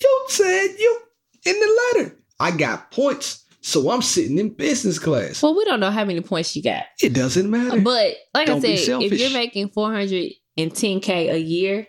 You 0.00 0.24
said 0.28 0.68
you 0.78 0.98
in 1.44 1.58
the 1.60 1.80
letter. 1.94 2.18
I 2.38 2.50
got 2.50 2.90
points, 2.90 3.44
so 3.60 3.90
I'm 3.90 4.02
sitting 4.02 4.38
in 4.38 4.50
business 4.50 4.98
class. 4.98 5.42
Well, 5.42 5.56
we 5.56 5.64
don't 5.64 5.80
know 5.80 5.90
how 5.90 6.04
many 6.04 6.20
points 6.20 6.54
you 6.56 6.62
got. 6.62 6.84
It 7.02 7.12
doesn't 7.12 7.50
matter. 7.50 7.80
But 7.80 8.16
like 8.34 8.46
Don't 8.46 8.64
I 8.64 8.76
said, 8.76 9.02
if 9.02 9.12
you're 9.12 9.30
making 9.30 9.70
410k 9.70 11.32
a 11.32 11.38
year 11.38 11.86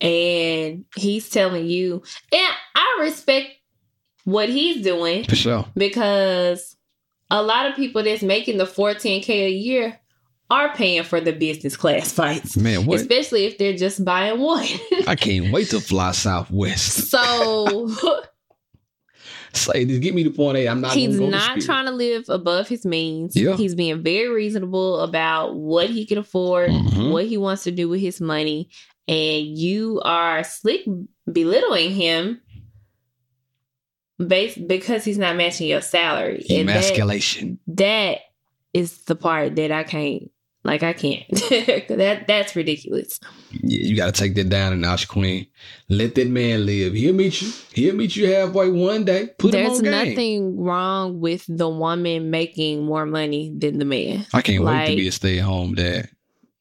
and 0.00 0.84
he's 0.96 1.28
telling 1.28 1.66
you, 1.66 2.02
and 2.32 2.54
I 2.74 2.98
respect 3.00 3.50
what 4.24 4.48
he's 4.48 4.82
doing 4.82 5.24
For 5.24 5.36
sure. 5.36 5.66
because 5.74 6.76
a 7.30 7.42
lot 7.42 7.66
of 7.66 7.76
people 7.76 8.02
that's 8.02 8.22
making 8.22 8.58
the 8.58 8.64
410k 8.64 9.28
a 9.46 9.50
year 9.50 9.98
are 10.50 10.72
paying 10.74 11.02
for 11.02 11.20
the 11.20 11.32
business 11.32 11.76
class 11.76 12.10
flights. 12.12 12.56
Man, 12.56 12.86
what? 12.86 13.00
Especially 13.00 13.44
if 13.44 13.58
they're 13.58 13.76
just 13.76 14.02
buying 14.04 14.40
one. 14.40 14.66
I 15.06 15.14
can't 15.20 15.52
wait 15.52 15.68
to 15.70 15.80
fly 15.80 16.12
Southwest. 16.12 17.10
so 17.10 17.90
Say, 19.54 19.86
just 19.86 20.02
get 20.02 20.14
me 20.14 20.24
to 20.24 20.30
point 20.30 20.58
A. 20.58 20.68
I'm 20.68 20.80
not. 20.82 20.92
he's 20.92 21.18
go 21.18 21.28
not 21.28 21.60
trying 21.62 21.86
to 21.86 21.90
live 21.90 22.26
above 22.28 22.68
his 22.68 22.84
means. 22.84 23.34
Yeah. 23.34 23.56
He's 23.56 23.74
being 23.74 24.02
very 24.02 24.28
reasonable 24.28 25.00
about 25.00 25.54
what 25.56 25.88
he 25.88 26.04
can 26.04 26.18
afford, 26.18 26.70
Mhm. 26.70 27.12
what 27.12 27.24
he 27.26 27.38
wants 27.38 27.64
to 27.64 27.70
do 27.70 27.88
with 27.88 28.00
his 28.00 28.20
money, 28.20 28.68
and 29.08 29.46
you 29.58 30.00
are 30.04 30.44
slick 30.44 30.82
belittling 31.32 31.92
him 31.94 32.40
based 34.24 34.66
because 34.66 35.04
he's 35.04 35.18
not 35.18 35.36
matching 35.36 35.68
your 35.68 35.80
salary. 35.80 36.44
And 36.50 36.68
that, 36.68 36.76
Emasculation. 36.76 37.58
that 37.68 38.18
is 38.74 38.98
the 39.04 39.16
part 39.16 39.56
that 39.56 39.72
I 39.72 39.84
can't 39.84 40.30
like 40.64 40.82
I 40.82 40.92
can't. 40.92 41.24
that 41.30 42.24
that's 42.26 42.54
ridiculous. 42.56 43.20
Yeah, 43.52 43.86
you 43.86 43.96
got 43.96 44.14
to 44.14 44.20
take 44.20 44.34
that 44.34 44.48
down 44.48 44.72
a 44.72 44.76
notch, 44.76 45.08
Queen. 45.08 45.46
Let 45.88 46.14
that 46.16 46.28
man 46.28 46.66
live. 46.66 46.92
He'll 46.94 47.14
meet 47.14 47.40
you. 47.40 47.52
He'll 47.72 47.94
meet 47.94 48.16
you 48.16 48.32
halfway 48.32 48.68
one 48.70 49.04
day. 49.04 49.30
Put 49.38 49.52
There's 49.52 49.78
him 49.78 49.86
on 49.86 49.92
game. 49.92 50.08
nothing 50.08 50.60
wrong 50.60 51.20
with 51.20 51.44
the 51.48 51.68
woman 51.68 52.30
making 52.30 52.84
more 52.84 53.06
money 53.06 53.54
than 53.56 53.78
the 53.78 53.84
man. 53.84 54.26
I 54.34 54.42
can't 54.42 54.64
wait 54.64 54.88
to 54.88 54.96
be 54.96 55.08
a 55.08 55.12
stay 55.12 55.38
at 55.38 55.44
home 55.44 55.74
dad. 55.74 56.10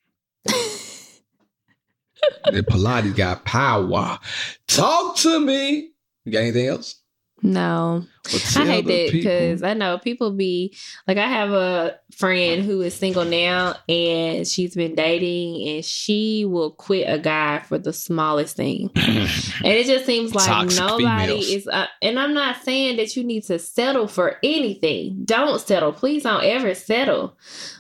the 0.46 0.64
Pilates 2.46 3.16
got 3.16 3.44
power. 3.46 4.20
Talk 4.68 5.18
to 5.18 5.40
me. 5.40 5.92
You 6.24 6.32
got 6.32 6.40
anything 6.40 6.68
else? 6.68 6.96
No. 7.42 8.06
I 8.26 8.66
hate 8.66 8.86
that 8.88 9.10
because 9.12 9.64
I 9.64 9.74
know 9.74 9.98
people 10.00 10.32
be 10.32 10.76
like, 11.08 11.18
I 11.18 11.28
have 11.28 11.52
a 11.52 11.98
friend 12.12 12.64
who 12.64 12.82
is 12.82 12.94
single 12.94 13.24
now 13.24 13.76
and 13.88 14.46
she's 14.46 14.76
been 14.76 14.96
dating 14.96 15.68
and 15.68 15.86
she 15.86 16.44
will 16.46 16.72
quit 16.72 17.06
a 17.08 17.20
guy 17.20 17.60
for 17.60 17.78
the 17.78 17.94
smallest 17.94 18.56
thing. 18.58 18.92
And 19.64 19.74
it 19.74 19.88
just 19.88 20.06
seems 20.06 20.36
like 20.36 20.46
Toxic 20.46 20.80
nobody 20.80 21.42
females. 21.42 21.50
is, 21.50 21.68
uh, 21.68 21.88
and 22.02 22.20
I'm 22.20 22.34
not 22.36 22.64
saying 22.64 22.98
that 22.98 23.16
you 23.16 23.24
need 23.24 23.44
to 23.46 23.58
settle 23.58 24.08
for 24.08 24.38
anything. 24.44 25.24
Don't 25.26 25.60
settle. 25.60 25.92
Please 25.92 26.24
don't 26.24 26.44
ever 26.44 26.76
settle. 26.76 27.36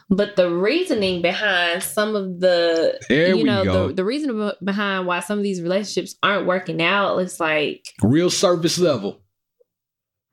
But 0.09 0.37
the 0.37 0.49
reasoning 0.49 1.21
behind 1.21 1.83
some 1.83 2.15
of 2.15 2.39
the, 2.39 2.99
There 3.09 3.35
you 3.35 3.43
know, 3.43 3.87
the, 3.87 3.93
the 3.93 4.05
reason 4.05 4.51
behind 4.63 5.05
why 5.05 5.19
some 5.19 5.37
of 5.37 5.43
these 5.43 5.61
relationships 5.61 6.15
aren't 6.23 6.47
working 6.47 6.81
out, 6.81 7.17
it's 7.19 7.39
like, 7.39 7.93
Real 8.01 8.31
surface 8.31 8.79
level. 8.79 9.21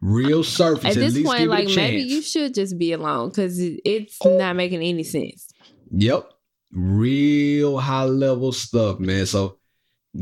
Real 0.04 0.44
surface. 0.44 0.96
at 0.96 1.00
this 1.00 1.14
point, 1.22 1.38
give 1.38 1.40
it 1.40 1.46
a 1.46 1.48
like 1.48 1.76
maybe 1.76 2.02
you 2.02 2.20
should 2.20 2.52
just 2.52 2.78
be 2.78 2.92
alone 2.92 3.30
because 3.30 3.58
it's 3.58 4.22
not 4.24 4.54
making 4.54 4.82
any 4.82 5.02
sense. 5.02 5.48
Yep. 5.90 6.30
Real 6.72 7.78
high 7.78 8.04
level 8.04 8.52
stuff, 8.52 8.98
man. 8.98 9.24
So 9.24 9.58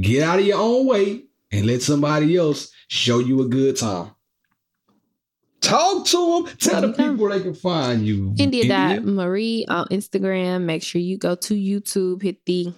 get 0.00 0.22
out 0.22 0.38
of 0.38 0.46
your 0.46 0.58
own 0.60 0.86
way 0.86 1.24
and 1.50 1.66
let 1.66 1.82
somebody 1.82 2.36
else 2.36 2.70
show 2.86 3.18
you 3.18 3.42
a 3.42 3.48
good 3.48 3.76
time. 3.76 4.12
Talk 5.60 6.06
to 6.06 6.44
them. 6.44 6.56
Tell 6.58 6.80
the 6.82 6.88
people 6.88 7.16
where 7.16 7.36
they 7.36 7.42
can 7.42 7.54
find 7.54 8.06
you. 8.06 8.34
India 8.38 8.68
dot 8.68 9.04
Marie 9.04 9.64
on 9.68 9.86
Instagram. 9.88 10.62
Make 10.62 10.82
sure 10.82 11.00
you 11.00 11.18
go 11.18 11.34
to 11.34 11.54
YouTube, 11.54 12.22
hit 12.22 12.44
the 12.46 12.72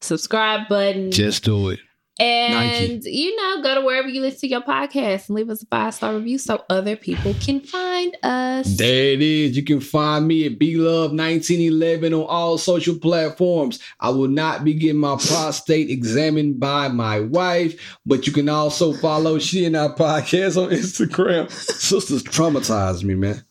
subscribe 0.00 0.68
button, 0.68 1.10
Just 1.10 1.44
do 1.44 1.70
it. 1.70 1.80
And 2.18 3.04
you 3.04 3.36
know, 3.36 3.62
go 3.62 3.74
to 3.74 3.80
wherever 3.82 4.08
you 4.08 4.22
listen 4.22 4.40
to 4.40 4.48
your 4.48 4.62
podcast 4.62 5.28
and 5.28 5.36
leave 5.36 5.50
us 5.50 5.62
a 5.62 5.66
five 5.66 5.92
star 5.92 6.14
review 6.14 6.38
so 6.38 6.64
other 6.70 6.96
people 6.96 7.34
can 7.34 7.60
find 7.60 8.16
us. 8.22 8.76
There 8.76 9.12
it 9.12 9.20
is. 9.20 9.56
You 9.56 9.62
can 9.62 9.80
find 9.80 10.26
me 10.26 10.46
at 10.46 10.58
BLove1911 10.58 12.06
on 12.06 12.26
all 12.26 12.56
social 12.56 12.98
platforms. 12.98 13.78
I 14.00 14.08
will 14.08 14.28
not 14.28 14.64
be 14.64 14.72
getting 14.74 15.00
my 15.00 15.16
prostate 15.16 15.90
examined 15.90 16.58
by 16.58 16.88
my 16.88 17.20
wife, 17.20 17.98
but 18.06 18.26
you 18.26 18.32
can 18.32 18.48
also 18.48 18.94
follow 18.94 19.38
She 19.38 19.66
and 19.66 19.76
I 19.76 19.88
podcast 19.88 20.62
on 20.62 20.70
Instagram. 20.70 21.46
Sistas 21.48 22.22
traumatized 22.22 23.04
me, 23.04 23.14
man. 23.14 23.44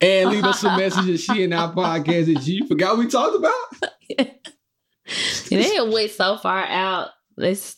And 0.00 0.30
leave 0.30 0.44
us 0.44 0.64
a 0.64 0.76
message 0.76 1.08
at 1.08 1.20
She 1.20 1.44
and 1.44 1.54
I 1.54 1.68
podcast 1.68 2.34
that 2.34 2.46
you 2.46 2.66
forgot 2.66 2.98
we 2.98 3.06
talked 3.06 3.36
about. 3.36 4.34
They 5.48 5.80
went 5.80 6.10
so 6.10 6.36
far 6.36 6.64
out. 6.64 7.08
Let's 7.36 7.77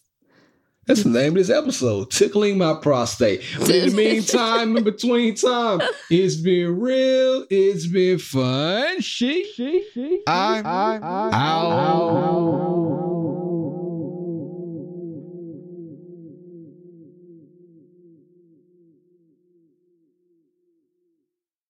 That's 0.90 1.04
the 1.04 1.10
name 1.10 1.28
of 1.28 1.34
this 1.34 1.50
episode, 1.50 2.10
Tickling 2.10 2.58
My 2.58 2.74
Prostate. 2.74 3.44
But 3.60 3.70
in 3.70 3.90
the 3.90 3.96
meantime, 3.96 4.76
in 4.76 4.82
between 4.82 5.36
time, 5.36 5.80
it's 6.10 6.34
been 6.34 6.80
real, 6.80 7.46
it's 7.48 7.86
been 7.86 8.18
fun. 8.18 9.00
She, 9.00 9.52
she, 9.54 9.84
she, 9.94 10.22
I, 10.26 10.60
I, 10.64 10.98
I, 11.00 11.30
out. 11.32 12.99